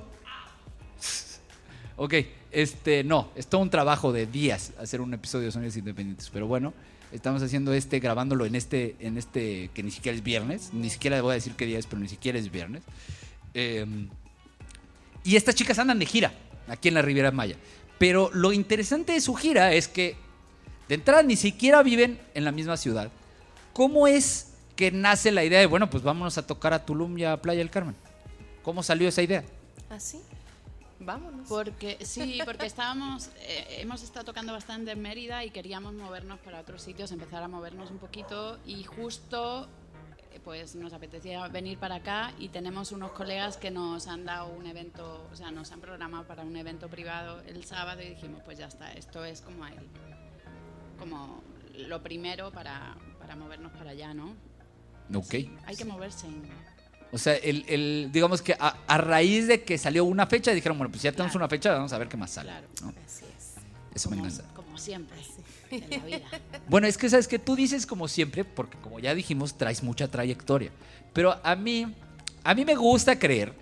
Ok, 1.97 2.15
este, 2.53 3.05
no, 3.05 3.29
es 3.37 3.49
todo 3.49 3.61
un 3.61 3.69
trabajo 3.69 4.15
de 4.15 4.25
días 4.25 4.73
hacer 4.81 5.03
un 5.03 5.13
episodio 5.13 5.45
de 5.45 5.53
Sonidos 5.53 5.77
Independientes, 5.77 6.31
pero 6.33 6.47
bueno, 6.47 6.73
estamos 7.13 7.43
haciendo 7.43 7.75
este, 7.75 8.01
grabándolo 8.01 8.47
en 8.47 8.55
este, 8.55 8.97
en 8.99 9.19
este, 9.19 9.69
que 9.75 9.83
ni 9.83 9.91
siquiera 9.91 10.17
es 10.17 10.25
viernes, 10.25 10.71
ni 10.73 10.89
siquiera 10.89 11.21
voy 11.21 11.33
a 11.33 11.35
decir 11.35 11.53
qué 11.53 11.67
día 11.67 11.79
es, 11.79 11.87
pero 11.87 12.01
ni 12.01 12.09
siquiera 12.09 12.39
es 12.39 12.51
viernes. 12.51 12.83
Eh, 13.53 13.85
y 15.23 15.37
estas 15.37 15.55
chicas 15.55 15.79
andan 15.79 15.99
de 15.99 16.07
gira 16.07 16.33
aquí 16.67 16.89
en 16.89 16.95
la 16.95 17.03
Riviera 17.03 17.31
Maya. 17.31 17.57
Pero 18.03 18.31
lo 18.33 18.53
interesante 18.53 19.13
de 19.13 19.21
su 19.21 19.33
gira 19.37 19.73
es 19.75 19.87
que 19.87 20.17
de 20.89 20.97
entrada 20.97 21.23
ni 21.23 21.37
siquiera 21.37 21.85
viven 21.85 22.21
en 22.35 22.45
la 22.45 22.51
misma 22.51 22.77
ciudad. 22.77 23.13
¿Cómo 23.73 24.09
es 24.09 24.55
que 24.75 24.91
nace 24.91 25.31
la 25.31 25.45
idea 25.45 25.61
de, 25.61 25.67
bueno, 25.67 25.89
pues 25.89 26.03
vámonos 26.03 26.37
a 26.37 26.45
tocar 26.45 26.73
a 26.73 26.85
Tulum 26.85 27.17
y 27.17 27.25
a 27.25 27.41
Playa 27.41 27.61
del 27.61 27.71
Carmen? 27.71 27.95
¿Cómo 28.65 28.83
salió 28.83 29.07
esa 29.07 29.23
idea? 29.23 29.45
¿Así? 29.89 30.21
Vámonos. 30.99 31.49
Porque 31.49 31.97
sí, 32.05 32.41
porque 32.45 32.67
estábamos, 32.67 33.29
eh, 33.43 33.79
hemos 33.79 34.03
estado 34.03 34.25
tocando 34.25 34.53
bastante 34.53 34.91
en 34.91 35.01
Mérida 35.01 35.45
y 35.45 35.51
queríamos 35.51 35.95
movernos 35.95 36.41
para 36.41 36.59
otros 36.59 36.83
sitios, 36.83 37.13
empezar 37.13 37.45
a 37.45 37.47
movernos 37.47 37.93
un 37.93 37.99
poquito 37.99 38.59
y 38.67 38.83
justo 38.83 39.69
pues 40.45 40.75
nos 40.75 40.93
apetecía 40.93 41.47
venir 41.49 41.79
para 41.79 41.97
acá 41.97 42.33
y 42.39 42.49
tenemos 42.49 42.93
unos 42.93 43.13
colegas 43.13 43.57
que 43.57 43.71
nos 43.71 44.07
han 44.09 44.25
dado 44.25 44.49
un 44.49 44.67
evento, 44.67 45.29
o 45.33 45.37
sea, 45.37 45.51
nos 45.51 45.71
han 45.73 45.81
programado 45.81 46.25
para 46.27 46.43
un 46.43 46.57
evento 46.57 46.89
privado 46.89 47.41
el 47.47 47.65
sábado 47.65 48.03
y 48.03 48.09
dijimos, 48.11 48.41
pues 48.45 48.59
ya 48.59 48.67
está, 48.67 48.93
esto 48.93 49.25
es 49.25 49.41
como 49.41 49.67
el, 49.67 49.75
como 50.99 51.43
lo 51.79 52.03
primero 52.03 52.51
para, 52.53 52.97
para 53.19 53.37
movernos 53.37 53.73
para 53.73 53.91
allá, 53.91 54.15
¿no? 54.15 54.35
Ok. 55.15 55.35
Hay 55.67 55.77
que 55.77 55.85
moverse. 55.85 56.27
O 57.13 57.19
sea, 57.19 57.35
el, 57.37 57.65
el- 57.69 58.09
digamos 58.13 58.41
que 58.41 58.55
a, 58.59 58.77
a 58.87 58.99
raíz 58.99 59.47
de 59.47 59.63
que 59.63 59.77
salió 59.77 60.05
una 60.05 60.27
fecha, 60.27 60.53
dijeron, 60.53 60.79
bueno, 60.79 60.91
pues 60.91 61.03
ya 61.03 61.13
tenemos 61.13 61.33
Claro. 61.33 61.45
una 61.45 61.49
fecha, 61.51 61.73
vamos 61.73 61.93
a 61.93 61.99
ver 61.99 62.09
qué 62.09 62.17
más 62.17 62.31
sale. 62.31 62.49
Claro. 62.51 62.67
¿no? 62.83 62.89
Así 63.05 63.25
es. 63.37 63.55
Eso 63.95 64.09
me 64.11 64.17
Como, 64.17 64.29
encanta. 64.29 64.55
como 64.55 64.79
siempre 64.79 65.19
Bueno, 66.69 66.87
es 66.87 66.99
que 66.99 67.09
sabes 67.09 67.29
que 67.29 67.39
tú 67.39 67.57
dices 67.57 67.87
como 67.87 68.09
siempre, 68.09 68.45
porque 68.45 68.79
como 68.79 68.99
ya 68.99 69.15
dijimos, 69.15 69.57
traes 69.57 69.83
mucha 69.83 70.09
trayectoria. 70.09 70.71
Pero 71.13 71.39
a 71.43 71.57
mí, 71.57 71.95
a 72.45 72.55
mí 72.55 72.65
me 72.65 72.75
gusta 72.75 73.19
creer 73.19 73.53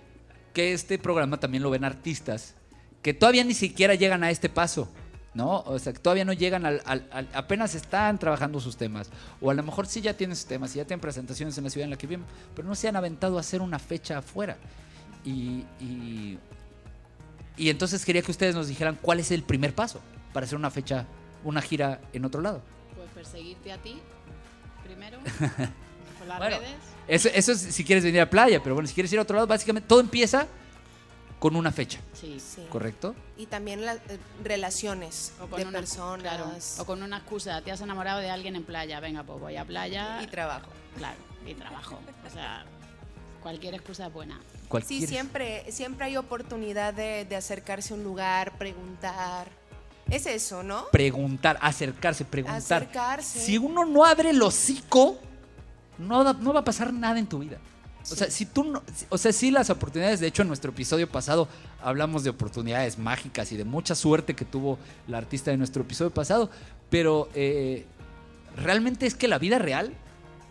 que 0.53 0.73
este 0.73 0.97
programa 0.97 1.39
también 1.39 1.63
lo 1.63 1.69
ven 1.69 1.83
artistas 1.83 2.55
que 3.01 3.13
todavía 3.13 3.43
ni 3.43 3.53
siquiera 3.53 3.95
llegan 3.95 4.23
a 4.23 4.29
este 4.29 4.49
paso, 4.49 4.89
¿no? 5.33 5.61
O 5.61 5.79
sea, 5.79 5.93
que 5.93 5.99
todavía 5.99 6.25
no 6.25 6.33
llegan 6.33 6.65
al, 6.65 6.81
apenas 7.33 7.73
están 7.73 8.19
trabajando 8.19 8.59
sus 8.59 8.77
temas. 8.77 9.09
O 9.39 9.49
a 9.49 9.53
lo 9.53 9.63
mejor 9.63 9.87
sí 9.87 10.01
ya 10.01 10.15
tienen 10.15 10.35
sus 10.35 10.45
temas, 10.45 10.75
y 10.75 10.77
ya 10.77 10.85
tienen 10.85 11.01
presentaciones 11.01 11.57
en 11.57 11.63
la 11.63 11.69
ciudad 11.69 11.85
en 11.85 11.91
la 11.91 11.97
que 11.97 12.07
viven, 12.07 12.25
pero 12.55 12.67
no 12.67 12.75
se 12.75 12.87
han 12.87 12.95
aventado 12.95 13.37
a 13.37 13.39
hacer 13.39 13.61
una 13.61 13.79
fecha 13.79 14.19
afuera. 14.19 14.57
Y, 15.25 15.63
y, 15.79 16.37
y 17.57 17.69
entonces 17.69 18.05
quería 18.05 18.21
que 18.21 18.31
ustedes 18.31 18.55
nos 18.55 18.67
dijeran 18.67 18.97
cuál 19.01 19.19
es 19.19 19.31
el 19.31 19.43
primer 19.43 19.73
paso 19.73 20.01
para 20.33 20.45
hacer 20.45 20.57
una 20.57 20.69
fecha, 20.69 21.05
una 21.43 21.61
gira 21.61 21.99
en 22.13 22.25
otro 22.25 22.41
lado. 22.41 22.61
Pues 22.95 23.09
perseguirte 23.11 23.71
a 23.71 23.77
ti 23.77 23.99
primero 24.83 25.19
por 26.19 26.27
las 26.27 26.37
Bueno, 26.37 26.57
redes. 26.59 26.75
Eso, 27.07 27.29
eso 27.33 27.51
es 27.51 27.59
si 27.59 27.83
quieres 27.83 28.03
venir 28.03 28.21
a 28.21 28.29
playa, 28.29 28.61
pero 28.61 28.75
bueno, 28.75 28.87
si 28.87 28.93
quieres 28.93 29.11
ir 29.13 29.19
a 29.19 29.23
otro 29.23 29.35
lado, 29.35 29.47
básicamente 29.47 29.87
todo 29.87 29.99
empieza 29.99 30.47
con 31.39 31.55
una 31.55 31.71
fecha, 31.71 31.99
Sí. 32.13 32.39
Sí. 32.39 32.63
¿correcto? 32.69 33.15
Y 33.35 33.47
también 33.47 33.83
las 33.83 33.97
eh, 34.09 34.19
relaciones 34.43 35.33
O 35.41 35.47
con 35.47 35.59
de 35.59 35.65
una, 35.67 35.79
personas 35.79 36.21
claro, 36.21 36.51
o 36.77 36.85
con 36.85 37.01
una 37.01 37.17
excusa. 37.17 37.61
Te 37.63 37.71
has 37.71 37.81
enamorado 37.81 38.19
de 38.19 38.29
alguien 38.29 38.55
en 38.55 38.63
playa. 38.63 38.99
Venga, 38.99 39.23
pues 39.23 39.39
voy 39.39 39.55
a 39.57 39.65
playa. 39.65 40.21
y 40.21 40.27
trabajo. 40.27 40.69
claro, 40.97 41.17
y 41.47 41.55
trabajo. 41.55 41.99
O 42.27 42.29
sea, 42.31 42.63
cualquier 43.41 43.73
excusa 43.73 44.05
es 44.07 44.13
buena. 44.13 44.39
¿Cuál 44.67 44.83
Sí, 44.83 45.07
siempre, 45.07 45.65
siempre 45.71 46.05
hay 46.05 46.17
oportunidad 46.17 46.93
de, 46.93 47.25
de 47.25 47.35
acercarse 47.35 47.93
a 47.95 47.97
un 47.97 48.03
lugar, 48.03 48.55
preguntar. 48.59 49.49
Es 50.11 50.25
eso, 50.25 50.61
¿no? 50.61 50.85
Preguntar, 50.91 51.57
acercarse, 51.61 52.25
preguntar. 52.25 52.83
Acercarse. 52.83 53.39
Si 53.39 53.57
uno 53.57 53.85
no 53.85 54.05
abre 54.05 54.31
el 54.31 54.41
hocico, 54.41 55.17
no, 55.97 56.33
no 56.33 56.53
va 56.53 56.59
a 56.59 56.63
pasar 56.63 56.93
nada 56.93 57.17
en 57.17 57.27
tu 57.27 57.39
vida. 57.39 57.57
O 58.03 58.15
sea, 58.15 58.29
si 58.31 58.45
tú 58.45 58.63
no, 58.63 58.81
o 59.09 59.17
sea, 59.17 59.31
sí 59.31 59.51
las 59.51 59.69
oportunidades, 59.69 60.19
de 60.19 60.27
hecho 60.27 60.41
en 60.41 60.47
nuestro 60.47 60.71
episodio 60.71 61.07
pasado 61.07 61.47
hablamos 61.83 62.23
de 62.23 62.31
oportunidades 62.31 62.97
mágicas 62.97 63.51
y 63.51 63.57
de 63.57 63.63
mucha 63.63 63.93
suerte 63.93 64.33
que 64.33 64.43
tuvo 64.43 64.79
la 65.07 65.19
artista 65.19 65.51
de 65.51 65.57
nuestro 65.57 65.83
episodio 65.83 66.11
pasado, 66.11 66.49
pero 66.89 67.29
eh, 67.35 67.85
realmente 68.57 69.05
es 69.05 69.13
que 69.13 69.27
la 69.27 69.37
vida 69.37 69.59
real, 69.59 69.93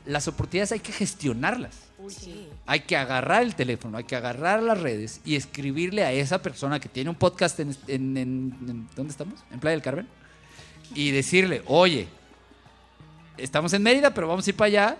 las 0.07 0.29
oportunidades 0.29 0.73
hay 0.73 0.81
que 0.81 0.93
gestionarlas. 0.93 1.89
Uy, 2.03 2.12
Sí. 2.12 2.48
Hay 2.66 2.80
que 2.80 2.96
agarrar 2.96 3.42
el 3.42 3.55
teléfono, 3.55 3.98
hay 3.98 4.05
que 4.05 4.16
agarrar 4.16 4.62
las 4.62 4.80
redes 4.80 5.20
y 5.24 5.36
escribirle 5.36 6.05
a 6.05 6.12
esa 6.12 6.40
persona 6.40 6.80
que 6.80 6.88
tiene 6.88 7.11
un 7.11 7.16
podcast 7.16 7.61
en, 7.61 7.76
en- 7.88 8.16
en- 8.16 8.57
en- 8.68 8.88
¿dónde 8.96 9.11
estamos? 9.11 9.40
En 9.51 9.61
Playa 9.61 9.72
del 9.72 9.82
Carmen. 9.82 10.09
y 10.94 11.11
decirle, 11.12 11.62
oye, 11.66 12.09
estamos 13.36 13.72
en 13.74 13.82
Mérida, 13.82 14.12
pero 14.12 14.26
vamos 14.28 14.46
a 14.46 14.51
ir 14.51 14.57
para 14.57 14.66
allá. 14.66 14.96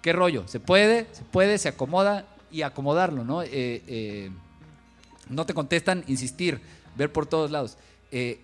¿Qué 0.00 0.12
rollo? 0.12 0.46
¿Se 0.48 0.58
puede? 0.60 1.06
¿Se 1.12 1.22
puede? 1.22 1.58
¿Se 1.58 1.68
acomoda? 1.68 2.26
Y 2.50 2.62
acomodarlo, 2.62 3.24
¿no? 3.24 3.42
Eh, 3.42 3.50
eh, 3.86 4.30
no 5.28 5.44
te 5.46 5.52
contestan, 5.54 6.04
insistir, 6.06 6.60
ver 6.96 7.12
por 7.12 7.26
todos 7.26 7.50
lados. 7.50 7.76
Eh, 8.10 8.40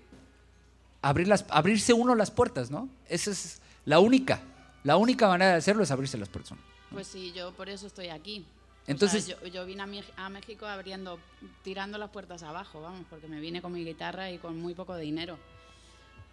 abrir 1.02 1.28
las, 1.28 1.44
abrirse 1.48 1.92
uno 1.92 2.14
las 2.14 2.30
puertas, 2.30 2.70
¿no? 2.70 2.88
Esa 3.08 3.30
es 3.30 3.61
la 3.84 3.98
única. 3.98 4.40
La 4.84 4.96
única 4.96 5.28
manera 5.28 5.52
de 5.52 5.58
hacerlo 5.58 5.82
es 5.82 5.90
abrirse 5.90 6.18
las 6.18 6.28
puertas. 6.28 6.58
Pues 6.91 7.07
sí, 7.07 7.32
yo 7.32 7.53
por 7.53 7.68
eso 7.68 7.86
estoy 7.86 8.09
aquí. 8.09 8.45
Entonces, 8.86 9.26
yo, 9.28 9.47
yo, 9.47 9.64
vine 9.66 9.82
a, 9.82 9.86
Mi- 9.86 10.03
a 10.16 10.28
México 10.28 10.66
abriendo, 10.66 11.18
tirando 11.62 11.99
las 11.99 12.11
puertas 12.11 12.43
abajo, 12.43 12.80
vamos, 12.80 13.07
porque 13.09 13.28
me 13.28 13.38
vine 13.41 13.62
con 13.62 13.72
mi 13.72 13.84
guitarra 13.84 14.30
y 14.32 14.38
con 14.38 14.59
muy 14.61 14.74
poco 14.74 14.97
dinero. 14.97 15.38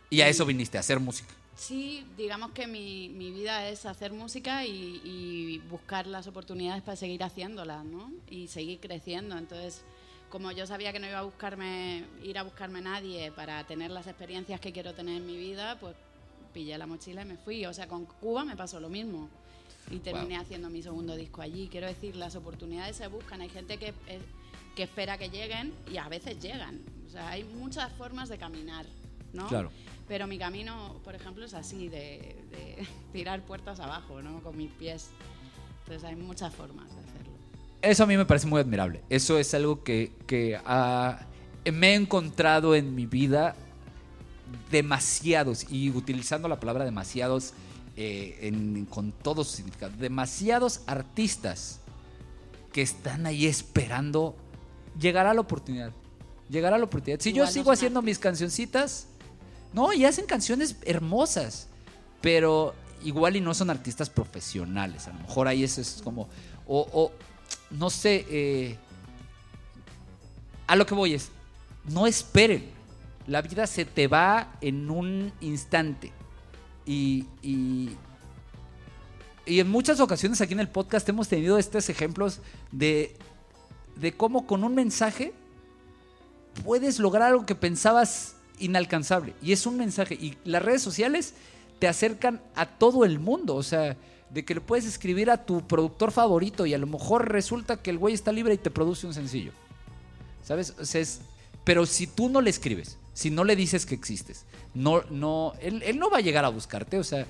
y 0.09 0.21
a 0.21 0.29
eso 0.29 0.45
viniste, 0.45 0.77
a 0.77 0.79
hacer 0.79 0.99
música. 0.99 1.33
Sí, 1.55 2.05
digamos 2.15 2.51
que 2.51 2.65
mi, 2.67 3.09
mi 3.09 3.31
vida 3.31 3.67
es 3.67 3.85
hacer 3.85 4.13
música 4.13 4.65
y, 4.65 5.01
y 5.03 5.57
buscar 5.69 6.07
las 6.07 6.27
oportunidades 6.27 6.81
para 6.83 6.95
seguir 6.95 7.23
haciéndolas, 7.23 7.83
¿no? 7.83 8.11
Y 8.29 8.47
seguir 8.47 8.79
creciendo. 8.79 9.37
Entonces, 9.37 9.83
como 10.29 10.51
yo 10.51 10.65
sabía 10.67 10.93
que 10.93 10.99
no 10.99 11.07
iba 11.07 11.19
a 11.19 11.23
buscarme, 11.23 12.05
ir 12.23 12.37
a 12.37 12.43
buscarme 12.43 12.79
nadie 12.81 13.31
para 13.31 13.63
tener 13.65 13.91
las 13.91 14.07
experiencias 14.07 14.59
que 14.59 14.71
quiero 14.71 14.93
tener 14.93 15.17
en 15.17 15.25
mi 15.25 15.35
vida, 15.35 15.77
pues 15.79 15.95
pillé 16.53 16.77
la 16.77 16.87
mochila 16.87 17.23
y 17.23 17.25
me 17.25 17.37
fui. 17.37 17.65
O 17.65 17.73
sea, 17.73 17.87
con 17.87 18.05
Cuba 18.05 18.45
me 18.45 18.55
pasó 18.55 18.79
lo 18.79 18.89
mismo. 18.89 19.29
Y 19.89 19.99
terminé 19.99 20.35
Wow. 20.35 20.43
haciendo 20.43 20.69
mi 20.69 20.81
segundo 20.81 21.15
disco 21.15 21.41
allí. 21.41 21.69
Quiero 21.71 21.87
decir, 21.87 22.15
las 22.15 22.35
oportunidades 22.35 22.95
se 22.97 23.07
buscan. 23.07 23.41
Hay 23.41 23.49
gente 23.49 23.77
que, 23.77 23.93
eh, 24.07 24.19
que 24.75 24.83
espera 24.83 25.17
que 25.17 25.29
lleguen 25.29 25.73
y 25.91 25.97
a 25.97 26.07
veces 26.09 26.39
llegan. 26.39 26.81
O 27.07 27.09
sea, 27.09 27.29
hay 27.29 27.43
muchas 27.43 27.91
formas 27.93 28.27
de 28.29 28.37
caminar, 28.37 28.85
¿no? 29.33 29.47
Claro. 29.47 29.71
Pero 30.07 30.27
mi 30.27 30.37
camino, 30.37 30.95
por 31.03 31.15
ejemplo, 31.15 31.45
es 31.45 31.53
así, 31.53 31.87
de, 31.87 32.35
de 32.51 32.87
tirar 33.13 33.41
puertas 33.45 33.79
abajo, 33.79 34.21
¿no? 34.21 34.41
Con 34.41 34.57
mis 34.57 34.71
pies. 34.71 35.09
Entonces 35.83 36.03
hay 36.03 36.15
muchas 36.17 36.53
formas 36.53 36.93
de 36.93 36.99
hacerlo. 36.99 37.31
Eso 37.81 38.03
a 38.03 38.07
mí 38.07 38.17
me 38.17 38.25
parece 38.25 38.47
muy 38.47 38.59
admirable. 38.59 39.03
Eso 39.09 39.37
es 39.37 39.53
algo 39.53 39.83
que, 39.83 40.11
que, 40.25 40.59
ah, 40.65 41.19
me 41.71 41.91
he 41.91 41.95
encontrado 41.95 42.75
en 42.75 42.93
mi 42.95 43.05
vida 43.05 43.55
demasiados, 44.71 45.69
y 45.71 45.89
utilizando 45.91 46.47
la 46.47 46.59
palabra 46.59 46.85
demasiados 46.85 47.53
eh, 47.97 48.37
en- 48.41 48.85
con 48.85 49.11
todo 49.11 49.43
su 49.43 49.55
significado, 49.57 49.91
demasiados 49.97 50.81
artistas 50.85 51.79
que 52.71 52.81
están 52.83 53.25
ahí 53.25 53.47
esperando, 53.47 54.35
llegará 54.99 55.33
la 55.33 55.41
oportunidad. 55.41 55.91
Llegará 56.49 56.77
la 56.77 56.85
oportunidad. 56.85 57.19
Si 57.19 57.31
yo 57.31 57.37
Igual 57.43 57.53
sigo 57.53 57.71
haciendo 57.71 58.01
mis 58.01 58.19
cancioncitas, 58.19 59.07
no, 59.73 59.91
y 59.93 60.05
hacen 60.05 60.25
canciones 60.25 60.77
hermosas, 60.85 61.67
pero 62.21 62.73
igual 63.03 63.35
y 63.35 63.41
no 63.41 63.53
son 63.53 63.69
artistas 63.69 64.09
profesionales. 64.09 65.07
A 65.07 65.13
lo 65.13 65.19
mejor 65.19 65.47
ahí 65.47 65.63
eso 65.63 65.81
es 65.81 65.99
como, 66.03 66.29
o, 66.67 66.87
o, 66.93 67.11
no 67.71 67.89
sé, 67.89 68.25
eh, 68.29 68.77
a 70.67 70.75
lo 70.75 70.85
que 70.85 70.93
voy 70.95 71.13
es, 71.15 71.29
no 71.85 72.07
esperen. 72.07 72.69
La 73.27 73.41
vida 73.41 73.67
se 73.67 73.83
te 73.85 74.07
va 74.07 74.53
en 74.61 74.89
un 74.89 75.33
instante. 75.41 76.11
Y, 76.87 77.25
y, 77.43 77.89
y 79.45 79.59
en 79.59 79.69
muchas 79.69 79.99
ocasiones 79.99 80.41
aquí 80.41 80.53
en 80.53 80.59
el 80.61 80.69
podcast 80.69 81.07
hemos 81.09 81.27
tenido 81.27 81.57
estos 81.59 81.89
ejemplos 81.89 82.39
de, 82.71 83.15
de 83.97 84.13
cómo 84.13 84.47
con 84.47 84.63
un 84.63 84.73
mensaje 84.73 85.33
puedes 86.63 86.97
lograr 86.99 87.29
algo 87.29 87.45
que 87.45 87.55
pensabas 87.55 88.35
inalcanzable. 88.59 89.33
Y 89.43 89.51
es 89.51 89.65
un 89.67 89.77
mensaje. 89.77 90.15
Y 90.15 90.37
las 90.45 90.63
redes 90.63 90.81
sociales 90.81 91.33
te 91.79 91.87
acercan 91.87 92.41
a 92.55 92.65
todo 92.65 93.05
el 93.05 93.19
mundo. 93.19 93.55
O 93.55 93.63
sea, 93.63 93.95
de 94.29 94.43
que 94.45 94.55
le 94.55 94.61
puedes 94.61 94.85
escribir 94.85 95.29
a 95.29 95.45
tu 95.45 95.67
productor 95.67 96.11
favorito 96.11 96.65
y 96.65 96.73
a 96.73 96.77
lo 96.77 96.87
mejor 96.87 97.29
resulta 97.31 97.81
que 97.81 97.89
el 97.91 97.97
güey 97.97 98.13
está 98.13 98.31
libre 98.31 98.53
y 98.53 98.57
te 98.57 98.71
produce 98.71 99.05
un 99.07 99.13
sencillo. 99.13 99.51
¿Sabes? 100.43 100.73
Es- 100.93 101.21
pero 101.63 101.85
si 101.85 102.07
tú 102.07 102.29
no 102.29 102.39
le 102.39 102.49
escribes, 102.49 102.97
si 103.17 103.31
no 103.31 103.43
le 103.43 103.55
dices 103.55 103.87
que 103.87 103.95
existes, 103.95 104.45
no, 104.75 105.01
no, 105.09 105.53
él, 105.59 105.81
él 105.81 105.97
no 105.97 106.11
va 106.11 106.19
a 106.19 106.21
llegar 106.21 106.45
a 106.45 106.49
buscarte. 106.49 106.99
O 106.99 107.03
sea, 107.03 107.25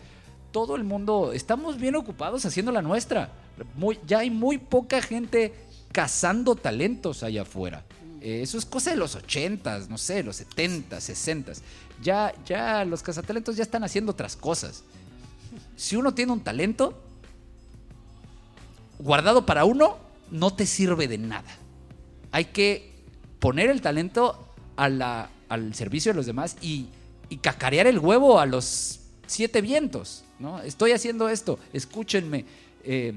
todo 0.52 0.76
el 0.76 0.84
mundo, 0.84 1.32
estamos 1.32 1.78
bien 1.80 1.96
ocupados 1.96 2.46
haciendo 2.46 2.74
la 2.74 2.82
nuestra. 2.82 3.32
Muy, 3.76 3.98
ya 4.06 4.20
hay 4.20 4.30
muy 4.30 4.58
poca 4.58 5.02
gente 5.02 5.54
cazando 5.94 6.56
talentos 6.58 7.24
allá 7.24 7.44
afuera. 7.44 7.86
Eh, 8.20 8.42
eso 8.42 8.58
es 8.58 8.66
cosa 8.66 8.90
de 8.92 8.98
los 8.98 9.16
80s, 9.16 9.88
no 9.88 9.98
sé, 9.98 10.24
los 10.24 10.42
70s, 10.42 10.90
60s. 11.00 11.62
Ya, 12.04 12.34
ya 12.46 12.84
los 12.84 13.02
cazatalentos 13.02 13.56
ya 13.56 13.64
están 13.64 13.86
haciendo 13.86 14.12
otras 14.12 14.36
cosas. 14.36 14.84
Si 15.78 15.96
uno 15.96 16.14
tiene 16.14 16.34
un 16.34 16.42
talento 16.42 17.02
guardado 19.00 19.46
para 19.46 19.64
uno, 19.64 20.00
no 20.32 20.54
te 20.54 20.66
sirve 20.66 21.08
de 21.08 21.18
nada. 21.18 21.50
Hay 22.34 22.44
que 22.46 22.92
poner 23.40 23.70
el 23.70 23.80
talento 23.82 24.54
a 24.76 24.90
la- 24.90 25.30
al 25.50 25.74
servicio 25.74 26.12
de 26.12 26.18
los 26.18 26.26
demás 26.26 26.56
y, 26.62 26.88
cacarear 27.42 27.88
el 27.88 28.00
huevo 28.00 28.40
a 28.40 28.46
los 28.46 29.00
siete 29.26 29.62
vientos. 29.62 30.24
¿no? 30.40 30.62
Estoy 30.62 30.92
haciendo 30.94 31.28
esto, 31.30 31.60
escúchenme. 31.74 32.46
Eh, 32.84 33.14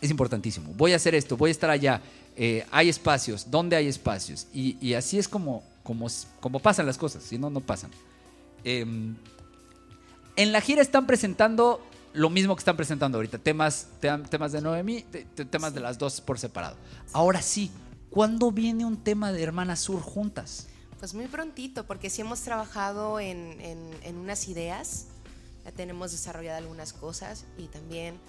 es 0.00 0.10
importantísimo. 0.10 0.72
Voy 0.76 0.92
a 0.92 0.96
hacer 0.96 1.14
esto, 1.14 1.36
voy 1.36 1.48
a 1.48 1.52
estar 1.52 1.70
allá. 1.70 2.00
Eh, 2.36 2.64
hay 2.70 2.88
espacios, 2.88 3.50
¿dónde 3.50 3.76
hay 3.76 3.86
espacios? 3.88 4.46
Y, 4.54 4.94
así 4.94 5.18
es 5.18 5.28
como, 5.28 5.62
como, 5.82 6.06
como 6.40 6.60
pasan 6.60 6.86
las 6.86 6.98
cosas, 6.98 7.22
si 7.22 7.38
no, 7.38 7.50
no 7.50 7.60
pasan. 7.60 7.90
Em, 8.64 9.14
en 10.36 10.52
la 10.52 10.60
gira 10.60 10.82
están 10.82 11.06
presentando 11.06 11.84
lo 12.14 12.30
mismo 12.30 12.54
que 12.54 12.60
están 12.60 12.76
presentando 12.76 13.18
ahorita, 13.18 13.38
temas, 13.38 13.88
te- 14.00 14.16
temas 14.30 14.52
de 14.52 14.60
Noemi, 14.60 15.02
te- 15.02 15.24
te- 15.24 15.44
temas 15.44 15.74
de 15.74 15.80
las 15.80 15.98
dos 15.98 16.20
por 16.20 16.38
separado. 16.38 16.76
Ahora 17.12 17.40
sí, 17.42 17.70
¿cuándo 18.10 18.50
viene 18.52 18.84
un 18.84 18.96
tema 18.98 19.32
de 19.32 19.42
Hermanas 19.42 19.80
Sur 19.80 20.00
juntas? 20.00 20.68
Pues 21.02 21.14
muy 21.14 21.26
prontito, 21.26 21.84
porque 21.84 22.08
sí 22.10 22.20
hemos 22.20 22.42
trabajado 22.42 23.18
en, 23.18 23.60
en- 23.60 24.16
unas 24.18 24.46
ideas, 24.46 25.06
ya 25.64 25.72
tenemos 25.72 26.12
desarrollado 26.12 26.58
algunas 26.58 26.92
cosas 26.92 27.44
y 27.58 27.66
también 27.66 28.20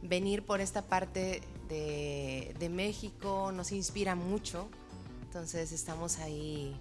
venir 0.00 0.42
por 0.42 0.62
esta 0.62 0.80
parte 0.80 1.42
de, 1.68 2.56
de 2.58 2.68
México 2.70 3.52
nos 3.52 3.70
inspira 3.70 4.14
mucho, 4.14 4.70
entonces 5.24 5.72
estamos 5.72 6.20
ahí 6.20 6.74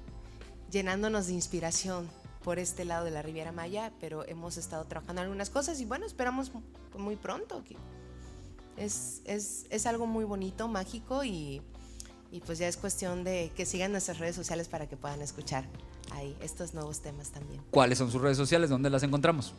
llenándonos 0.71 1.27
de 1.27 1.33
inspiración 1.33 2.09
por 2.45 2.57
este 2.57 2.85
lado 2.85 3.03
de 3.03 3.11
la 3.11 3.21
Riviera 3.21 3.51
Maya, 3.51 3.91
pero 3.99 4.25
hemos 4.29 4.55
estado 4.55 4.85
trabajando 4.85 5.21
algunas 5.21 5.49
cosas 5.49 5.81
y 5.81 5.85
bueno, 5.85 6.05
esperamos 6.05 6.53
mu- 6.53 6.61
muy 6.97 7.17
pronto. 7.17 7.61
es, 8.77 9.21
es, 9.25 9.65
es 9.69 9.85
algo 9.85 10.07
muy 10.07 10.23
bonito, 10.23 10.69
mágico 10.69 11.25
y, 11.25 11.61
y 12.31 12.39
pues 12.39 12.59
ya 12.59 12.67
es 12.67 12.77
cuestión 12.77 13.23
de 13.23 13.51
que 13.55 13.65
sigan 13.65 13.91
nuestras 13.91 14.17
redes 14.17 14.35
sociales 14.35 14.69
para 14.69 14.87
que 14.87 14.95
puedan 14.95 15.21
escuchar 15.21 15.65
ahí 16.11 16.35
estos 16.41 16.73
nuevos 16.73 17.01
temas 17.01 17.31
también. 17.31 17.61
¿Cuáles 17.71 17.97
son 17.97 18.09
sus 18.09 18.21
redes 18.21 18.37
sociales? 18.37 18.69
¿Dónde 18.69 18.89
las 18.89 19.03
encontramos? 19.03 19.53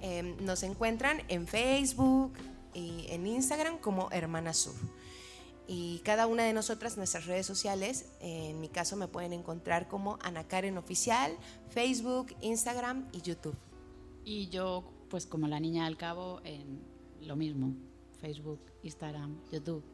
Em, 0.00 0.34
nos 0.44 0.64
encuentran 0.64 1.22
en 1.28 1.46
Facebook 1.46 2.32
y 2.74 3.06
en 3.08 3.26
Instagram 3.26 3.78
como 3.78 4.10
Hermana 4.10 4.52
Sur. 4.52 4.74
Y 5.68 6.00
cada 6.00 6.26
una 6.26 6.42
de 6.42 6.52
nosotras, 6.52 6.96
nuestras 6.96 7.26
redes 7.26 7.46
sociales, 7.46 8.06
en 8.20 8.60
mi 8.60 8.68
caso 8.68 8.96
me 8.96 9.06
pueden 9.06 9.32
encontrar 9.32 9.86
como 9.86 10.18
Ana 10.22 10.48
Karen 10.48 10.76
Oficial, 10.76 11.36
Facebook, 11.70 12.34
Instagram 12.40 13.08
y 13.12 13.20
YouTube. 13.20 13.56
Y 14.24 14.48
yo, 14.48 14.82
pues 15.08 15.26
como 15.26 15.46
la 15.46 15.60
niña 15.60 15.84
del 15.84 15.96
cabo, 15.96 16.40
en 16.44 16.80
lo 17.20 17.36
mismo. 17.36 17.74
Facebook, 18.20 18.60
Instagram, 18.82 19.36
YouTube. 19.52 19.84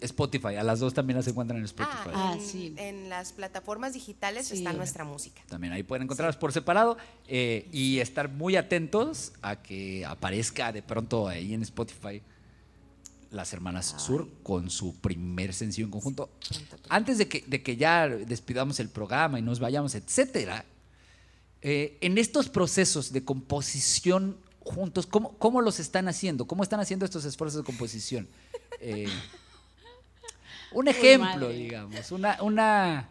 Spotify, 0.00 0.56
a 0.56 0.62
las 0.62 0.80
dos 0.80 0.94
también 0.94 1.16
las 1.16 1.26
encuentran 1.26 1.58
en 1.58 1.64
Spotify. 1.64 2.10
Ah, 2.14 2.34
en, 2.38 2.40
sí. 2.44 2.74
en 2.76 3.08
las 3.08 3.32
plataformas 3.32 3.92
digitales 3.94 4.46
Sí. 4.48 4.58
está 4.58 4.72
nuestra 4.72 5.04
música. 5.04 5.42
También 5.48 5.72
ahí 5.72 5.82
pueden 5.82 6.04
encontrarlas 6.04 6.36
por 6.36 6.52
separado 6.52 6.96
eh, 7.26 7.68
y 7.72 7.98
estar 7.98 8.28
muy 8.28 8.56
atentos 8.56 9.32
a 9.42 9.56
que 9.62 10.04
aparezca 10.06 10.72
de 10.72 10.82
pronto 10.82 11.28
ahí 11.28 11.54
en 11.54 11.62
Spotify 11.62 12.22
las 13.30 13.52
hermanas 13.52 13.94
Sur 13.98 14.26
con 14.42 14.70
su 14.70 14.94
primer 15.00 15.52
sencillo 15.52 15.84
en 15.86 15.90
conjunto. 15.90 16.30
Antes 16.88 17.18
de 17.18 17.28
que, 17.28 17.44
de 17.46 17.62
que 17.62 17.76
ya 17.76 18.08
despidamos 18.08 18.80
el 18.80 18.88
programa 18.88 19.38
y 19.38 19.42
nos 19.42 19.60
vayamos, 19.60 19.94
etcétera, 19.94 20.64
eh, 21.60 21.98
en 22.00 22.16
estos 22.18 22.48
procesos 22.48 23.12
de 23.12 23.24
composición 23.24 24.38
juntos, 24.60 25.06
¿cómo, 25.06 25.32
cómo 25.38 25.60
los 25.60 25.80
están 25.80 26.08
haciendo? 26.08 26.46
¿Cómo 26.46 26.62
están 26.62 26.80
haciendo 26.80 27.04
estos 27.04 27.24
esfuerzos 27.24 27.60
de 27.60 27.64
composición? 27.64 28.28
Eh, 28.80 29.08
un 30.72 30.88
ejemplo, 30.88 31.48
digamos, 31.48 32.10
una, 32.12 32.42
una, 32.42 33.08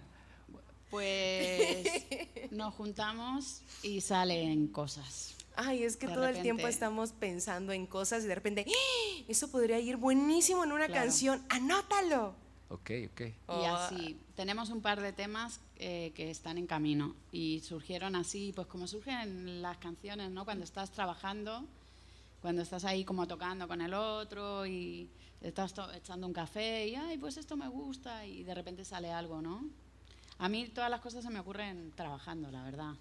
Pues 0.89 2.05
nos 2.51 2.73
juntamos 2.73 3.61
y 3.83 4.01
salen 4.01 4.67
cosas. 4.67 5.35
Ay, 5.55 5.83
es 5.83 5.97
que 5.97 6.07
De 6.07 6.13
todo 6.13 6.27
el 6.27 6.41
tiempo 6.41 6.67
estamos 6.67 7.11
pensando 7.13 7.73
en 7.73 7.87
cosas 7.87 8.23
y 8.23 8.27
de 8.27 8.35
repente, 8.35 8.65
¡Ah! 8.67 9.23
eso 9.27 9.49
podría 9.49 9.79
ir 9.79 9.97
buenísimo 9.97 10.63
en 10.63 10.71
una 10.71 10.85
Claro. 10.85 11.01
canción, 11.01 11.43
anótalo. 11.49 12.35
Ok, 12.69 12.91
ok. 13.11 13.21
Y 13.21 13.33
Oh. 13.47 13.65
así, 13.75 14.19
tenemos 14.35 14.69
un 14.69 14.81
par 14.81 15.01
de 15.01 15.13
temas 15.13 15.59
eh, 15.77 16.11
que 16.15 16.29
están 16.29 16.57
en 16.57 16.67
camino 16.67 17.15
y 17.31 17.61
surgieron 17.61 18.15
así, 18.15 18.51
pues 18.55 18.67
como 18.67 18.87
surgen 18.87 19.61
las 19.61 19.77
canciones, 19.77 20.29
¿no? 20.31 20.45
Cuando 20.45 20.63
estás 20.63 20.91
trabajando, 20.91 21.65
cuando 22.41 22.61
estás 22.61 22.85
ahí 22.85 23.03
como 23.03 23.27
tocando 23.27 23.67
con 23.67 23.81
el 23.81 23.93
otro 23.93 24.65
y 24.65 25.09
estás 25.41 25.73
echando 25.95 26.27
un 26.27 26.33
café 26.33 26.87
y, 26.87 26.95
ay, 26.95 27.17
pues 27.17 27.37
esto 27.37 27.57
me 27.57 27.67
gusta 27.67 28.25
y 28.25 28.43
de 28.43 28.53
repente 28.53 28.85
sale 28.85 29.11
algo, 29.11 29.41
¿no? 29.41 29.65
A 30.39 30.49
mí 30.49 30.67
todas 30.67 30.89
las 30.89 31.01
cosas 31.01 31.23
se 31.23 31.29
me 31.31 31.39
ocurren 31.39 31.91
trabajando, 31.95 32.51
la 32.51 32.63
verdad. 32.63 32.93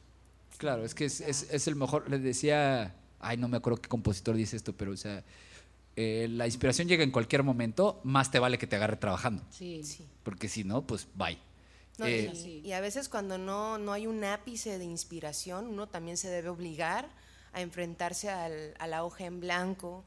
Claro, 0.58 0.84
es 0.84 0.94
que 0.94 1.04
es, 1.04 1.20
es- 1.20 1.48
es 1.50 1.68
el 1.68 1.76
mejor. 1.76 2.08
Le 2.08 2.18
decía, 2.18 2.94
ay, 3.20 3.36
no 3.36 3.46
me 3.48 3.58
acuerdo 3.58 3.80
qué 3.80 3.88
compositor 3.88 4.34
dice 4.36 4.56
esto, 4.56 4.72
pero 4.74 4.92
o 4.92 4.96
sea, 4.96 5.22
eh, 5.96 6.28
la 6.30 6.46
inspiración 6.46 6.88
llega 6.88 7.04
en 7.04 7.10
cualquier 7.10 7.42
momento, 7.42 8.00
más 8.04 8.30
te 8.30 8.38
vale 8.38 8.56
que 8.58 8.66
te 8.66 8.76
agarre 8.76 8.96
trabajando. 8.96 9.42
Sí. 9.50 9.82
Sí. 9.84 10.06
Porque 10.22 10.48
si 10.48 10.64
no, 10.64 10.86
pues 10.86 11.06
bye. 11.14 11.38
No, 11.98 12.06
Eh, 12.06 12.30
y, 12.34 12.68
y 12.68 12.72
a 12.72 12.80
veces 12.80 13.08
cuando 13.08 13.38
no, 13.38 13.78
no 13.78 13.92
hay 13.92 14.06
un 14.06 14.22
ápice 14.24 14.78
de 14.78 14.84
inspiración, 14.84 15.66
uno 15.68 15.88
también 15.88 16.16
se 16.18 16.28
debe 16.28 16.48
obligar 16.50 17.08
a 17.56 17.62
enfrentarse 17.62 18.28
al- 18.28 18.74
a 18.78 18.86
la 18.86 19.02
hoja 19.02 19.24
en 19.24 19.40
blanco 19.40 20.04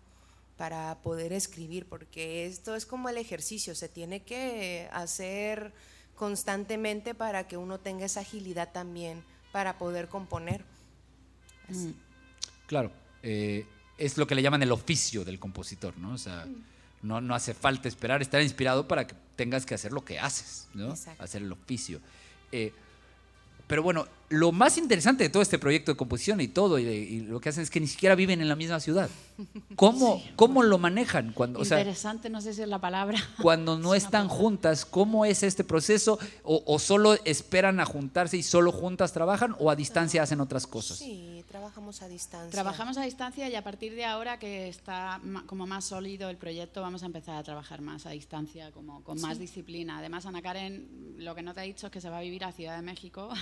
para 0.55 0.99
poder 1.01 1.33
escribir, 1.33 1.87
porque 1.87 2.45
esto 2.45 2.75
es 2.75 2.85
como 2.85 3.09
el 3.09 3.17
ejercicio, 3.17 3.73
se 3.73 3.89
tiene 3.89 4.21
que 4.21 4.87
hacer 4.91 5.73
constantemente 6.15 7.15
para 7.15 7.47
que 7.47 7.57
uno 7.57 7.79
tenga 7.79 8.05
esa 8.05 8.19
agilidad 8.19 8.71
también 8.71 9.23
para 9.51 9.77
poder 9.79 10.09
componer. 10.09 10.63
Mm. 11.69 11.91
Claro, 12.67 12.91
eh, 13.23 13.65
es 13.97 14.17
lo 14.17 14.27
que 14.27 14.35
le 14.35 14.41
llaman 14.43 14.61
el 14.61 14.71
oficio 14.71 15.25
del 15.25 15.39
compositor, 15.39 15.97
¿no? 15.97 16.13
O 16.13 16.17
sea, 16.17 16.45
no, 17.01 17.19
no 17.19 17.33
hace 17.33 17.55
falta 17.55 17.87
esperar 17.87 18.21
estar 18.21 18.41
inspirado 18.43 18.87
para 18.87 19.07
que 19.07 19.15
tengas 19.35 19.65
que 19.65 19.73
hacer 19.73 19.91
lo 19.91 20.05
que 20.05 20.19
haces, 20.19 20.67
¿no? 20.75 20.91
Exacto. 20.91 21.23
Hacer 21.23 21.41
el 21.41 21.51
oficio. 21.51 21.99
Eh, 22.51 22.73
pero 23.69 23.83
bueno, 23.83 24.07
lo 24.29 24.51
más 24.51 24.77
interesante 24.77 25.23
de 25.23 25.29
todo 25.29 25.41
este 25.43 25.57
proyecto 25.59 25.91
de 25.91 25.95
composición 25.95 26.41
y 26.41 26.47
todo, 26.49 26.77
y, 26.79 26.83
de- 26.83 26.97
y 26.97 27.19
lo 27.21 27.39
que 27.39 27.49
hacen 27.49 27.63
es 27.63 27.69
que 27.69 27.79
ni 27.79 27.85
siquiera 27.87 28.15
viven 28.15 28.41
en 28.41 28.49
la 28.49 28.55
misma 28.55 28.79
ciudad. 28.79 29.09
¿Cómo, 29.75 30.21
cómo 30.35 30.63
lo 30.63 30.77
manejan? 30.79 31.31
Cuando, 31.33 31.59
o 31.59 31.65
sea, 31.65 31.79
Interesante, 31.79 32.29
no 32.29 32.41
sé 32.41 32.53
si 32.53 32.61
es 32.63 32.67
la 32.67 32.79
palabra. 32.79 33.17
cuando 33.41 33.77
no 33.79 33.93
están 33.95 34.27
juntas, 34.27 34.85
¿cómo 34.85 35.23
es 35.23 35.43
este 35.43 35.63
proceso? 35.63 36.19
¿O, 36.43 36.63
o 36.65 36.79
solo 36.79 37.13
esperan 37.25 37.79
a 37.79 37.85
juntarse 37.85 38.37
y 38.37 38.43
solo 38.43 38.71
juntas 38.71 39.13
trabajan 39.13 39.55
o 39.59 39.69
a 39.71 39.75
distancia 39.75 40.23
hacen 40.23 40.41
otras 40.41 40.67
cosas? 40.67 40.97
Sí, 40.97 41.38
trabajamos 41.69 42.01
a 42.01 42.07
distancia. 42.07 42.51
Trabajamos 42.51 42.97
a 42.97 43.03
distancia 43.03 43.47
y 43.47 43.55
a 43.55 43.63
partir 43.63 43.93
de 43.95 44.03
ahora 44.05 44.39
que 44.39 44.67
está 44.67 45.21
como 45.45 45.67
más 45.67 45.85
sólido 45.85 46.29
el 46.29 46.37
proyecto, 46.37 46.81
vamos 46.81 47.03
a 47.03 47.05
empezar 47.05 47.35
a 47.37 47.43
trabajar 47.43 47.81
más 47.81 48.05
a 48.07 48.09
distancia, 48.11 48.71
como 48.71 49.03
con 49.03 49.21
más 49.21 49.37
disciplina. 49.37 49.99
Además, 49.99 50.25
Ana 50.25 50.41
Karen, 50.41 51.15
lo 51.17 51.35
que 51.35 51.43
no 51.43 51.53
te 51.53 51.59
ha 51.59 51.63
dicho 51.63 51.87
es 51.87 51.91
que 51.91 52.01
se 52.01 52.09
va 52.09 52.17
a 52.17 52.21
vivir 52.21 52.43
a 52.43 52.51
Ciudad 52.51 52.75
de 52.75 52.81
México. 52.81 53.29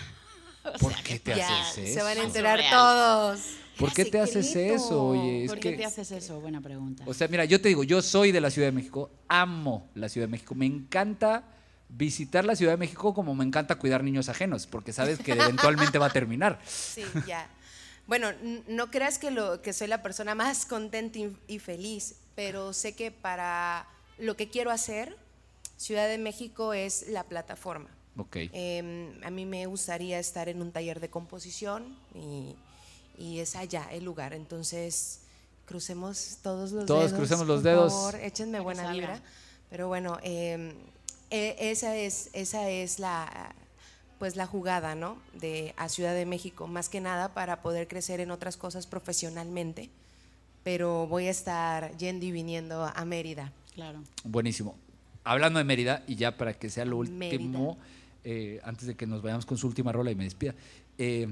O 0.65 0.77
¿Por 0.79 0.91
sea 0.91 1.01
qué 1.01 1.13
que- 1.13 1.19
te 1.31 1.35
Ya, 1.37 1.61
haces 1.61 1.93
se 1.93 1.99
van 2.01 2.09
a 2.09 2.13
eso? 2.13 2.23
enterar 2.23 2.57
Surreal. 2.59 2.73
todos. 2.73 3.39
¿Por 3.77 3.93
qué 3.93 4.03
te 4.03 4.19
haces 4.19 4.53
eso? 4.53 5.01
Oye, 5.05 5.43
es 5.45 5.49
¿Por 5.49 5.59
que- 5.61 5.71
qué 5.71 5.77
te 5.77 5.85
haces 5.85 6.11
eso? 6.11 6.41
Buena 6.41 6.59
pregunta. 6.59 7.03
O 7.07 7.13
sea, 7.13 7.29
mira, 7.29 7.45
yo 7.45 7.61
te 7.61 7.69
digo, 7.69 7.85
yo 7.85 8.01
soy 8.01 8.33
de 8.33 8.41
la 8.41 8.49
Ciudad 8.49 8.67
de 8.67 8.73
México, 8.73 9.09
amo 9.29 9.87
la 9.95 10.09
Ciudad 10.09 10.27
de 10.27 10.31
México, 10.31 10.55
me 10.55 10.65
encanta 10.65 11.43
visitar 11.87 12.43
la 12.43 12.53
Ciudad 12.57 12.73
de 12.73 12.77
México 12.77 13.13
como 13.13 13.33
me 13.33 13.45
encanta 13.45 13.75
cuidar 13.75 14.03
niños 14.03 14.27
ajenos, 14.27 14.67
porque 14.67 14.91
sabes 14.91 15.19
que 15.19 15.31
eventualmente 15.31 15.97
va 15.99 16.07
a 16.07 16.09
terminar. 16.11 16.59
Sí, 16.65 17.03
ya. 17.25 17.47
Bueno, 18.07 18.29
n- 18.29 18.63
no 18.67 18.89
creas 18.89 19.19
que, 19.19 19.31
lo, 19.31 19.61
que 19.61 19.73
soy 19.73 19.87
la 19.87 20.01
persona 20.01 20.33
más 20.35 20.65
contenta 20.65 21.19
y, 21.47 21.59
feliz, 21.59 22.15
pero 22.35 22.73
sé 22.73 22.95
que 22.95 23.11
para 23.11 23.87
lo 24.17 24.35
que 24.35 24.49
quiero 24.49 24.71
hacer, 24.71 25.15
Ciudad 25.77 26.07
de 26.07 26.17
México 26.17 26.73
es 26.73 27.07
la 27.09 27.23
plataforma. 27.23 27.89
Ok. 28.17 28.35
Eh, 28.37 29.19
a 29.23 29.29
mí 29.29 29.45
me 29.45 29.67
gustaría 29.67 30.17
estar 30.17 30.49
en 30.49 30.61
un 30.61 30.71
taller 30.71 30.99
de 30.99 31.09
composición 31.09 31.95
y, 32.15 32.55
y 33.17 33.39
es 33.41 33.55
allá 33.55 33.87
el 33.91 34.03
lugar. 34.03 34.33
Entonces, 34.33 35.19
crucemos 35.65 36.37
todos 36.41 36.71
los 36.71 36.85
Todos 36.87 37.11
dedos. 37.11 37.13
crucemos 37.19 37.45
los 37.45 37.57
por 37.61 37.63
dedos. 37.69 37.93
favor, 37.93 38.15
échenme 38.15 38.59
buena 38.59 38.91
vibra. 38.91 39.21
Pero 39.69 39.87
bueno, 39.87 40.17
eh, 40.23 40.73
e- 41.29 41.55
esa 41.59 41.95
es, 41.95 42.29
esa 42.33 42.69
es 42.69 42.97
la 42.97 43.53
pues 44.19 44.35
la 44.35 44.45
jugada, 44.45 44.95
¿no? 44.95 45.17
De 45.33 45.73
a 45.77 45.89
Ciudad 45.89 46.13
de 46.13 46.25
México, 46.25 46.67
más 46.67 46.89
que 46.89 47.01
nada 47.01 47.33
para 47.33 47.61
poder 47.61 47.87
crecer 47.87 48.19
en 48.19 48.31
otras 48.31 48.57
cosas 48.57 48.87
profesionalmente. 48.87 49.89
Pero 50.63 51.07
voy 51.07 51.27
a 51.27 51.31
estar 51.31 51.95
yendo 51.97 52.25
y 52.25 52.31
viniendo 52.31 52.83
a 52.83 53.05
Mérida. 53.05 53.53
claro. 53.73 53.99
Buenísimo. 54.23 54.75
Hablando 55.23 55.59
de 55.59 55.65
Mérida, 55.65 56.03
y 56.07 56.15
ya 56.15 56.37
para 56.37 56.53
que 56.53 56.69
sea 56.69 56.85
lo 56.85 56.97
último, 56.97 57.77
eh, 58.23 58.61
antes 58.63 58.87
de 58.87 58.95
que 58.95 59.05
nos 59.05 59.21
vayamos 59.21 59.45
con 59.45 59.57
su 59.57 59.67
última 59.67 59.91
rola 59.91 60.11
y 60.11 60.15
me 60.15 60.23
despida. 60.23 60.55
eh, 60.97 61.27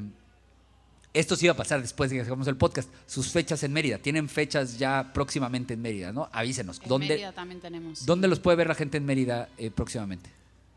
esto 1.16 1.38
sí 1.38 1.46
iba 1.46 1.54
a 1.54 1.58
pasar 1.58 1.82
después 1.82 2.10
de 2.10 2.18
que 2.18 2.24
hagamos 2.24 2.46
el 2.48 2.58
podcast. 2.58 2.90
Sus 3.08 3.32
fechas 3.32 3.64
en 3.64 3.72
Mérida. 3.72 3.98
Tienen 4.00 4.28
fechas 4.28 4.78
ya 4.78 5.12
próximamente 5.14 5.74
en 5.74 5.82
Mérida, 5.82 6.12
¿no? 6.12 6.28
Avísenos. 6.34 6.82
En 6.84 6.90
¿Dónde, 6.90 7.08
Mérida 7.08 7.32
también 7.32 7.62
tenemos. 7.62 8.06
¿Dónde 8.06 8.28
los 8.28 8.42
puede 8.42 8.58
ver 8.58 8.68
la 8.68 8.76
gente 8.76 8.98
en 8.98 9.06
Mérida 9.06 9.48
eh, 9.58 9.72
próximamente? 9.72 10.30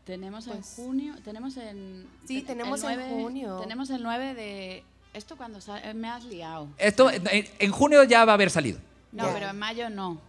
Tenemos 0.09 0.47
en 0.47 0.53
Pues- 0.53 0.73
junio, 0.75 1.13
tenemos 1.23 1.55
en... 1.57 2.07
Sí, 2.27 2.37
el 2.39 2.45
tenemos 2.45 2.79
en 2.83 2.95
9 2.97 3.09
junio. 3.11 3.59
Tenemos 3.61 3.89
el 3.91 4.01
9 4.01 4.33
de... 4.33 4.83
Esto 5.13 5.37
cuando 5.37 5.61
sa- 5.61 5.79
eh, 5.87 5.93
me 5.93 6.09
has 6.09 6.23
liado. 6.25 6.67
Esto 6.79 7.11
en, 7.11 7.23
en 7.59 7.71
junio 7.71 8.03
ya 8.05 8.25
va 8.25 8.31
a 8.31 8.35
haber 8.35 8.49
salido. 8.49 8.79
No, 9.11 9.27
Ya. 9.27 9.33
pero 9.35 9.49
en 9.49 9.59
mayo 9.59 9.89
no. 9.91 10.19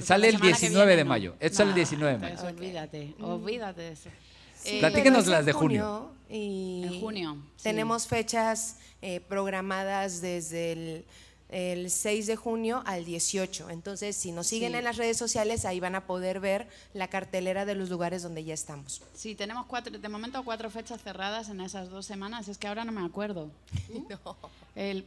Sale 0.00 0.26
el 0.28 0.34
semana 0.34 0.56
que 0.56 0.60
19 0.60 0.86
de 0.90 0.96
viene 0.96 1.04
no. 1.04 1.08
mayo. 1.08 1.34
Esto 1.38 1.58
sale 1.58 1.70
el 1.70 1.74
Nah, 1.76 1.76
19 1.76 2.12
de 2.12 2.18
mayo. 2.18 2.48
Olvídate, 2.48 3.14
olvídate 3.20 3.80
de 3.82 3.92
eso. 3.92 4.10
Sí, 4.54 4.76
Eh, 4.76 4.80
Platíquenos 4.80 5.26
las 5.28 5.40
en 5.40 5.46
de 5.46 5.52
junio. 5.52 6.10
y 6.28 6.82
En 6.84 7.00
junio, 7.00 7.36
sí. 7.56 7.62
Tenemos 7.62 8.08
fechas 8.08 8.76
eh, 9.02 9.20
programadas 9.20 10.20
desde 10.20 10.72
el, 10.72 11.04
el 11.48 11.90
6 11.90 12.26
de 12.26 12.36
junio 12.36 12.82
al 12.84 13.04
18. 13.04 13.70
Entonces, 13.70 14.16
si 14.16 14.32
nos 14.32 14.46
siguen 14.46 14.72
Sí. 14.72 14.78
en 14.78 14.84
las 14.84 14.96
redes 14.96 15.16
sociales, 15.16 15.64
ahí 15.64 15.80
van 15.80 15.94
a 15.94 16.06
poder 16.06 16.40
ver 16.40 16.68
la 16.94 17.08
cartelera 17.08 17.64
de 17.64 17.74
los 17.74 17.88
lugares 17.88 18.22
donde 18.22 18.44
ya 18.44 18.54
estamos. 18.54 19.00
Sí, 19.14 19.34
tenemos 19.34 19.66
cuatro, 19.66 19.98
de 19.98 20.08
momento 20.08 20.42
cuatro 20.44 20.68
fechas 20.70 21.02
cerradas 21.02 21.48
en 21.48 21.60
esas 21.60 21.88
dos 21.90 22.04
semanas. 22.06 22.48
Es 22.48 22.58
que 22.58 22.66
ahora 22.68 22.84
no 22.84 22.92
me 22.92 23.04
acuerdo. 23.04 23.50
El, 24.74 25.04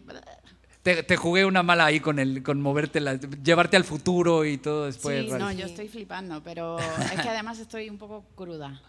Te, 0.83 1.03
te 1.03 1.15
jugué 1.15 1.45
una 1.45 1.61
mala 1.63 1.85
ahí 1.85 1.99
con 1.99 2.17
el 2.17 2.41
con 2.41 2.59
moverte, 2.59 2.99
la- 2.99 3.15
llevarte 3.15 3.77
al 3.77 3.83
futuro 3.83 4.43
y 4.45 4.57
todo 4.57 4.85
después. 4.87 5.25
sí, 5.25 5.31
no, 5.37 5.51
yo 5.51 5.67
estoy 5.67 5.87
flipando, 5.89 6.41
pero 6.43 6.79
es 6.79 7.21
que 7.21 7.29
además 7.29 7.59
estoy 7.59 7.87
un 7.89 7.99
poco 7.99 8.25
cruda. 8.35 8.81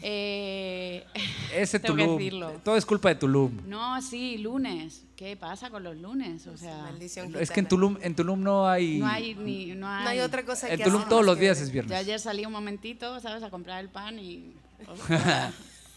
Eh, 0.00 1.04
Ese 1.54 1.78
tengo 1.78 1.94
que 1.96 2.02
Tulum. 2.04 2.18
decirlo. 2.18 2.50
Todo 2.64 2.76
es 2.76 2.86
culpa 2.86 3.08
de 3.10 3.14
Tulum. 3.16 3.52
No, 3.68 4.00
sí, 4.02 4.38
lunes. 4.38 5.04
¿Qué 5.16 5.36
pasa 5.36 5.70
con 5.70 5.84
los 5.84 5.96
lunes? 5.96 6.46
O 6.46 6.56
sea, 6.56 6.78
Maldición 6.78 7.32
Es 7.38 7.50
que 7.50 7.60
en. 7.60 7.68
Tulum, 7.68 7.96
en 8.02 8.14
Tulum 8.16 8.42
no 8.42 8.68
hay. 8.68 8.98
no 8.98 9.06
hay 9.06 9.34
ni 9.34 9.66
no 9.74 9.88
hay, 9.88 10.04
No 10.04 10.10
hay 10.10 10.20
otra 10.20 10.44
cosa 10.44 10.68
En 10.68 10.78
que 10.78 10.84
Tulum 10.84 11.00
hacer 11.02 11.08
todos 11.10 11.24
los 11.24 11.38
días 11.38 11.60
es 11.60 11.68
Yo 11.68 11.72
viernes. 11.74 11.92
ayer 11.98 12.18
salí 12.18 12.44
un 12.44 12.52
momentito, 12.52 13.20
¿sabes? 13.20 13.42
A 13.42 13.50
comprar 13.50 13.80
el 13.80 13.88
pan 13.90 14.18
y 14.18 14.52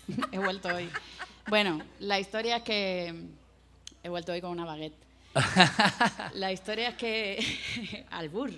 he 0.32 0.38
vuelto 0.38 0.68
hoy. 0.70 0.90
Bueno, 1.48 1.82
la 2.00 2.20
historia 2.20 2.58
es 2.58 2.64
que 2.64 3.14
he 4.04 4.10
vuelto 4.10 4.32
hoy 4.34 4.42
con 4.42 4.52
una 4.52 4.66
baguette. 4.66 4.94
La 6.36 6.52
historia 6.52 6.90
es 6.90 6.96
que 6.96 8.06
albur. 8.12 8.52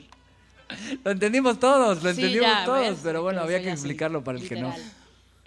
Lo 1.05 1.11
entendimos 1.11 1.59
todos, 1.59 2.03
lo 2.03 2.13
Sí, 2.13 2.17
entendimos 2.21 2.49
ya, 2.49 2.65
todos, 2.65 2.79
¿ves? 2.81 2.99
pero 3.01 3.21
bueno, 3.23 3.41
había 3.41 3.59
que 3.61 3.71
así, 3.71 3.73
explicarlo 3.79 4.23
para 4.23 4.37
el 4.37 4.43
literal. 4.43 4.73
que 4.75 4.79
no. 4.81 4.85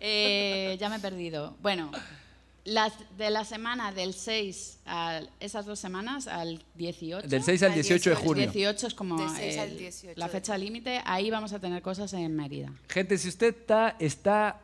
Eh, 0.01 0.77
ya 0.81 0.89
me 0.89 0.97
he 0.97 1.01
perdido. 1.01 1.57
Bueno, 1.63 1.91
las, 2.65 2.93
de 3.19 3.31
la 3.31 3.45
semana 3.45 3.93
del 3.93 4.15
6 4.15 4.81
a 4.87 5.21
esas 5.41 5.67
dos 5.67 5.79
semanas 5.79 6.27
al 6.27 6.65
18. 6.77 7.29
Del 7.29 7.43
6 7.43 7.63
al 7.63 7.69
Al 7.71 7.75
18 7.75 8.11
de 8.11 8.17
18. 8.17 8.27
junio. 8.29 8.45
18 8.51 8.87
es 8.87 8.95
como 8.95 9.17
Del 9.19 9.31
6 9.37 9.59
al 9.59 9.69
el- 9.71 9.79
18 9.79 10.19
la 10.19 10.27
de- 10.27 10.33
fecha 10.33 10.57
límite. 10.59 11.01
Ahí 11.05 11.31
vamos 11.31 11.53
a 11.53 11.59
tener 11.59 11.83
cosas 11.83 12.13
en 12.15 12.35
Mérida. 12.35 12.73
Gente, 12.89 13.19
si 13.19 13.29
usted 13.29 13.55
está, 13.57 13.97
está 13.99 14.61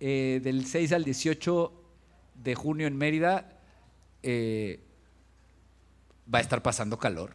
eh, 0.00 0.40
del 0.42 0.66
6 0.66 0.92
al 0.92 1.04
18 1.04 1.72
de 2.42 2.54
junio 2.54 2.86
en 2.86 2.96
Mérida, 2.96 3.58
eh, 4.22 4.80
va 6.32 6.38
a 6.38 6.42
estar 6.42 6.62
pasando 6.62 6.98
calor, 6.98 7.34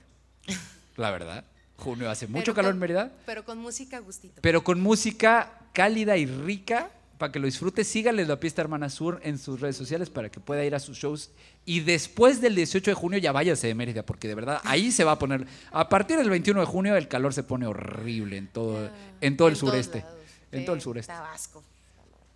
la 0.96 1.12
verdad. 1.12 1.46
Junio 1.78 2.10
hace 2.10 2.26
mucho 2.28 2.46
Pero 2.46 2.54
calor 2.56 2.72
con- 2.72 2.76
en 2.76 2.80
Mérida, 2.80 3.12
Pero 3.26 3.46
con 3.46 3.58
música 3.60 3.98
a 3.98 4.00
gustito. 4.00 4.42
pero 4.42 4.64
con 4.64 4.82
música 4.82 5.60
cálida 5.74 6.18
y 6.18 6.26
rica 6.26 6.90
para 7.18 7.32
que 7.32 7.40
lo 7.40 7.46
disfrute. 7.46 7.84
Síganle 7.84 8.26
la 8.26 8.40
Pista 8.40 8.62
Hermana 8.62 8.90
Sur 8.90 9.20
en 9.24 9.38
sus 9.38 9.60
redes 9.60 9.76
sociales 9.78 10.10
para 10.10 10.30
que 10.30 10.40
pueda 10.40 10.64
ir 10.66 10.76
a 10.76 10.80
sus 10.80 10.98
shows. 10.98 11.32
Y 11.66 11.80
después 11.82 12.42
del 12.42 12.56
18 12.56 12.92
de 12.92 12.96
junio 12.96 13.20
ya 13.20 13.32
váyase 13.32 13.68
de 13.68 13.76
Mérida, 13.76 14.04
porque 14.04 14.28
de 14.28 14.36
verdad 14.36 14.62
ahí 14.64 14.92
se 14.92 15.04
va 15.04 15.14
a 15.14 15.20
poner. 15.20 15.46
A 15.72 15.90
partir 15.90 16.18
del 16.18 16.30
21 16.30 16.60
de 16.60 16.66
junio 16.66 16.96
el 16.96 17.08
calor 17.08 17.34
se 17.34 17.44
pone 17.44 17.66
horrible 17.68 18.38
en 18.38 18.48
todo, 18.48 18.90
en 19.22 19.38
todo 19.38 19.48
el 19.48 19.54
En 19.56 19.60
sureste. 19.60 20.00
lados. 20.00 20.14
En 20.52 20.66
todo 20.66 20.76
el 20.76 20.82
sureste. 20.82 21.12
Tabasco. 21.14 21.64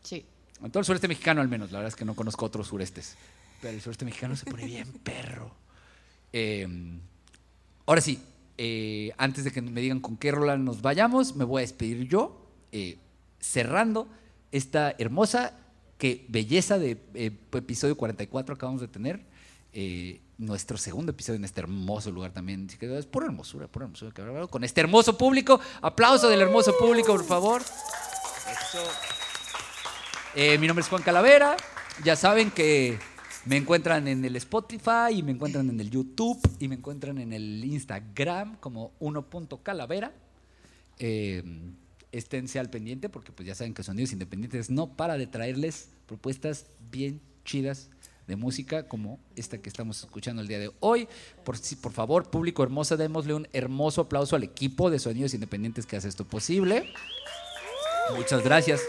Sí. 0.03 0.25
En 0.63 0.71
todo 0.71 0.79
el 0.79 0.85
sureste 0.85 1.07
mexicano 1.07 1.41
al 1.41 1.47
menos, 1.47 1.71
la 1.71 1.79
verdad 1.79 1.89
es 1.89 1.95
que 1.95 2.05
no 2.05 2.15
conozco 2.15 2.45
otros 2.45 2.67
surestes. 2.67 3.15
Pero 3.61 3.73
el 3.75 3.81
sureste 3.81 4.05
mexicano 4.05 4.35
se 4.35 4.45
pone 4.45 4.65
bien 4.65 4.91
perro. 5.03 5.53
Eh, 6.33 6.67
ahora 7.85 8.01
sí, 8.01 8.19
eh, 8.57 9.11
antes 9.17 9.43
de 9.43 9.51
que 9.51 9.61
me 9.61 9.81
digan 9.81 9.99
con 9.99 10.17
qué 10.17 10.31
rola 10.31 10.57
nos 10.57 10.81
vayamos, 10.81 11.35
me 11.35 11.45
voy 11.45 11.59
a 11.59 11.61
despedir 11.61 12.07
yo. 12.07 12.47
Eh, 12.71 12.97
cerrando 13.39 14.07
esta 14.51 14.95
hermosa 14.97 15.57
que 15.97 16.25
belleza 16.29 16.79
de 16.79 16.97
eh, 17.13 17.31
episodio 17.53 17.95
44 17.95 18.55
acabamos 18.55 18.81
de 18.81 18.87
tener. 18.87 19.25
eh, 19.73 20.21
nuestro 20.41 20.75
segundo 20.77 21.11
episodio 21.11 21.37
en 21.37 21.45
este 21.45 21.61
hermoso 21.61 22.11
lugar 22.11 22.31
también. 22.31 22.65
Así 22.67 22.77
que 22.77 22.97
es 22.97 23.05
pura 23.05 23.27
hermosura, 23.27 23.67
pura 23.67 23.85
hermosura. 23.85 24.47
Con 24.47 24.63
este 24.63 24.81
hermoso 24.81 25.17
público. 25.17 25.59
Aplauso 25.81 26.27
del 26.29 26.41
hermoso 26.41 26.75
público, 26.77 27.13
por 27.13 27.23
favor. 27.23 27.61
Eso. 27.61 28.83
Eh, 30.35 30.57
mi 30.57 30.67
nombre 30.67 30.81
es 30.81 30.89
Juan 30.89 31.03
Calavera. 31.03 31.55
Ya 32.03 32.15
saben 32.15 32.49
que 32.49 32.97
me 33.45 33.57
encuentran 33.57 34.07
en 34.07 34.25
el 34.25 34.35
Spotify 34.37 35.13
y 35.13 35.23
me 35.23 35.31
encuentran 35.31 35.69
en 35.69 35.79
el 35.79 35.91
YouTube 35.91 36.39
y 36.59 36.67
me 36.67 36.75
encuentran 36.75 37.19
en 37.19 37.33
el 37.33 37.63
Instagram 37.63 38.57
como 38.57 38.93
1.calavera. 38.99 40.11
Eh, 40.97 41.43
esténse 42.11 42.59
al 42.59 42.69
pendiente 42.69 43.09
porque 43.09 43.31
pues 43.31 43.47
ya 43.47 43.55
saben 43.55 43.73
que 43.73 43.83
Sonidos 43.83 44.11
Independientes 44.11 44.69
no 44.69 44.87
para 44.95 45.17
de 45.17 45.27
traerles 45.27 45.89
propuestas 46.07 46.65
bien 46.91 47.21
chidas 47.45 47.89
de 48.27 48.35
música 48.35 48.87
como 48.87 49.19
esta 49.35 49.57
que 49.57 49.69
estamos 49.69 49.99
escuchando 49.99 50.41
el 50.41 50.47
día 50.47 50.59
de 50.59 50.71
hoy. 50.79 51.07
Por, 51.43 51.57
por 51.81 51.91
favor, 51.91 52.29
público 52.29 52.63
hermoso, 52.63 52.97
démosle 52.97 53.33
un 53.33 53.47
hermoso 53.53 54.01
aplauso 54.01 54.35
al 54.35 54.43
equipo 54.43 54.89
de 54.89 54.99
Sonidos 54.99 55.33
Independientes 55.33 55.85
que 55.85 55.97
hace 55.97 56.07
esto 56.07 56.25
posible. 56.25 56.91
Muchas 58.15 58.43
gracias, 58.43 58.81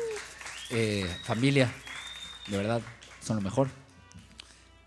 eh, 0.70 1.06
familia. 1.24 1.72
De 2.48 2.56
verdad, 2.56 2.82
son 3.20 3.36
lo 3.36 3.42
mejor. 3.42 3.68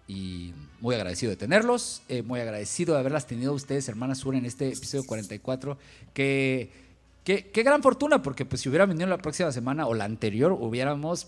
Y 0.07 0.53
muy 0.81 0.93
agradecido 0.95 1.31
de 1.31 1.35
tenerlos, 1.35 2.01
eh, 2.09 2.21
muy 2.21 2.39
agradecido 2.39 2.93
de 2.93 2.99
haberlas 2.99 3.27
tenido 3.27 3.53
ustedes, 3.53 3.89
hermanas 3.89 4.19
Sur, 4.19 4.35
en 4.35 4.45
este 4.45 4.67
episodio 4.67 5.05
44. 5.05 5.77
Que, 6.13 6.84
que- 7.25 7.51
qué 7.51 7.63
gran 7.63 7.81
fortuna, 7.83 8.21
porque 8.21 8.45
pues 8.45 8.61
si 8.61 8.69
hubiera 8.69 8.85
venido 8.85 9.07
la 9.07 9.17
próxima 9.17 9.51
semana 9.51 9.85
o 9.87 9.93
la 9.93 10.05
anterior, 10.05 10.53
hubiéramos. 10.53 11.27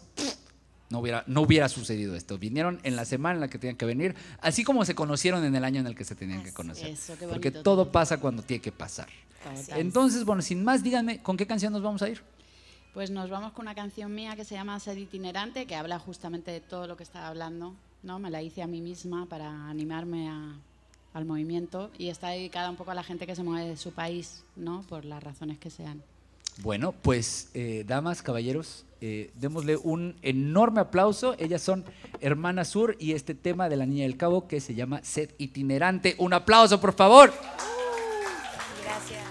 No 0.89 0.99
hubiera, 0.99 1.25
no 1.27 1.41
hubiera 1.41 1.67
sucedido 1.67 2.15
esto. 2.15 2.37
Vinieron 2.37 2.79
en 2.83 2.95
la 2.95 3.03
semana 3.03 3.35
en 3.35 3.41
la 3.41 3.49
que 3.49 3.57
tenían 3.59 3.75
que 3.75 3.85
venir, 3.85 4.15
así 4.39 4.63
como 4.63 4.85
se 4.85 4.95
conocieron 4.95 5.43
en 5.43 5.53
el 5.53 5.65
año 5.65 5.81
en 5.81 5.87
el 5.87 5.95
que 5.95 6.05
se 6.05 6.15
tenían 6.15 6.43
que 6.43 6.47
Eso, 6.49 6.55
conocer. 6.55 6.87
eso, 6.87 7.13
qué 7.19 7.27
porque 7.27 7.49
bonito 7.49 7.63
todo 7.63 7.83
todo. 7.83 7.91
pasa 7.91 8.21
cuando 8.21 8.41
tiene 8.41 8.61
que 8.61 8.71
pasar. 8.71 9.09
Total. 9.43 9.81
Entonces, 9.81 10.23
bueno, 10.23 10.41
sin 10.41 10.63
más, 10.63 10.83
díganme, 10.83 11.21
¿con 11.21 11.35
qué 11.35 11.45
canción 11.45 11.73
nos 11.73 11.81
vamos 11.83 12.01
a 12.03 12.07
ir? 12.09 12.21
Pues 12.93 13.11
nos 13.11 13.29
vamos 13.29 13.51
con 13.51 13.63
una 13.65 13.75
canción 13.75 14.15
mía 14.15 14.37
que 14.37 14.45
se 14.45 14.55
llama 14.55 14.79
Ser 14.79 14.97
itinerante, 14.97 15.65
que 15.65 15.75
habla 15.75 15.99
justamente 15.99 16.51
de 16.51 16.61
todo 16.61 16.87
lo 16.87 16.95
que 16.95 17.03
estaba 17.03 17.27
hablando. 17.27 17.75
¿no? 18.03 18.17
Me 18.19 18.29
la 18.29 18.41
hice 18.41 18.61
a 18.61 18.67
mí 18.67 18.79
misma 18.79 19.25
para 19.25 19.69
animarme 19.69 20.29
a- 20.29 20.55
al 21.17 21.25
movimiento 21.25 21.89
y 21.97 22.09
está 22.09 22.29
dedicada 22.29 22.69
un 22.69 22.75
poco 22.75 22.91
a 22.91 22.93
la 22.93 23.03
gente 23.03 23.25
que 23.25 23.35
se 23.35 23.43
mueve 23.43 23.69
de 23.69 23.77
su 23.77 23.91
país, 23.91 24.43
¿no? 24.55 24.83
por 24.87 25.03
las 25.03 25.23
razones 25.23 25.57
que 25.57 25.69
sean. 25.69 26.03
Bueno, 26.59 26.91
pues, 26.91 27.49
eh, 27.53 27.83
damas, 27.87 28.21
caballeros, 28.21 28.85
eh, 29.01 29.31
démosle 29.35 29.77
un 29.77 30.15
enorme 30.21 30.81
aplauso. 30.81 31.35
Ellas 31.37 31.61
son 31.61 31.85
Hermanas 32.19 32.69
Sur 32.69 32.95
y 32.99 33.13
este 33.13 33.35
tema 33.35 33.69
de 33.69 33.77
la 33.77 33.85
Niña 33.85 34.03
del 34.03 34.17
Cabo 34.17 34.47
que 34.47 34.59
se 34.59 34.73
llama 34.73 35.01
Set 35.03 35.35
Itinerante. 35.37 36.15
Un 36.17 36.33
aplauso, 36.33 36.79
por 36.79 36.93
favor. 36.93 37.31
Gracias. 38.83 39.23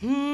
Mm. 0.00 0.33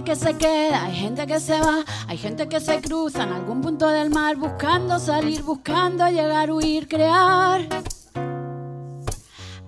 Gente 0.00 0.12
que 0.12 0.16
se 0.16 0.36
queda, 0.38 0.84
hay 0.84 0.94
gente 0.94 1.26
que 1.26 1.40
se 1.40 1.60
va, 1.60 1.84
hay 2.08 2.16
gente 2.16 2.48
que 2.48 2.58
se 2.58 2.80
cruza 2.80 3.24
en 3.24 3.32
algún 3.32 3.60
punto 3.60 3.86
del 3.86 4.08
mar 4.08 4.36
buscando 4.36 4.98
salir, 4.98 5.42
buscando 5.42 6.08
llegar, 6.08 6.50
huir, 6.50 6.88
crear. 6.88 7.68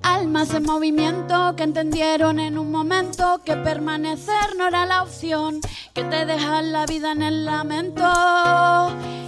Almas 0.02 0.54
en 0.54 0.62
movimiento 0.62 1.54
que 1.54 1.64
entendieron 1.64 2.40
en 2.40 2.56
un 2.56 2.70
momento 2.70 3.42
que 3.44 3.56
permanecer 3.56 4.56
no 4.56 4.68
era 4.68 4.86
la 4.86 5.02
opción, 5.02 5.60
que 5.92 6.02
te 6.04 6.24
dejan 6.24 6.72
la 6.72 6.86
vida 6.86 7.12
en 7.12 7.20
el 7.20 7.44
lamento. 7.44 8.10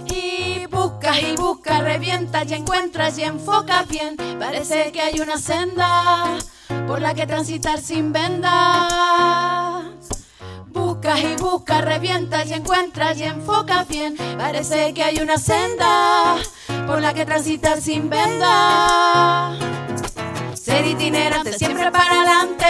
Y 0.07 0.65
buscas 0.71 1.21
y 1.21 1.35
buscas, 1.35 1.83
revientas 1.83 2.49
y 2.49 2.55
encuentras 2.55 3.19
y 3.19 3.23
enfocas 3.23 3.87
bien. 3.87 4.17
Parece 4.39 4.91
que 4.91 5.01
hay 5.01 5.19
una 5.19 5.37
senda 5.37 6.37
por 6.87 6.99
la 6.99 7.13
que 7.13 7.27
transitar 7.27 7.79
sin 7.79 8.11
vendas. 8.11 9.64
Buscas 11.05 11.23
y 11.23 11.35
buscas, 11.35 11.85
revientas 11.85 12.47
y 12.47 12.53
encuentras 12.53 13.15
y 13.19 13.25
enfocas 13.25 13.87
bien. 13.87 14.17
Parece 14.39 14.91
que 14.95 15.03
hay 15.03 15.19
una 15.19 15.37
senda 15.37 16.37
por 16.87 16.99
la 16.99 17.13
que 17.13 17.27
transitar 17.27 17.79
sin 17.79 18.09
venda. 18.09 19.55
Ser 20.55 20.87
itinerante, 20.87 21.59
siempre 21.59 21.91
para 21.91 22.23
adelante. 22.23 22.65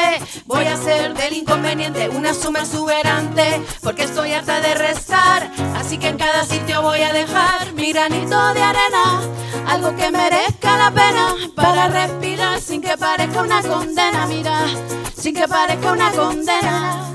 Voy 0.47 0.65
a 0.65 0.75
ser 0.75 1.13
del 1.13 1.33
inconveniente 1.33 2.09
una 2.09 2.33
suma 2.33 2.59
exuberante. 2.59 3.61
Porque 3.81 4.03
estoy 4.03 4.33
harta 4.33 4.59
de 4.59 4.75
restar. 4.75 5.49
Así 5.77 5.97
que 5.97 6.09
en 6.09 6.17
cada 6.17 6.43
sitio 6.43 6.81
voy 6.81 7.03
a 7.03 7.13
dejar 7.13 7.71
mi 7.71 7.93
granito 7.93 8.53
de 8.53 8.61
arena. 8.61 9.21
Algo 9.65 9.95
que 9.95 10.11
merezca 10.11 10.77
la 10.77 10.91
pena 10.91 11.35
para 11.55 11.87
respirar 11.87 12.59
sin 12.59 12.81
que 12.81 12.97
parezca 12.97 13.41
una 13.41 13.61
condena. 13.61 14.27
Mira, 14.27 14.59
sin 15.17 15.33
que 15.33 15.47
parezca 15.47 15.93
una 15.93 16.11
condena. 16.11 17.14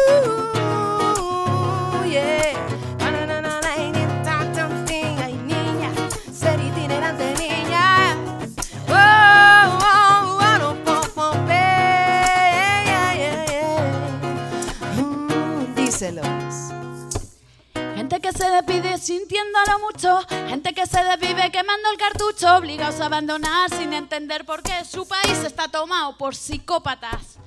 Gente 17.95 18.19
que 18.19 18.31
se 18.33 18.49
despide 18.49 18.97
sintiéndolo 18.97 19.79
mucho, 19.79 20.19
gente 20.49 20.73
que 20.73 20.85
se 20.85 21.03
desvive 21.03 21.51
quemando 21.51 21.89
el 21.91 21.97
cartucho, 21.97 22.57
obligados 22.57 22.99
a 22.99 23.05
abandonar 23.05 23.69
sin 23.69 23.93
entender 23.93 24.45
por 24.45 24.61
qué 24.63 24.83
su 24.83 25.07
país 25.07 25.43
está 25.45 25.67
tomado 25.67 26.17
por 26.17 26.35
psicópatas. 26.35 27.37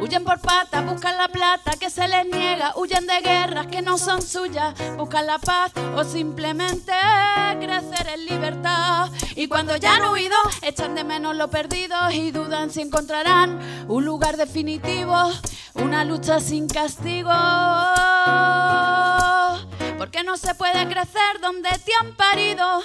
Huyen 0.00 0.24
por 0.24 0.40
patas, 0.40 0.86
buscan 0.86 1.18
la 1.18 1.28
plata 1.28 1.72
que 1.78 1.90
se 1.90 2.08
les 2.08 2.24
niega, 2.24 2.72
huyen 2.74 3.06
de 3.06 3.20
guerras 3.20 3.66
que 3.66 3.82
no 3.82 3.98
son 3.98 4.22
suyas, 4.22 4.74
buscan 4.96 5.26
la 5.26 5.38
paz 5.38 5.72
o 5.94 6.04
simplemente 6.04 6.92
crecer 7.60 8.08
en 8.14 8.24
libertad. 8.24 9.10
Y 9.36 9.46
cuando 9.46 9.76
ya 9.76 9.96
han 9.96 10.10
huido, 10.10 10.36
echan 10.62 10.94
de 10.94 11.04
menos 11.04 11.36
lo 11.36 11.50
perdido 11.50 12.10
y 12.10 12.30
dudan 12.30 12.70
si 12.70 12.80
encontrarán 12.80 13.60
un 13.88 14.06
lugar 14.06 14.38
definitivo, 14.38 15.30
una 15.74 16.06
lucha 16.06 16.40
sin 16.40 16.66
castigo. 16.66 17.30
Porque 19.98 20.24
no 20.24 20.38
se 20.38 20.54
puede 20.54 20.88
crecer 20.88 21.40
donde 21.42 21.68
te 21.70 21.92
han 22.00 22.14
parido. 22.14 22.82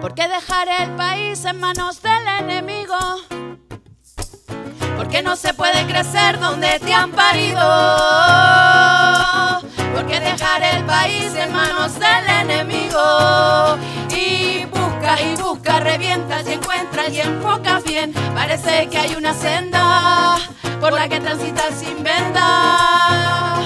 Porque 0.00 0.28
dejar 0.28 0.68
el 0.80 0.96
país 0.96 1.44
en 1.44 1.60
manos 1.60 2.00
del 2.00 2.26
enemigo. 2.40 2.96
Porque 4.96 5.22
no 5.22 5.36
se 5.36 5.54
puede 5.54 5.86
crecer 5.86 6.38
donde 6.40 6.78
te 6.80 6.92
han 6.92 7.10
parido. 7.12 7.60
Porque 9.94 10.20
dejar 10.20 10.62
el 10.62 10.84
país 10.84 11.32
en 11.36 11.52
manos 11.52 11.98
del 11.98 12.28
enemigo. 12.42 13.78
Y 14.10 14.64
buscas 14.66 15.20
y 15.20 15.40
buscas, 15.40 15.82
revientas 15.82 16.46
y 16.46 16.52
encuentras 16.52 17.12
y 17.12 17.20
enfocas 17.20 17.84
bien. 17.84 18.12
Parece 18.34 18.88
que 18.88 18.98
hay 18.98 19.14
una 19.14 19.34
senda 19.34 20.36
por 20.80 20.92
la 20.92 21.08
que 21.08 21.20
transitar 21.20 21.72
sin 21.72 22.02
venda. 22.02 23.60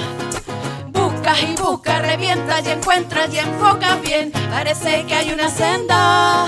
Buscas 0.87 1.43
y 1.43 1.55
buscas, 1.55 2.01
revientas 2.01 2.65
y 2.65 2.69
encuentras 2.69 3.33
y 3.33 3.39
enfocas 3.39 4.01
bien. 4.01 4.31
Parece 4.49 5.05
que 5.05 5.15
hay 5.15 5.33
una 5.33 5.49
senda 5.49 6.45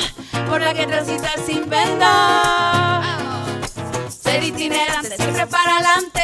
por 0.49 0.61
la 0.61 0.73
que 0.73 0.85
transitar 0.87 1.37
sin 1.45 1.69
venda. 1.69 3.10
Siempre 5.21 5.45
para 5.45 5.77
adelante. 5.77 6.21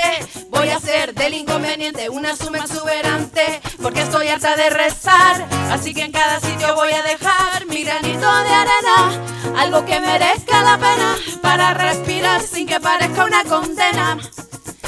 Voy 0.49 0.69
a 0.69 0.77
hacer 0.77 1.13
del 1.13 1.35
inconveniente 1.35 2.09
una 2.09 2.35
suma 2.35 2.57
exuberante, 2.57 3.61
porque 3.81 4.01
estoy 4.01 4.27
harta 4.27 4.55
de 4.55 4.71
rezar. 4.71 5.47
Así 5.71 5.93
que 5.93 6.03
en 6.03 6.11
cada 6.11 6.39
sitio 6.39 6.73
voy 6.73 6.91
a 6.91 7.03
dejar 7.03 7.67
mi 7.67 7.83
granito 7.83 8.19
de 8.19 8.49
arena, 8.49 9.23
algo 9.57 9.85
que 9.85 9.99
merezca 9.99 10.63
la 10.63 10.77
pena 10.77 11.15
para 11.43 11.75
respirar 11.75 12.41
sin 12.41 12.65
que 12.65 12.79
parezca 12.79 13.25
una 13.25 13.43
condena, 13.43 14.17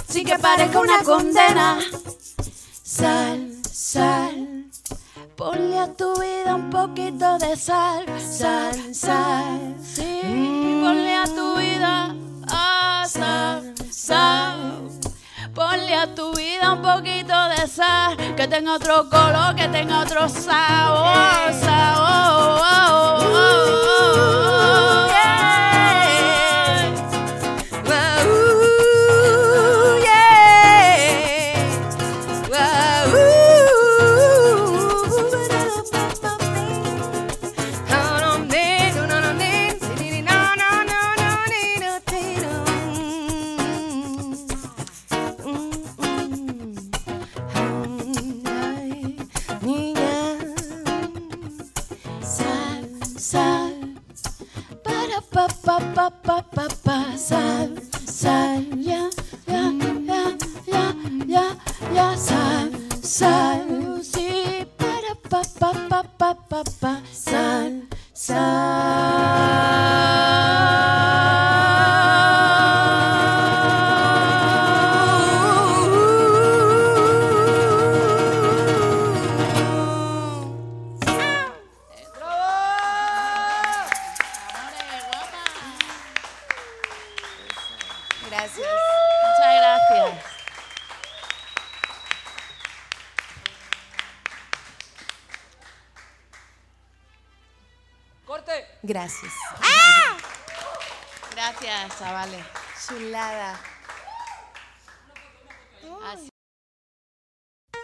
sin 0.08 0.26
que 0.26 0.40
parezca 0.40 0.80
una 0.80 1.04
condena. 1.04 1.80
Sal, 2.82 3.52
sal. 3.72 4.66
Ponle 5.36 5.78
a 5.78 5.94
tu 5.94 6.20
vida 6.20 6.56
un 6.56 6.72
poquito 6.72 7.38
de 7.38 7.56
sal, 7.56 8.06
sal, 8.20 8.96
sal. 8.96 9.76
Sí, 9.84 10.82
ponle 10.82 11.16
a 11.16 11.26
tu 11.26 11.58
vida 11.58 12.16
sal, 12.50 13.74
sal. 13.92 14.90
Ponle 15.54 15.96
a 15.96 16.08
tu 16.16 16.34
vida 16.34 16.74
un 16.74 16.82
poquito 16.82 17.34
de 17.50 17.68
sal, 17.68 18.16
que 18.36 18.48
tenga 18.48 18.76
otro 18.76 19.10
color, 19.10 19.56
que 19.56 19.68
tenga 19.68 20.02
otro 20.02 20.28
sabor, 20.30 21.54
sabor. 21.54 22.20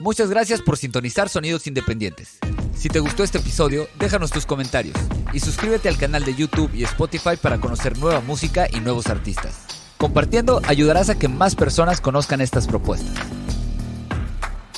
Muchas 0.06 0.30
gracias 0.30 0.62
por 0.62 0.78
sintonizar 0.78 1.28
Sonidos 1.30 1.66
Independientes. 1.66 2.38
Si 2.78 2.90
te 2.90 3.00
gustó 3.00 3.24
este 3.24 3.40
episodio, 3.40 3.88
déjanos 3.98 4.30
tus 4.30 4.46
comentarios 4.46 4.96
y 5.34 5.40
suscríbete 5.40 5.90
al 5.90 5.98
canal 5.98 6.24
de 6.24 6.36
YouTube 6.36 6.70
y 6.76 6.84
Spotify 6.84 7.38
para 7.42 7.58
conocer 7.58 7.98
nueva 7.98 8.20
música 8.20 8.68
y 8.72 8.82
nuevos 8.82 9.08
artistas. 9.08 9.66
Compartiendo 9.98 10.62
ayudarás 10.68 11.10
a 11.10 11.18
que 11.18 11.28
más 11.28 11.56
personas 11.56 12.02
conozcan 12.02 12.40
estas 12.40 12.68
propuestas. 12.68 13.16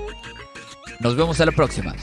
Nos 1.01 1.17
vemos 1.17 1.41
a 1.41 1.45
la 1.45 1.51
próxima. 1.51 1.93